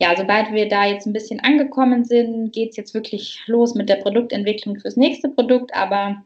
ja, 0.00 0.14
sobald 0.16 0.52
wir 0.52 0.68
da 0.68 0.86
jetzt 0.86 1.06
ein 1.06 1.12
bisschen 1.12 1.40
angekommen 1.40 2.04
sind, 2.04 2.52
geht 2.52 2.70
es 2.70 2.76
jetzt 2.76 2.94
wirklich 2.94 3.40
los 3.46 3.74
mit 3.74 3.88
der 3.88 3.96
Produktentwicklung 3.96 4.78
fürs 4.78 4.96
nächste 4.96 5.28
Produkt, 5.28 5.74
aber 5.74 6.22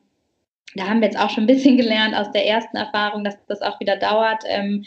da 0.76 0.88
haben 0.88 1.01
wir 1.01 1.09
jetzt 1.09 1.18
auch 1.18 1.30
schon 1.30 1.45
ein 1.45 1.49
bisschen 1.49 1.76
gelernt 1.82 2.14
aus 2.14 2.30
der 2.30 2.47
ersten 2.47 2.76
Erfahrung, 2.76 3.24
dass 3.24 3.36
das 3.47 3.62
auch 3.62 3.80
wieder 3.80 3.97
dauert. 3.97 4.45
Ähm, 4.47 4.84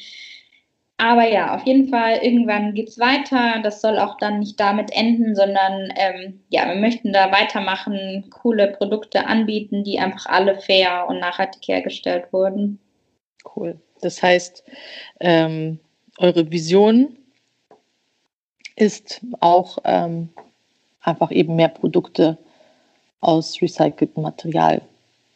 aber 0.97 1.27
ja, 1.29 1.55
auf 1.55 1.65
jeden 1.65 1.89
Fall, 1.89 2.19
irgendwann 2.23 2.73
geht 2.73 2.87
es 2.87 2.99
weiter. 2.99 3.61
Das 3.61 3.81
soll 3.81 3.99
auch 3.99 4.17
dann 4.17 4.39
nicht 4.39 4.59
damit 4.59 4.91
enden, 4.91 5.35
sondern 5.35 5.93
ähm, 5.97 6.41
ja, 6.49 6.67
wir 6.67 6.75
möchten 6.75 7.11
da 7.11 7.31
weitermachen, 7.31 8.29
coole 8.29 8.67
Produkte 8.71 9.25
anbieten, 9.27 9.83
die 9.83 9.99
einfach 9.99 10.27
alle 10.27 10.57
fair 10.59 11.05
und 11.09 11.19
nachhaltig 11.19 11.67
hergestellt 11.67 12.31
wurden. 12.31 12.79
Cool. 13.55 13.79
Das 14.01 14.23
heißt, 14.23 14.63
ähm, 15.19 15.79
eure 16.17 16.49
Vision 16.49 17.17
ist 18.77 19.21
auch 19.41 19.79
ähm, 19.83 20.29
einfach 21.01 21.31
eben 21.31 21.55
mehr 21.55 21.69
Produkte 21.69 22.37
aus 23.19 23.61
recyceltem 23.61 24.23
Material 24.23 24.81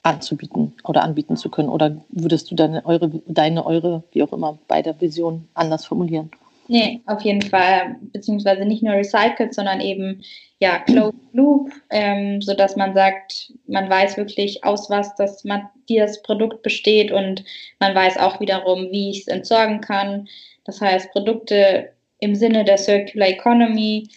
anzubieten 0.04 0.74
oder 0.84 1.04
anbieten 1.04 1.38
zu 1.38 1.50
können? 1.50 1.70
Oder 1.70 1.98
würdest 2.10 2.52
du 2.52 2.56
deine, 2.56 2.86
eure, 2.86 3.10
deine, 3.28 3.66
eure, 3.66 4.04
wie 4.12 4.24
auch 4.24 4.34
immer, 4.34 4.58
bei 4.68 4.82
der 4.82 5.00
Vision 5.00 5.48
anders 5.54 5.86
formulieren? 5.86 6.32
Nee, 6.68 7.02
auf 7.08 7.22
jeden 7.22 7.42
Fall. 7.42 7.96
Beziehungsweise 8.14 8.64
nicht 8.64 8.84
nur 8.84 8.94
recycelt, 8.94 9.56
sondern 9.56 9.82
eben 9.82 10.22
ja 10.60 10.78
closed 10.80 11.16
loop, 11.34 11.72
ähm, 11.90 12.42
sodass 12.42 12.76
man 12.76 12.94
sagt, 12.94 13.54
man 13.66 13.90
weiß 13.90 14.18
wirklich 14.18 14.64
aus 14.64 14.90
was 14.90 15.16
das, 15.16 15.44
das 15.88 16.22
Produkt 16.22 16.62
besteht 16.62 17.12
und 17.12 17.44
man 17.80 17.96
weiß 17.96 18.18
auch 18.18 18.40
wiederum, 18.40 18.90
wie 18.92 19.10
ich 19.10 19.22
es 19.22 19.28
entsorgen 19.28 19.82
kann. 19.82 20.28
Das 20.66 20.80
heißt, 20.80 21.12
Produkte 21.12 21.90
im 22.20 22.36
Sinne 22.36 22.64
der 22.64 22.78
Circular 22.78 23.30
Economy, 23.30 24.08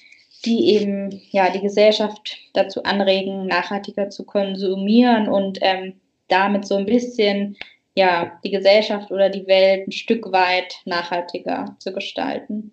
die 0.45 0.75
eben 0.75 1.23
ja 1.31 1.51
die 1.51 1.61
Gesellschaft 1.61 2.37
dazu 2.53 2.83
anregen, 2.83 3.47
nachhaltiger 3.47 4.11
zu 4.11 4.25
konsumieren 4.25 5.29
und 5.29 5.59
ähm, 5.63 5.95
damit 6.29 6.67
so 6.67 6.77
ein 6.77 6.87
bisschen 6.87 7.57
ja 7.95 8.33
die 8.45 8.51
Gesellschaft 8.51 9.11
oder 9.11 9.29
die 9.29 9.47
Welt 9.47 9.87
ein 9.87 9.93
Stück 9.93 10.33
weit 10.33 10.77
nachhaltiger 10.85 11.77
zu 11.79 11.93
gestalten. 11.93 12.73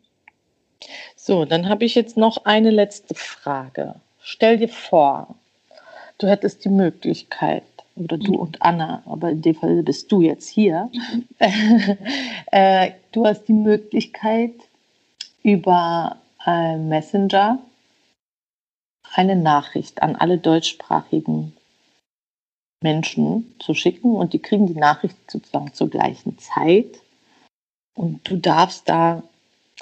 So, 1.15 1.45
dann 1.45 1.67
habe 1.67 1.85
ich 1.85 1.95
jetzt 1.95 2.17
noch 2.17 2.45
eine 2.45 2.71
letzte 2.71 3.13
Frage. 3.13 3.95
Stell 4.21 4.57
dir 4.57 4.69
vor, 4.69 5.35
du 6.17 6.27
hättest 6.27 6.63
die 6.65 6.69
Möglichkeit, 6.69 7.63
oder 7.95 8.17
du 8.17 8.33
mhm. 8.33 8.39
und 8.39 8.61
Anna, 8.61 9.03
aber 9.05 9.29
in 9.29 9.41
dem 9.41 9.55
Fall 9.55 9.83
bist 9.83 10.11
du 10.11 10.21
jetzt 10.21 10.47
hier, 10.47 10.89
mhm. 10.93 11.27
äh, 12.51 12.91
du 13.11 13.25
hast 13.25 13.45
die 13.47 13.53
Möglichkeit, 13.53 14.53
über 15.43 16.17
äh, 16.49 16.77
Messenger 16.77 17.59
eine 19.13 19.35
Nachricht 19.35 20.01
an 20.01 20.15
alle 20.15 20.37
deutschsprachigen 20.37 21.53
Menschen 22.81 23.55
zu 23.59 23.73
schicken 23.73 24.15
und 24.15 24.33
die 24.33 24.39
kriegen 24.39 24.67
die 24.67 24.79
Nachricht 24.79 25.15
sozusagen 25.29 25.73
zur 25.73 25.89
gleichen 25.89 26.37
Zeit. 26.37 27.01
Und 27.95 28.27
du 28.29 28.37
darfst 28.37 28.87
da 28.87 29.23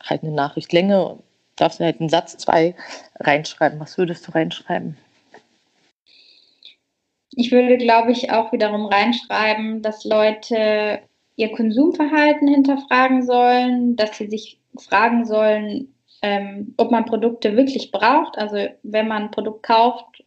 halt 0.04 0.24
eine 0.24 0.32
Nachrichtlänge, 0.32 1.20
darfst 1.56 1.80
halt 1.80 2.00
einen 2.00 2.10
Satz 2.10 2.38
zwei 2.38 2.76
reinschreiben. 3.20 3.80
Was 3.80 3.98
würdest 3.98 4.28
du 4.28 4.32
reinschreiben? 4.32 4.98
Ich 7.32 7.52
würde, 7.52 7.78
glaube 7.78 8.12
ich, 8.12 8.32
auch 8.32 8.52
wiederum 8.52 8.88
reinschreiben, 8.88 9.84
dass 9.84 10.04
Leute 10.04 11.02
ihr 11.36 11.52
Konsumverhalten 11.52 12.48
hinterfragen 12.48 13.24
sollen, 13.24 13.96
dass 13.96 14.18
sie 14.18 14.28
sich 14.28 14.60
fragen 14.76 15.26
sollen, 15.26 15.94
ähm, 16.22 16.74
ob 16.78 16.92
man 16.92 17.06
Produkte 17.06 17.56
wirklich 17.56 17.92
braucht. 17.92 18.38
Also 18.38 18.68
wenn 18.84 19.08
man 19.08 19.24
ein 19.24 19.32
Produkt 19.32 19.64
kauft, 19.64 20.24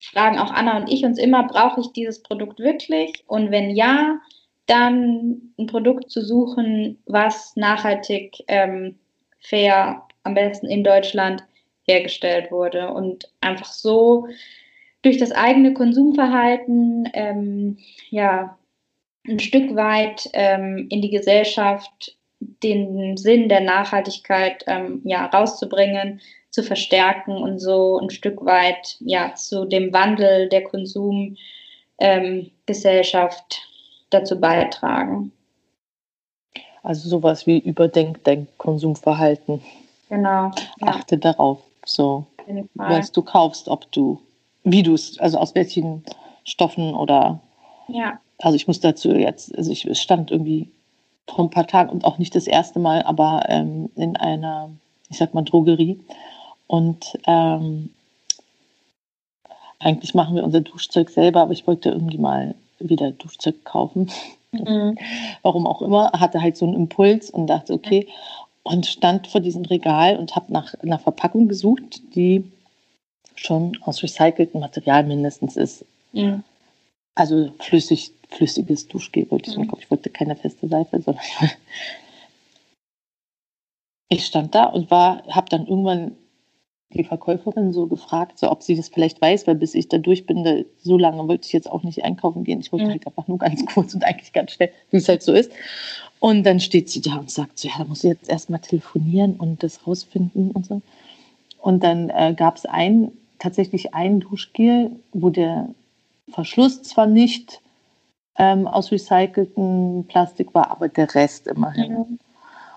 fragen 0.00 0.38
auch 0.38 0.52
Anna 0.52 0.76
und 0.76 0.88
ich 0.88 1.04
uns 1.04 1.18
immer, 1.18 1.44
brauche 1.44 1.80
ich 1.80 1.92
dieses 1.92 2.22
Produkt 2.22 2.58
wirklich? 2.58 3.24
Und 3.26 3.50
wenn 3.50 3.70
ja, 3.70 4.18
dann 4.66 5.52
ein 5.58 5.66
Produkt 5.66 6.10
zu 6.10 6.22
suchen, 6.22 6.98
was 7.06 7.54
nachhaltig, 7.56 8.36
ähm, 8.48 8.98
fair, 9.40 10.02
am 10.24 10.34
besten 10.34 10.66
in 10.66 10.82
Deutschland 10.82 11.44
hergestellt 11.86 12.50
wurde 12.50 12.92
und 12.92 13.30
einfach 13.40 13.66
so 13.66 14.26
durch 15.02 15.18
das 15.18 15.30
eigene 15.30 15.72
Konsumverhalten 15.72 17.08
ähm, 17.12 17.78
ja 18.10 18.58
ein 19.28 19.38
Stück 19.38 19.76
weit 19.76 20.28
ähm, 20.32 20.86
in 20.90 21.00
die 21.00 21.10
Gesellschaft 21.10 22.16
den 22.40 23.16
Sinn 23.16 23.48
der 23.48 23.60
Nachhaltigkeit 23.60 24.64
ähm, 24.66 25.00
ja, 25.04 25.26
rauszubringen, 25.26 26.20
zu 26.50 26.62
verstärken 26.62 27.36
und 27.36 27.58
so 27.58 27.98
ein 27.98 28.10
Stück 28.10 28.44
weit 28.44 28.96
ja, 29.00 29.34
zu 29.34 29.64
dem 29.66 29.92
Wandel 29.92 30.48
der 30.48 30.64
Konsumgesellschaft 30.64 31.38
ähm, 31.98 32.50
dazu 34.10 34.40
beitragen. 34.40 35.32
Also 36.82 37.08
sowas 37.08 37.46
wie 37.46 37.58
überdenkt 37.58 38.26
dein 38.26 38.46
Konsumverhalten. 38.58 39.60
Genau. 40.08 40.52
Ja. 40.80 40.86
Achte 40.86 41.18
darauf, 41.18 41.58
so 41.84 42.26
was 42.74 43.12
du 43.12 43.22
kaufst, 43.22 43.68
ob 43.68 43.90
du, 43.92 44.20
wie 44.62 44.82
du 44.82 44.94
es, 44.94 45.18
also 45.18 45.38
aus 45.38 45.54
welchen 45.54 46.04
Stoffen 46.44 46.94
oder 46.94 47.40
ja. 47.88 48.20
Also 48.38 48.56
ich 48.56 48.66
muss 48.66 48.80
dazu 48.80 49.12
jetzt, 49.12 49.56
also 49.56 49.70
ich 49.70 49.88
stand 49.98 50.30
irgendwie 50.30 50.70
vor 51.28 51.44
ein 51.44 51.50
paar 51.50 51.66
Tagen 51.66 51.90
und 51.90 52.04
auch 52.04 52.18
nicht 52.18 52.34
das 52.34 52.46
erste 52.46 52.78
Mal, 52.78 53.02
aber 53.02 53.46
ähm, 53.48 53.90
in 53.96 54.16
einer, 54.16 54.70
ich 55.08 55.18
sag 55.18 55.34
mal, 55.34 55.42
Drogerie. 55.42 56.00
Und 56.66 57.18
ähm, 57.26 57.90
eigentlich 59.78 60.14
machen 60.14 60.36
wir 60.36 60.44
unser 60.44 60.60
Duschzeug 60.60 61.10
selber, 61.10 61.42
aber 61.42 61.52
ich 61.52 61.66
wollte 61.66 61.90
irgendwie 61.90 62.18
mal 62.18 62.54
wieder 62.78 63.10
Duschzeug 63.10 63.64
kaufen. 63.64 64.10
Mhm. 64.52 64.98
Warum 65.42 65.66
auch 65.66 65.82
immer, 65.82 66.12
hatte 66.12 66.40
halt 66.40 66.56
so 66.56 66.66
einen 66.66 66.74
Impuls 66.74 67.30
und 67.30 67.46
dachte, 67.48 67.72
okay, 67.72 68.08
und 68.62 68.86
stand 68.86 69.28
vor 69.28 69.40
diesem 69.40 69.64
Regal 69.64 70.16
und 70.16 70.34
habe 70.34 70.52
nach 70.52 70.74
einer 70.82 70.98
Verpackung 70.98 71.46
gesucht, 71.46 72.00
die 72.14 72.50
schon 73.36 73.78
aus 73.82 74.02
recyceltem 74.02 74.60
Material 74.60 75.04
mindestens 75.04 75.56
ist. 75.56 75.84
Mhm. 76.12 76.42
Also 77.16 77.50
flüssig 77.58 78.12
flüssiges 78.28 78.88
Duschgel 78.88 79.30
wollte 79.30 79.50
ich 79.50 79.56
mhm. 79.56 79.72
Ich 79.78 79.90
wollte 79.90 80.10
keine 80.10 80.36
feste 80.36 80.68
Seife, 80.68 81.00
sondern 81.00 81.24
ich 84.08 84.24
stand 84.24 84.54
da 84.54 84.64
und 84.66 84.90
war, 84.90 85.26
habe 85.28 85.48
dann 85.48 85.66
irgendwann 85.66 86.16
die 86.90 87.04
Verkäuferin 87.04 87.72
so 87.72 87.86
gefragt, 87.86 88.38
so 88.38 88.50
ob 88.50 88.62
sie 88.62 88.76
das 88.76 88.88
vielleicht 88.88 89.20
weiß, 89.20 89.46
weil 89.46 89.56
bis 89.56 89.74
ich 89.74 89.88
da 89.88 89.98
durch 89.98 90.24
bin, 90.24 90.44
da, 90.44 90.58
so 90.78 90.96
lange 90.96 91.26
wollte 91.26 91.46
ich 91.46 91.52
jetzt 91.52 91.70
auch 91.70 91.82
nicht 91.82 92.04
einkaufen 92.04 92.44
gehen. 92.44 92.60
Ich 92.60 92.72
wollte 92.72 92.86
mhm. 92.86 92.90
halt 92.90 93.06
einfach 93.06 93.26
nur 93.26 93.38
ganz 93.38 93.64
kurz 93.74 93.94
und 93.94 94.04
eigentlich 94.04 94.32
ganz 94.32 94.52
schnell, 94.52 94.70
wie 94.90 94.98
es 94.98 95.08
halt 95.08 95.22
so 95.22 95.32
ist. 95.32 95.50
Und 96.20 96.44
dann 96.44 96.60
steht 96.60 96.88
sie 96.88 97.00
da 97.00 97.16
und 97.16 97.30
sagt 97.30 97.58
so, 97.58 97.68
ja, 97.68 97.74
da 97.78 97.84
muss 97.84 98.04
ich 98.04 98.10
jetzt 98.10 98.28
erstmal 98.28 98.60
telefonieren 98.60 99.36
und 99.36 99.62
das 99.62 99.86
rausfinden 99.86 100.50
und 100.52 100.66
so. 100.66 100.80
Und 101.60 101.82
dann 101.82 102.10
äh, 102.10 102.34
gab 102.36 102.56
es 102.56 102.66
ein, 102.66 103.10
tatsächlich 103.38 103.92
ein 103.92 104.20
Duschgel, 104.20 104.92
wo 105.12 105.30
der 105.30 105.68
Verschluss 106.30 106.82
zwar 106.82 107.06
nicht 107.06 107.60
ähm, 108.38 108.66
aus 108.66 108.92
recyceltem 108.92 110.04
Plastik 110.08 110.54
war, 110.54 110.70
aber 110.70 110.88
der 110.88 111.14
Rest 111.14 111.46
immerhin. 111.46 111.92
Mhm. 111.92 112.18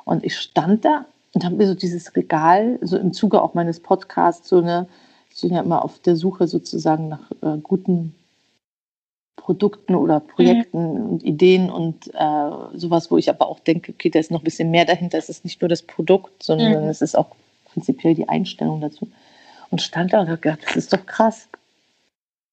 Und 0.06 0.24
ich 0.24 0.38
stand 0.38 0.86
da 0.86 1.06
und 1.34 1.46
habe 1.46 1.56
mir 1.56 1.68
so 1.68 1.76
dieses 1.76 2.16
Regal, 2.16 2.80
so 2.82 2.98
im 2.98 3.14
Zuge 3.14 3.42
auch 3.42 3.54
meines 3.54 3.80
Podcasts, 3.80 4.50
so 4.50 4.60
eine, 4.60 4.88
ich 5.34 5.42
bin 5.42 5.54
ja 5.54 5.62
immer 5.62 5.84
auf 5.84 6.00
der 6.00 6.16
Suche 6.16 6.48
sozusagen 6.48 7.10
nach 7.10 7.32
äh, 7.42 7.58
guten 7.62 8.16
Produkten 9.36 9.96
oder 9.96 10.20
Projekten 10.20 10.94
mhm. 10.94 11.10
und 11.10 11.24
Ideen 11.24 11.70
und 11.72 12.08
äh, 12.14 12.78
sowas, 12.78 13.10
wo 13.10 13.18
ich 13.18 13.30
aber 13.30 13.48
auch 13.48 13.60
denke, 13.60 13.92
okay, 13.92 14.10
da 14.10 14.20
ist 14.20 14.32
noch 14.32 14.42
ein 14.42 14.44
bisschen 14.44 14.72
mehr 14.72 14.86
dahinter. 14.86 15.18
Es 15.18 15.30
ist 15.30 15.44
nicht 15.44 15.62
nur 15.62 15.70
das 15.70 15.82
Produkt, 15.82 16.44
sondern 16.44 16.84
mhm. 16.84 16.90
es 16.90 17.02
ist 17.02 17.18
auch 17.18 17.28
prinzipiell 17.66 18.16
die 18.16 18.30
Einstellung 18.30 18.82
dazu. 18.82 19.08
Und 19.72 19.82
stand 19.82 20.14
da 20.14 20.22
und 20.22 20.28
habe 20.28 20.40
gedacht, 20.40 20.60
das 20.66 20.76
ist 20.76 20.94
doch 20.94 21.06
krass. 21.06 21.48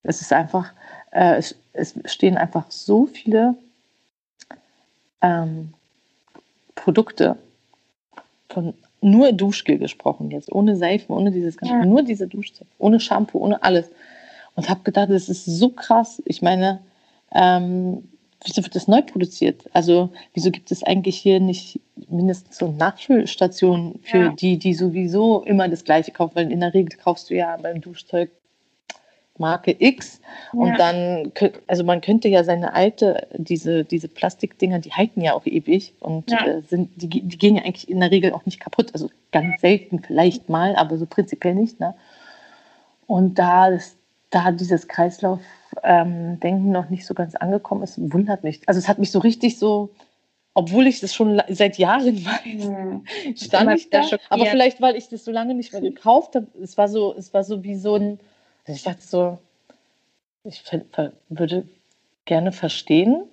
Es 0.07 0.21
ist 0.21 0.33
einfach, 0.33 0.73
äh, 1.11 1.37
es, 1.37 1.57
es, 1.73 1.95
stehen 2.07 2.37
einfach 2.37 2.71
so 2.71 3.07
viele 3.07 3.55
ähm, 5.21 5.75
Produkte 6.75 7.37
von 8.49 8.75
nur 9.01 9.33
Duschgel 9.33 9.79
gesprochen 9.79 10.31
jetzt, 10.31 10.51
ohne 10.53 10.77
Seifen, 10.77 11.15
ohne 11.15 11.31
dieses 11.31 11.57
ganze, 11.57 11.75
ja. 11.75 11.85
nur 11.85 12.03
diese 12.03 12.27
Duschzeug, 12.27 12.67
ohne 12.79 13.01
Shampoo, 13.01 13.39
ohne 13.39 13.63
alles. 13.63 13.91
Und 14.55 14.71
habe 14.71 14.81
gedacht, 14.85 15.11
das 15.11 15.29
ist 15.29 15.45
so 15.45 15.69
krass. 15.69 16.23
Ich 16.25 16.41
meine, 16.41 16.81
ähm, 17.33 18.09
wieso 18.45 18.63
wird 18.63 18.75
das 18.75 18.89
neu 18.89 19.03
produziert? 19.03 19.69
Also 19.73 20.11
wieso 20.33 20.51
gibt 20.51 20.71
es 20.73 20.83
eigentlich 20.83 21.17
hier 21.19 21.41
nicht 21.41 21.81
mindestens 22.09 22.57
so 22.57 22.69
Nachfüllstationen 22.73 24.01
für 24.03 24.19
ja. 24.19 24.29
die, 24.31 24.59
die 24.59 24.75
sowieso 24.75 25.43
immer 25.43 25.69
das 25.69 25.85
Gleiche 25.85 26.13
kaufen? 26.13 26.37
Weil 26.37 26.53
in 26.53 26.61
der 26.61 26.73
Regel 26.73 26.99
kaufst 26.99 27.29
du 27.29 27.35
ja 27.35 27.57
beim 27.59 27.81
Duschzeug 27.81 28.31
Marke 29.39 29.77
X. 29.79 30.21
Ja. 30.53 30.61
Und 30.61 30.79
dann, 30.79 31.33
also 31.67 31.85
man 31.85 32.01
könnte 32.01 32.29
ja 32.29 32.45
seine 32.45 32.75
alte, 32.75 33.27
diese, 33.35 33.85
diese 33.85 34.09
Plastikdinger, 34.09 34.79
die 34.79 34.93
halten 34.93 35.21
ja 35.21 35.35
auch 35.35 35.47
ewig 35.47 35.95
und 36.01 36.31
ja. 36.31 36.47
äh, 36.47 36.63
sind, 36.63 36.91
die, 36.97 37.09
die 37.09 37.39
gehen 37.39 37.57
ja 37.57 37.63
eigentlich 37.63 37.89
in 37.89 38.01
der 38.01 38.11
Regel 38.11 38.33
auch 38.33 38.45
nicht 38.47 38.61
kaputt. 38.61 38.91
Also 38.93 39.11
ganz 39.33 39.61
selten 39.61 40.01
vielleicht 40.01 40.49
mal, 40.49 40.77
aber 40.77 40.97
so 40.99 41.07
prinzipiell 41.07 41.55
nicht. 41.55 41.81
Ne? 41.81 41.95
Und 43.07 43.39
da, 43.39 43.71
das, 43.71 43.97
da 44.31 44.53
dieses 44.53 44.89
Kreislaufdenken 44.89 46.41
ähm, 46.43 46.73
noch 46.73 46.91
nicht 46.91 47.07
so 47.07 47.15
ganz 47.15 47.35
angekommen 47.35 47.83
ist, 47.83 47.99
wundert 48.13 48.45
mich. 48.45 48.61
Also 48.67 48.79
es 48.79 48.89
hat 48.89 48.99
mich 48.99 49.11
so 49.11 49.19
richtig 49.19 49.59
so 49.59 49.91
obwohl 50.57 50.87
ich 50.87 51.01
das 51.01 51.15
schon 51.15 51.43
seit 51.51 51.77
Jahren 51.77 52.17
weiß, 52.25 52.65
ja. 52.65 53.01
stand 53.37 53.79
ich 53.79 53.91
da. 53.91 54.09
Aber 54.31 54.47
vielleicht, 54.47 54.81
weil 54.81 54.97
ich 54.97 55.09
das 55.11 55.23
so 55.23 55.31
lange 55.31 55.55
nicht 55.55 55.73
mehr 55.73 55.83
gekauft 55.83 56.35
habe, 56.35 56.47
es 56.63 56.79
war 56.79 56.89
so, 56.89 57.15
es 57.15 57.35
war 57.35 57.45
so 57.45 57.63
wie 57.63 57.77
so 57.77 57.97
ein, 57.97 58.19
ich 58.67 58.83
dachte 58.83 59.03
so, 59.03 59.39
ich 60.45 60.63
würde 61.29 61.69
gerne 62.25 62.53
verstehen, 62.53 63.25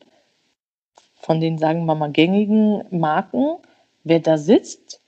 von 1.23 1.39
den, 1.39 1.57
sagen 1.57 1.86
wir 1.86 1.95
mal, 1.95 2.11
gängigen 2.11 2.84
Marken, 2.91 3.55
wer 4.03 4.19
da 4.19 4.38
sitzt. 4.38 4.99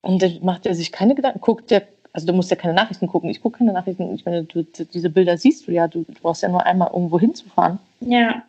Und 0.00 0.22
dann 0.22 0.38
macht 0.42 0.66
er 0.66 0.74
sich 0.74 0.92
keine 0.92 1.14
Gedanken, 1.14 1.40
guckt 1.40 1.70
der, 1.70 1.82
also 2.12 2.26
du 2.26 2.32
musst 2.32 2.50
ja 2.50 2.56
keine 2.56 2.74
Nachrichten 2.74 3.08
gucken, 3.08 3.28
ich 3.28 3.40
gucke 3.40 3.58
keine 3.58 3.72
Nachrichten, 3.72 4.14
ich 4.14 4.24
meine, 4.24 4.44
du, 4.44 4.62
diese 4.62 5.10
Bilder 5.10 5.36
siehst 5.36 5.66
du 5.66 5.72
ja, 5.72 5.88
du, 5.88 6.04
du 6.04 6.12
brauchst 6.20 6.42
ja 6.42 6.48
nur 6.48 6.64
einmal 6.64 6.90
irgendwo 6.92 7.18
hinzufahren. 7.18 7.78
Ja. 8.00 8.42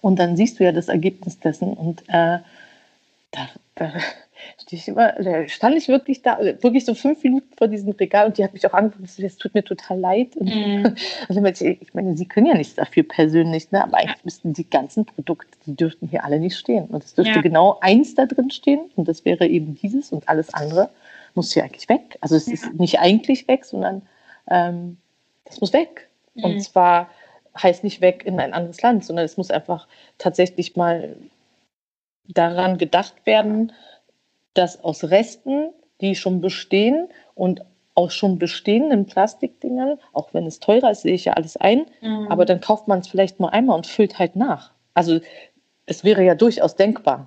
Und 0.00 0.18
dann 0.18 0.36
siehst 0.36 0.58
du 0.58 0.64
ja 0.64 0.72
das 0.72 0.88
Ergebnis 0.88 1.38
dessen. 1.38 1.74
Und 1.74 2.02
äh, 2.08 2.38
da, 3.30 3.48
da, 3.74 3.92
immer, 4.86 5.12
da 5.12 5.48
stand 5.48 5.76
ich 5.76 5.88
wirklich 5.88 6.22
da, 6.22 6.34
also 6.34 6.62
wirklich 6.62 6.84
so 6.84 6.94
fünf 6.94 7.22
Minuten 7.22 7.48
vor 7.56 7.68
diesem 7.68 7.92
Regal 7.92 8.26
und 8.26 8.38
die 8.38 8.44
hat 8.44 8.52
mich 8.52 8.66
auch 8.66 8.72
angeguckt, 8.72 9.18
es 9.18 9.36
tut 9.36 9.54
mir 9.54 9.64
total 9.64 9.98
leid. 9.98 10.36
Mm. 10.38 10.86
also 11.28 11.44
ich 11.80 11.94
meine, 11.94 12.16
sie 12.16 12.26
können 12.26 12.46
ja 12.46 12.54
nichts 12.54 12.74
dafür 12.74 13.02
persönlich, 13.02 13.70
ne? 13.72 13.82
aber 13.82 13.98
eigentlich 13.98 14.24
müssten 14.24 14.52
die 14.52 14.68
ganzen 14.68 15.04
Produkte, 15.06 15.56
die 15.66 15.76
dürften 15.76 16.08
hier 16.08 16.24
alle 16.24 16.38
nicht 16.38 16.56
stehen. 16.56 16.86
Und 16.86 17.04
es 17.04 17.14
dürfte 17.14 17.34
ja. 17.34 17.40
genau 17.40 17.78
eins 17.80 18.14
da 18.14 18.26
drin 18.26 18.50
stehen 18.50 18.90
und 18.96 19.08
das 19.08 19.24
wäre 19.24 19.46
eben 19.46 19.74
dieses 19.74 20.12
und 20.12 20.28
alles 20.28 20.52
andere 20.54 20.90
muss 21.34 21.52
hier 21.52 21.64
eigentlich 21.64 21.88
weg. 21.88 22.18
Also 22.20 22.36
es 22.36 22.46
ja. 22.46 22.54
ist 22.54 22.74
nicht 22.74 23.00
eigentlich 23.00 23.46
weg, 23.48 23.64
sondern 23.64 24.02
ähm, 24.48 24.96
das 25.44 25.60
muss 25.60 25.72
weg. 25.72 26.08
Mm. 26.34 26.44
Und 26.44 26.60
zwar 26.60 27.10
heißt 27.60 27.84
nicht 27.84 28.00
weg 28.00 28.24
in 28.24 28.38
ein 28.40 28.52
anderes 28.52 28.80
Land, 28.82 29.04
sondern 29.04 29.24
es 29.24 29.36
muss 29.36 29.50
einfach 29.50 29.88
tatsächlich 30.18 30.76
mal 30.76 31.16
daran 32.28 32.78
gedacht 32.78 33.14
werden, 33.24 33.72
dass 34.54 34.82
aus 34.82 35.04
Resten, 35.04 35.70
die 36.00 36.14
schon 36.14 36.40
bestehen 36.40 37.08
und 37.34 37.62
aus 37.94 38.14
schon 38.14 38.38
bestehenden 38.38 39.06
Plastikdingern, 39.06 39.98
auch 40.12 40.32
wenn 40.32 40.46
es 40.46 40.60
teurer 40.60 40.90
ist, 40.90 41.02
sehe 41.02 41.14
ich 41.14 41.26
ja 41.26 41.34
alles 41.34 41.56
ein, 41.56 41.86
mhm. 42.00 42.28
aber 42.28 42.44
dann 42.44 42.60
kauft 42.60 42.88
man 42.88 43.00
es 43.00 43.08
vielleicht 43.08 43.40
nur 43.40 43.52
einmal 43.52 43.76
und 43.76 43.86
füllt 43.86 44.18
halt 44.18 44.36
nach. 44.36 44.70
Also 44.94 45.20
es 45.86 46.04
wäre 46.04 46.24
ja 46.24 46.34
durchaus 46.34 46.76
denkbar. 46.76 47.26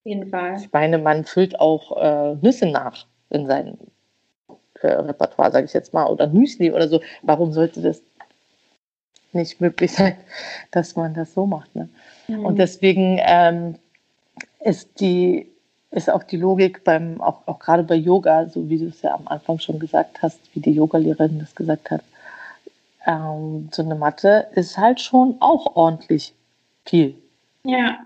Auf 0.00 0.06
jeden 0.06 0.28
Fall. 0.28 0.56
Ich 0.56 0.72
meine, 0.72 0.98
man 0.98 1.24
füllt 1.24 1.58
auch 1.60 1.96
äh, 1.96 2.34
Nüsse 2.36 2.66
nach 2.66 3.06
in 3.30 3.46
seinem 3.46 3.76
äh, 4.80 4.88
Repertoire, 4.88 5.52
sage 5.52 5.66
ich 5.66 5.72
jetzt 5.72 5.92
mal, 5.92 6.06
oder 6.06 6.28
Müsli 6.28 6.72
oder 6.72 6.88
so. 6.88 7.00
Warum 7.22 7.52
sollte 7.52 7.82
das 7.82 8.02
nicht 9.32 9.60
möglich 9.60 9.92
sein, 9.92 10.16
dass 10.70 10.96
man 10.96 11.14
das 11.14 11.34
so 11.34 11.46
macht? 11.46 11.74
Ne? 11.76 11.88
Mhm. 12.28 12.46
Und 12.46 12.58
deswegen 12.58 13.20
ähm, 13.22 13.74
ist 14.60 15.00
die 15.00 15.50
ist 15.90 16.10
auch 16.10 16.22
die 16.22 16.36
Logik 16.36 16.84
beim, 16.84 17.20
auch, 17.20 17.46
auch 17.46 17.58
gerade 17.58 17.82
bei 17.82 17.96
Yoga, 17.96 18.48
so 18.48 18.68
wie 18.68 18.78
du 18.78 18.86
es 18.86 19.02
ja 19.02 19.14
am 19.14 19.26
Anfang 19.26 19.58
schon 19.58 19.78
gesagt 19.78 20.22
hast, 20.22 20.38
wie 20.54 20.60
die 20.60 20.72
Yogalehrerin 20.72 21.40
das 21.40 21.54
gesagt 21.54 21.90
hat, 21.90 22.02
ähm, 23.06 23.68
so 23.72 23.82
eine 23.82 23.94
Matte 23.94 24.46
ist 24.54 24.78
halt 24.78 25.00
schon 25.00 25.36
auch 25.40 25.74
ordentlich 25.74 26.34
viel. 26.84 27.14
Ja. 27.64 27.98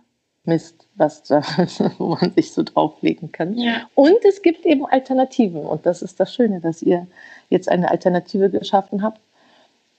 Mist, 0.45 0.87
was 0.95 1.22
da, 1.22 1.41
wo 1.99 2.16
man 2.20 2.32
sich 2.32 2.53
so 2.53 2.62
drauflegen 2.62 3.32
kann. 3.32 3.57
Ja. 3.57 3.89
Und 3.95 4.24
es 4.24 4.43
gibt 4.43 4.66
eben 4.66 4.87
Alternativen. 4.87 5.62
Und 5.62 5.87
das 5.87 6.03
ist 6.03 6.20
das 6.20 6.35
Schöne, 6.35 6.61
dass 6.61 6.82
ihr 6.82 7.07
jetzt 7.49 7.68
eine 7.68 7.91
Alternative 7.91 8.51
geschaffen 8.51 9.03
habt, 9.03 9.20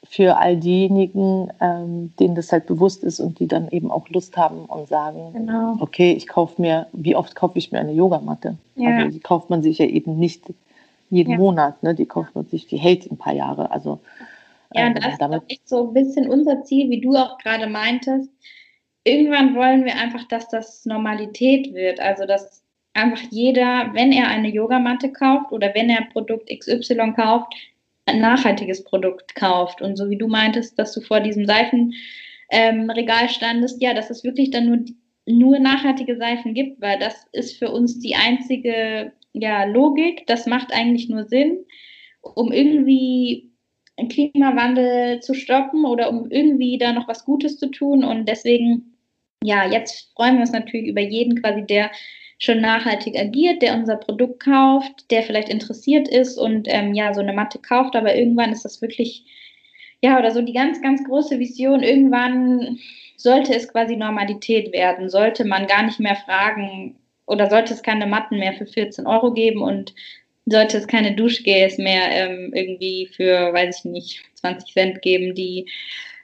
für 0.09 0.37
all 0.37 0.57
diejenigen, 0.57 1.49
ähm, 1.61 2.13
denen 2.19 2.35
das 2.35 2.51
halt 2.51 2.65
bewusst 2.67 3.03
ist 3.03 3.19
und 3.19 3.39
die 3.39 3.47
dann 3.47 3.69
eben 3.69 3.91
auch 3.91 4.07
Lust 4.09 4.37
haben 4.37 4.65
und 4.65 4.87
sagen, 4.87 5.33
genau. 5.33 5.77
okay, 5.79 6.13
ich 6.13 6.27
kaufe 6.27 6.61
mir, 6.61 6.87
wie 6.93 7.15
oft 7.15 7.35
kaufe 7.35 7.57
ich 7.57 7.71
mir 7.71 7.79
eine 7.79 7.93
Yogamatte? 7.93 8.57
Ja. 8.75 8.99
Aber 8.99 9.09
die 9.09 9.19
kauft 9.19 9.49
man 9.49 9.63
sich 9.63 9.79
ja 9.79 9.85
eben 9.85 10.17
nicht 10.17 10.45
jeden 11.09 11.31
ja. 11.31 11.37
Monat, 11.37 11.81
ne? 11.83 11.95
die 11.95 12.05
kauft 12.05 12.35
man 12.35 12.45
sich, 12.45 12.67
die 12.67 12.77
hält 12.77 13.09
ein 13.11 13.17
paar 13.17 13.33
Jahre. 13.33 13.71
Also, 13.71 13.99
ja, 14.73 14.87
ähm, 14.87 14.95
das 14.95 15.13
ist 15.13 15.51
echt 15.51 15.69
so 15.69 15.87
ein 15.87 15.93
bisschen 15.93 16.29
unser 16.29 16.63
Ziel, 16.63 16.89
wie 16.89 17.01
du 17.01 17.15
auch 17.15 17.37
gerade 17.37 17.67
meintest. 17.67 18.29
Irgendwann 19.03 19.55
wollen 19.55 19.85
wir 19.85 19.95
einfach, 19.95 20.27
dass 20.27 20.47
das 20.49 20.85
Normalität 20.85 21.73
wird. 21.73 21.99
Also, 21.99 22.25
dass 22.25 22.63
einfach 22.93 23.21
jeder, 23.29 23.93
wenn 23.93 24.11
er 24.11 24.27
eine 24.27 24.49
Yogamatte 24.49 25.11
kauft 25.11 25.51
oder 25.51 25.73
wenn 25.75 25.89
er 25.89 26.05
Produkt 26.11 26.49
XY 26.49 27.13
kauft, 27.15 27.53
ein 28.05 28.19
nachhaltiges 28.19 28.83
Produkt 28.83 29.35
kauft. 29.35 29.81
Und 29.81 29.97
so 29.97 30.09
wie 30.09 30.17
du 30.17 30.27
meintest, 30.27 30.77
dass 30.77 30.93
du 30.93 31.01
vor 31.01 31.19
diesem 31.19 31.45
Seifenregal 31.45 33.23
ähm, 33.23 33.29
standest, 33.29 33.81
ja, 33.81 33.93
dass 33.93 34.09
es 34.09 34.23
wirklich 34.23 34.51
dann 34.51 34.67
nur, 34.67 34.79
nur 35.25 35.59
nachhaltige 35.59 36.17
Seifen 36.17 36.53
gibt, 36.53 36.81
weil 36.81 36.99
das 36.99 37.27
ist 37.31 37.57
für 37.57 37.71
uns 37.71 37.99
die 37.99 38.15
einzige 38.15 39.13
ja, 39.33 39.65
Logik. 39.65 40.27
Das 40.27 40.45
macht 40.45 40.71
eigentlich 40.73 41.09
nur 41.09 41.25
Sinn, 41.25 41.65
um 42.21 42.51
irgendwie 42.51 43.51
Klimawandel 44.09 45.21
zu 45.21 45.33
stoppen 45.33 45.85
oder 45.85 46.09
um 46.09 46.29
irgendwie 46.29 46.77
da 46.77 46.91
noch 46.91 47.07
was 47.07 47.25
Gutes 47.25 47.57
zu 47.57 47.71
tun. 47.71 48.03
Und 48.03 48.27
deswegen, 48.27 48.97
ja, 49.43 49.69
jetzt 49.69 50.11
freuen 50.15 50.35
wir 50.35 50.41
uns 50.41 50.51
natürlich 50.51 50.87
über 50.87 51.01
jeden 51.01 51.41
quasi, 51.41 51.65
der 51.65 51.91
schon 52.37 52.61
nachhaltig 52.61 53.17
agiert, 53.17 53.61
der 53.61 53.75
unser 53.75 53.95
Produkt 53.95 54.43
kauft, 54.43 55.09
der 55.11 55.23
vielleicht 55.23 55.49
interessiert 55.49 56.07
ist 56.07 56.37
und 56.37 56.67
ähm, 56.69 56.93
ja, 56.93 57.13
so 57.13 57.21
eine 57.21 57.33
Matte 57.33 57.59
kauft, 57.59 57.95
aber 57.95 58.15
irgendwann 58.15 58.51
ist 58.51 58.65
das 58.65 58.81
wirklich, 58.81 59.23
ja, 60.01 60.19
oder 60.19 60.31
so 60.31 60.41
die 60.41 60.53
ganz, 60.53 60.81
ganz 60.81 61.03
große 61.03 61.39
Vision, 61.39 61.81
irgendwann 61.81 62.79
sollte 63.17 63.55
es 63.55 63.67
quasi 63.67 63.95
Normalität 63.95 64.73
werden, 64.73 65.09
sollte 65.09 65.45
man 65.45 65.67
gar 65.67 65.83
nicht 65.83 65.99
mehr 65.99 66.15
fragen 66.17 66.97
oder 67.25 67.49
sollte 67.49 67.73
es 67.73 67.81
keine 67.81 68.05
Matten 68.05 68.37
mehr 68.37 68.53
für 68.53 68.65
14 68.65 69.07
Euro 69.07 69.33
geben 69.33 69.61
und 69.61 69.93
sollte 70.45 70.77
es 70.77 70.87
keine 70.87 71.15
Duschgels 71.15 71.77
mehr 71.77 72.11
ähm, 72.11 72.51
irgendwie 72.53 73.07
für, 73.07 73.51
weiß 73.53 73.79
ich 73.79 73.85
nicht, 73.85 74.21
20 74.45 74.73
Cent 74.73 75.01
geben, 75.01 75.35
die 75.35 75.67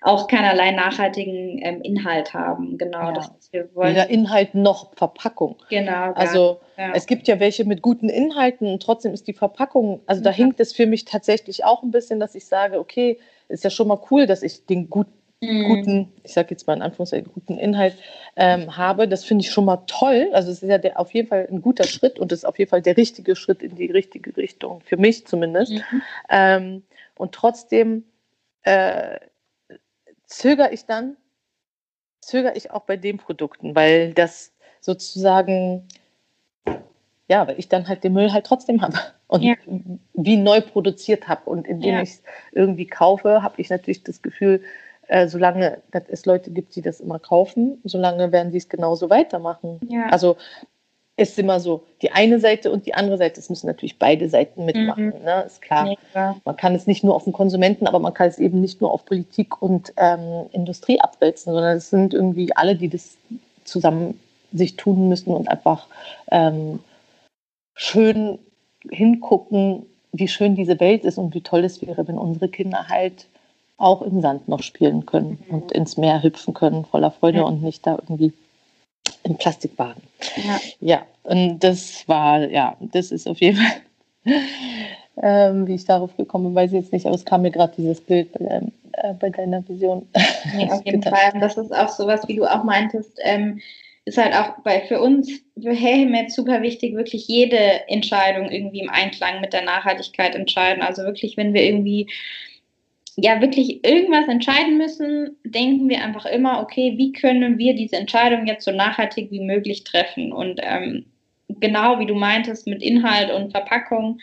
auch 0.02 0.28
keinerlei 0.28 0.72
nachhaltigen 0.72 1.60
ähm, 1.62 1.82
Inhalt 1.84 2.34
haben. 2.34 2.78
Genau, 2.80 3.10
ja. 3.10 3.12
das 3.12 3.32
wir 3.52 3.70
wollen. 3.76 3.92
Weder 3.92 4.10
Inhalt 4.10 4.56
noch 4.56 4.96
Verpackung. 4.96 5.58
Genau. 5.70 6.14
Also 6.14 6.60
ja. 6.78 6.92
es 6.96 7.06
gibt 7.06 7.28
ja 7.28 7.40
welche 7.40 7.66
mit 7.66 7.82
guten 7.82 8.10
Inhalten 8.10 8.68
und 8.68 8.82
trotzdem 8.82 9.14
ist 9.14 9.28
die 9.28 9.34
Verpackung, 9.34 10.02
also 10.08 10.24
da 10.24 10.32
ja. 10.32 10.38
hinkt 10.38 10.60
es 10.60 10.74
für 10.74 10.88
mich 10.88 11.06
tatsächlich 11.06 11.66
auch 11.66 11.84
ein 11.84 11.92
bisschen, 11.92 12.20
dass 12.20 12.34
ich 12.34 12.46
sage, 12.46 12.80
okay, 12.80 13.20
ist 13.48 13.64
ja 13.64 13.70
schon 13.70 13.88
mal 13.88 14.00
cool, 14.10 14.26
dass 14.26 14.42
ich 14.42 14.66
den 14.66 14.90
gut, 14.90 15.08
mhm. 15.42 15.68
guten, 15.68 16.14
ich 16.24 16.34
sage 16.34 16.48
jetzt 16.52 16.66
mal 16.66 16.76
in 16.76 16.82
Anführungszeichen, 16.82 17.32
guten 17.32 17.58
Inhalt 17.60 17.96
ähm, 18.38 18.76
habe. 18.78 19.08
Das 19.08 19.24
finde 19.24 19.44
ich 19.44 19.52
schon 19.52 19.66
mal 19.66 19.84
toll. 19.86 20.30
Also 20.34 20.52
es 20.52 20.64
ist 20.64 20.70
ja 20.70 20.80
der, 20.80 21.00
auf 21.00 21.14
jeden 21.14 21.28
Fall 21.28 21.48
ein 21.52 21.62
guter 21.62 21.84
Schritt 21.84 22.18
und 22.18 22.32
es 22.32 22.40
ist 22.40 22.46
auf 22.46 22.58
jeden 22.58 22.70
Fall 22.70 22.82
der 22.82 22.98
richtige 22.98 23.36
Schritt 23.36 23.62
in 23.62 23.76
die 23.76 23.92
richtige 23.92 24.36
Richtung, 24.36 24.82
für 24.82 24.98
mich 24.98 25.28
zumindest. 25.28 25.74
Mhm. 25.74 26.02
Ähm, 26.30 26.84
und 27.18 27.34
trotzdem 27.34 28.06
äh, 28.64 29.20
zögere 30.26 30.72
ich 30.72 30.86
dann, 30.86 31.18
zögere 32.22 32.56
ich 32.56 32.72
auch 32.72 32.84
bei 32.84 32.98
den 32.98 33.18
Produkten, 33.18 33.76
weil 33.76 34.14
das 34.14 34.54
sozusagen, 34.80 35.88
ja, 37.28 37.48
weil 37.48 37.60
ich 37.60 37.70
dann 37.70 37.88
halt 37.88 38.04
den 38.04 38.14
Müll 38.14 38.32
halt 38.32 38.46
trotzdem 38.46 38.82
habe 38.82 38.98
und 39.28 39.44
ja. 39.44 39.56
wie 40.14 40.38
neu 40.38 40.62
produziert 40.62 41.28
habe. 41.28 41.50
Und 41.50 41.68
indem 41.68 41.96
ja. 41.96 42.02
ich 42.02 42.10
es 42.10 42.24
irgendwie 42.52 42.88
kaufe, 42.88 43.44
habe 43.44 43.60
ich 43.62 43.70
natürlich 43.70 44.04
das 44.04 44.22
Gefühl, 44.22 44.64
äh, 45.08 45.28
solange 45.28 45.82
es 46.08 46.26
Leute 46.26 46.52
gibt, 46.52 46.76
die 46.76 46.82
das 46.82 47.00
immer 47.00 47.20
kaufen, 47.20 47.82
solange 47.84 48.32
werden 48.32 48.52
sie 48.52 48.60
es 48.60 48.70
genauso 48.70 49.10
weitermachen. 49.10 49.80
Ja. 49.90 50.08
Also 50.08 50.38
ist 51.22 51.38
immer 51.40 51.60
so, 51.60 51.84
die 52.02 52.12
eine 52.12 52.40
Seite 52.40 52.72
und 52.72 52.86
die 52.86 52.94
andere 52.94 53.18
Seite, 53.18 53.40
es 53.40 53.50
müssen 53.50 53.68
natürlich 53.68 54.00
beide 54.00 54.28
Seiten 54.30 54.66
mitmachen, 54.66 55.08
mhm. 55.08 55.24
ne? 55.24 55.44
ist 55.46 55.62
klar. 55.62 55.96
Ja. 56.14 56.36
Man 56.44 56.58
kann 56.58 56.76
es 56.76 56.88
nicht 56.88 57.04
nur 57.04 57.16
auf 57.16 57.24
den 57.24 57.34
Konsumenten, 57.34 57.88
aber 57.88 58.00
man 58.00 58.14
kann 58.14 58.28
es 58.28 58.40
eben 58.40 58.60
nicht 58.62 58.82
nur 58.82 58.92
auf 58.92 59.06
Politik 59.06 59.62
und 59.62 59.94
ähm, 59.98 60.48
Industrie 60.52 61.00
abwälzen, 61.00 61.54
sondern 61.54 61.78
es 61.78 61.90
sind 61.90 62.14
irgendwie 62.14 62.56
alle, 62.56 62.76
die 62.76 62.90
das 62.90 63.18
zusammen 63.64 64.20
sich 64.52 64.76
tun 64.76 65.08
müssen 65.08 65.34
und 65.34 65.48
einfach 65.48 65.88
ähm, 66.30 66.80
schön 67.76 68.40
hingucken, 68.90 69.86
wie 70.12 70.28
schön 70.28 70.56
diese 70.56 70.80
Welt 70.80 71.06
ist 71.06 71.18
und 71.18 71.34
wie 71.34 71.42
toll 71.42 71.64
es 71.64 71.82
wäre, 71.82 72.08
wenn 72.08 72.18
unsere 72.18 72.50
Kinder 72.50 72.88
halt 72.90 73.28
auch 73.78 74.02
im 74.02 74.22
Sand 74.22 74.48
noch 74.48 74.62
spielen 74.62 75.06
können 75.06 75.40
mhm. 75.48 75.56
und 75.56 75.72
ins 75.72 75.98
Meer 75.98 76.22
hüpfen 76.22 76.54
können, 76.54 76.86
voller 76.86 77.12
Freude 77.12 77.40
ja. 77.40 77.44
und 77.44 77.64
nicht 77.64 77.86
da 77.86 77.94
irgendwie 77.94 78.34
in 79.24 79.38
Plastikwagen. 79.38 80.02
Ja. 80.36 80.60
ja, 80.80 81.06
und 81.24 81.60
das 81.60 82.08
war, 82.08 82.50
ja, 82.50 82.76
das 82.80 83.12
ist 83.12 83.28
auf 83.28 83.40
jeden 83.40 83.58
Fall, 83.58 84.36
ähm, 85.22 85.68
wie 85.68 85.76
ich 85.76 85.86
darauf 85.86 86.16
gekommen 86.18 86.46
bin, 86.46 86.56
weiß 86.56 86.72
ich 86.72 86.82
jetzt 86.82 86.94
nicht, 86.94 87.06
aber 87.06 87.16
es 87.16 87.26
kam 87.26 87.44
mir 87.44 87.52
gerade 87.52 87.74
dieses 87.78 88.02
Bild 88.02 88.32
bei, 88.34 88.46
deinem, 88.46 88.72
äh, 88.94 89.14
bei 89.14 89.30
deiner 89.30 89.68
Vision. 89.68 90.08
Nee, 90.56 90.70
auf 90.72 90.82
jeden 90.86 91.04
Fall. 91.04 91.34
Das 91.40 91.58
ist 91.58 91.74
auch 91.74 91.90
sowas, 91.90 92.28
wie 92.28 92.36
du 92.36 92.46
auch 92.46 92.64
meintest, 92.64 93.18
ähm, 93.24 93.62
ist 94.06 94.18
halt 94.18 94.34
auch 94.34 94.64
bei, 94.64 94.82
für 94.82 95.00
uns, 95.00 95.30
für 95.62 95.74
Helmet 95.74 96.32
super 96.32 96.62
wichtig, 96.64 96.96
wirklich 96.96 97.28
jede 97.28 97.88
Entscheidung 97.88 98.50
irgendwie 98.50 98.80
im 98.80 98.90
Einklang 98.90 99.42
mit 99.42 99.54
der 99.54 99.64
Nachhaltigkeit 99.64 100.34
entscheiden. 100.36 100.82
Also 100.82 101.04
wirklich, 101.04 101.38
wenn 101.38 101.54
wir 101.54 101.64
irgendwie 101.64 102.08
ja 103.18 103.42
wirklich 103.42 103.86
irgendwas 103.86 104.28
entscheiden 104.28 104.78
müssen, 104.78 105.38
denken 105.44 105.90
wir 105.90 106.04
einfach 106.04 106.26
immer, 106.26 106.62
okay, 106.62 106.94
wie 106.98 107.12
können 107.12 107.58
wir 107.58 107.76
diese 107.76 107.98
Entscheidung 107.98 108.46
jetzt 108.48 108.66
so 108.66 108.72
nachhaltig 108.72 109.32
wie 109.32 109.42
möglich 109.42 109.84
treffen? 109.84 110.32
Und 110.32 110.60
ähm, 110.64 111.06
genau 111.60 112.00
wie 112.00 112.06
du 112.06 112.16
meintest, 112.16 112.68
mit 112.68 112.82
Inhalt 112.82 113.32
und 113.32 113.52
Verpackung, 113.52 114.20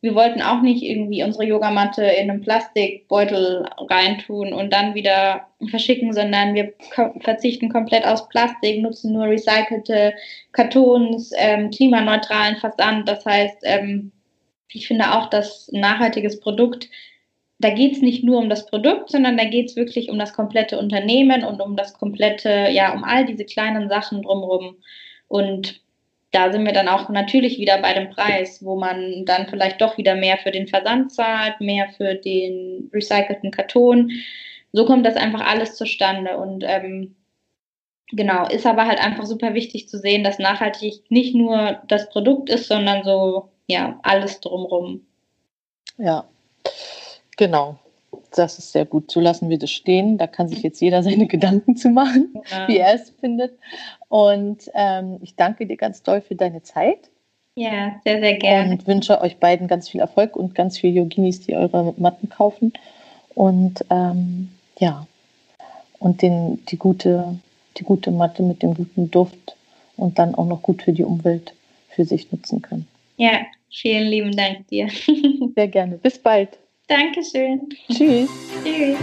wir 0.00 0.14
wollten 0.14 0.42
auch 0.42 0.62
nicht 0.62 0.84
irgendwie 0.84 1.24
unsere 1.24 1.44
Yogamatte 1.44 2.04
in 2.04 2.30
einen 2.30 2.40
Plastikbeutel 2.40 3.68
reintun 3.90 4.52
und 4.52 4.72
dann 4.72 4.94
wieder 4.94 5.48
verschicken, 5.70 6.12
sondern 6.12 6.54
wir 6.54 6.72
verzichten 7.20 7.68
komplett 7.68 8.04
aus 8.04 8.28
Plastik, 8.28 8.80
nutzen 8.80 9.12
nur 9.12 9.26
recycelte 9.26 10.14
Kartons, 10.52 11.32
ähm, 11.36 11.70
klimaneutralen 11.70 12.56
Versand. 12.56 13.08
Das 13.08 13.26
heißt, 13.26 13.58
ähm, 13.64 14.12
ich 14.70 14.86
finde 14.86 15.12
auch, 15.12 15.30
dass 15.30 15.68
ein 15.72 15.80
nachhaltiges 15.80 16.38
Produkt 16.38 16.88
da 17.58 17.70
geht 17.70 17.92
es 17.92 18.02
nicht 18.02 18.22
nur 18.22 18.38
um 18.38 18.48
das 18.48 18.66
Produkt, 18.66 19.10
sondern 19.10 19.36
da 19.36 19.44
geht 19.44 19.70
es 19.70 19.76
wirklich 19.76 20.10
um 20.10 20.18
das 20.18 20.32
komplette 20.32 20.78
Unternehmen 20.78 21.44
und 21.44 21.60
um 21.60 21.76
das 21.76 21.94
komplette, 21.94 22.68
ja, 22.70 22.92
um 22.92 23.02
all 23.02 23.26
diese 23.26 23.44
kleinen 23.44 23.88
Sachen 23.88 24.22
drumherum. 24.22 24.76
Und 25.26 25.80
da 26.30 26.52
sind 26.52 26.64
wir 26.64 26.72
dann 26.72 26.88
auch 26.88 27.08
natürlich 27.08 27.58
wieder 27.58 27.78
bei 27.78 27.94
dem 27.94 28.10
Preis, 28.10 28.64
wo 28.64 28.76
man 28.76 29.24
dann 29.24 29.48
vielleicht 29.48 29.80
doch 29.80 29.98
wieder 29.98 30.14
mehr 30.14 30.38
für 30.38 30.52
den 30.52 30.68
Versand 30.68 31.12
zahlt, 31.12 31.60
mehr 31.60 31.88
für 31.96 32.14
den 32.14 32.90
recycelten 32.92 33.50
Karton. 33.50 34.12
So 34.72 34.84
kommt 34.84 35.04
das 35.04 35.16
einfach 35.16 35.40
alles 35.40 35.74
zustande. 35.74 36.36
Und 36.36 36.64
ähm, 36.64 37.16
genau, 38.12 38.46
ist 38.46 38.66
aber 38.66 38.86
halt 38.86 39.00
einfach 39.00 39.24
super 39.24 39.54
wichtig 39.54 39.88
zu 39.88 39.98
sehen, 39.98 40.22
dass 40.22 40.38
nachhaltig 40.38 41.02
nicht 41.10 41.34
nur 41.34 41.82
das 41.88 42.08
Produkt 42.10 42.50
ist, 42.50 42.68
sondern 42.68 43.02
so, 43.02 43.48
ja, 43.66 43.98
alles 44.04 44.40
drumherum. 44.40 45.06
Ja, 45.96 46.28
Genau, 47.38 47.78
das 48.34 48.58
ist 48.58 48.72
sehr 48.72 48.84
gut. 48.84 49.10
So 49.10 49.20
lassen 49.20 49.48
wir 49.48 49.58
das 49.58 49.70
stehen. 49.70 50.18
Da 50.18 50.26
kann 50.26 50.48
sich 50.48 50.62
jetzt 50.62 50.80
jeder 50.80 51.02
seine 51.02 51.26
Gedanken 51.28 51.76
zu 51.76 51.88
machen, 51.88 52.34
ja. 52.50 52.68
wie 52.68 52.76
er 52.76 52.94
es 52.94 53.10
findet. 53.20 53.56
Und 54.08 54.70
ähm, 54.74 55.18
ich 55.22 55.36
danke 55.36 55.66
dir 55.66 55.76
ganz 55.76 56.02
doll 56.02 56.20
für 56.20 56.34
deine 56.34 56.62
Zeit. 56.62 57.08
Ja, 57.54 58.00
sehr, 58.04 58.20
sehr 58.20 58.34
gerne. 58.34 58.72
Und 58.72 58.86
wünsche 58.86 59.20
euch 59.20 59.38
beiden 59.38 59.68
ganz 59.68 59.88
viel 59.88 60.00
Erfolg 60.00 60.36
und 60.36 60.54
ganz 60.54 60.78
viele 60.78 60.94
Yoginis, 60.94 61.40
die 61.40 61.56
eure 61.56 61.94
Matten 61.96 62.28
kaufen. 62.28 62.72
Und 63.34 63.84
ähm, 63.90 64.50
ja, 64.78 65.06
und 66.00 66.22
den, 66.22 66.64
die, 66.66 66.76
gute, 66.76 67.38
die 67.76 67.84
gute 67.84 68.10
Matte 68.10 68.42
mit 68.42 68.62
dem 68.62 68.74
guten 68.74 69.10
Duft 69.10 69.56
und 69.96 70.18
dann 70.18 70.34
auch 70.34 70.46
noch 70.46 70.62
gut 70.62 70.82
für 70.82 70.92
die 70.92 71.04
Umwelt 71.04 71.54
für 71.90 72.04
sich 72.04 72.30
nutzen 72.32 72.62
können. 72.62 72.86
Ja, 73.16 73.40
vielen 73.70 74.08
lieben 74.08 74.36
Dank 74.36 74.66
dir. 74.68 74.88
Sehr 75.54 75.68
gerne. 75.68 75.98
Bis 75.98 76.18
bald. 76.18 76.58
Dankeschön. 76.88 77.68
Tschüss. 77.86 78.28
Tschüss. 78.64 78.96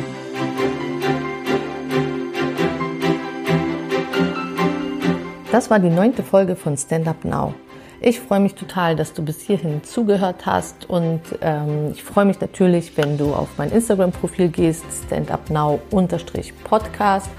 Das 5.52 5.70
war 5.70 5.78
die 5.78 5.92
neunte 5.92 6.24
Folge 6.24 6.56
von 6.56 6.76
Stand 6.78 7.08
Up 7.08 7.24
Now. 7.24 7.54
Ich 8.02 8.20
freue 8.20 8.40
mich 8.40 8.56
total, 8.56 8.96
dass 8.96 9.14
du 9.14 9.24
bis 9.24 9.42
hierhin 9.42 9.84
zugehört 9.84 10.48
hast 10.48 10.90
und 10.90 11.22
ähm, 11.42 11.92
ich 11.92 12.02
freue 12.04 12.26
mich 12.26 12.42
natürlich, 12.42 12.98
wenn 12.98 13.20
du 13.20 13.36
auf 13.36 13.50
mein 13.58 13.72
Instagram-Profil 13.72 14.50
gehst, 14.50 14.84
standupnow-podcast 15.06 17.30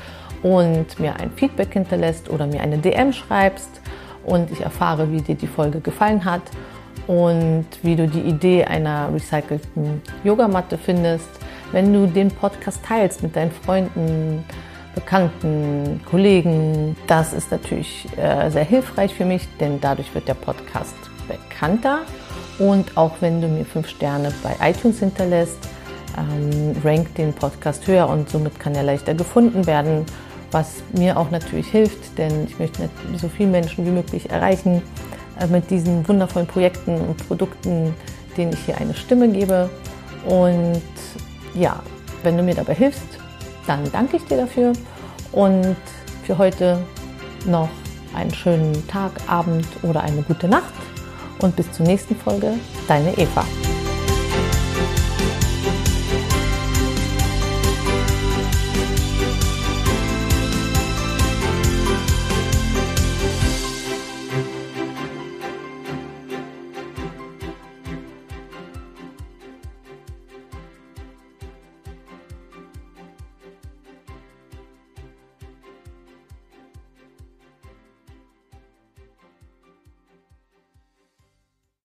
und 0.44 1.00
mir 1.00 1.16
ein 1.16 1.32
Feedback 1.32 1.72
hinterlässt 1.72 2.30
oder 2.30 2.46
mir 2.46 2.60
eine 2.60 2.78
DM 2.78 3.12
schreibst 3.12 3.80
und 4.24 4.52
ich 4.52 4.60
erfahre, 4.60 5.10
wie 5.10 5.22
dir 5.22 5.34
die 5.34 5.48
Folge 5.48 5.80
gefallen 5.80 6.24
hat 6.24 6.42
und 7.06 7.66
wie 7.82 7.96
du 7.96 8.08
die 8.08 8.20
Idee 8.20 8.64
einer 8.64 9.12
recycelten 9.12 10.02
Yogamatte 10.24 10.78
findest, 10.78 11.28
wenn 11.72 11.92
du 11.92 12.06
den 12.06 12.30
Podcast 12.30 12.84
teilst 12.84 13.22
mit 13.22 13.36
deinen 13.36 13.50
Freunden, 13.50 14.44
Bekannten, 14.94 16.00
Kollegen. 16.10 16.96
Das 17.06 17.34
ist 17.34 17.50
natürlich 17.50 18.06
äh, 18.16 18.50
sehr 18.50 18.64
hilfreich 18.64 19.14
für 19.14 19.26
mich, 19.26 19.46
denn 19.60 19.78
dadurch 19.78 20.14
wird 20.14 20.26
der 20.26 20.34
Podcast 20.34 20.94
bekannter. 21.28 22.00
Und 22.58 22.96
auch 22.96 23.12
wenn 23.20 23.42
du 23.42 23.46
mir 23.46 23.66
fünf 23.66 23.88
Sterne 23.88 24.32
bei 24.42 24.70
iTunes 24.70 25.00
hinterlässt, 25.00 25.58
ähm, 26.16 26.74
rankt 26.82 27.18
den 27.18 27.34
Podcast 27.34 27.86
höher 27.86 28.08
und 28.08 28.30
somit 28.30 28.58
kann 28.58 28.74
er 28.74 28.84
leichter 28.84 29.14
gefunden 29.14 29.66
werden, 29.66 30.06
was 30.50 30.82
mir 30.92 31.18
auch 31.18 31.30
natürlich 31.30 31.68
hilft, 31.68 32.16
denn 32.16 32.46
ich 32.46 32.58
möchte 32.58 32.88
so 33.16 33.28
viele 33.28 33.50
Menschen 33.50 33.84
wie 33.84 33.90
möglich 33.90 34.30
erreichen 34.30 34.80
mit 35.50 35.70
diesen 35.70 36.06
wundervollen 36.08 36.48
Projekten 36.48 37.00
und 37.00 37.26
Produkten, 37.28 37.94
denen 38.36 38.52
ich 38.52 38.60
hier 38.60 38.78
eine 38.78 38.94
Stimme 38.94 39.28
gebe. 39.28 39.70
Und 40.26 40.82
ja, 41.54 41.82
wenn 42.22 42.36
du 42.36 42.42
mir 42.42 42.54
dabei 42.54 42.74
hilfst, 42.74 43.18
dann 43.66 43.90
danke 43.92 44.16
ich 44.16 44.24
dir 44.24 44.38
dafür. 44.38 44.72
Und 45.32 45.76
für 46.24 46.38
heute 46.38 46.78
noch 47.46 47.68
einen 48.14 48.34
schönen 48.34 48.86
Tag, 48.88 49.12
Abend 49.26 49.66
oder 49.82 50.02
eine 50.02 50.22
gute 50.22 50.48
Nacht. 50.48 50.72
Und 51.40 51.54
bis 51.54 51.70
zur 51.72 51.86
nächsten 51.86 52.16
Folge, 52.16 52.54
deine 52.88 53.16
Eva. 53.18 53.44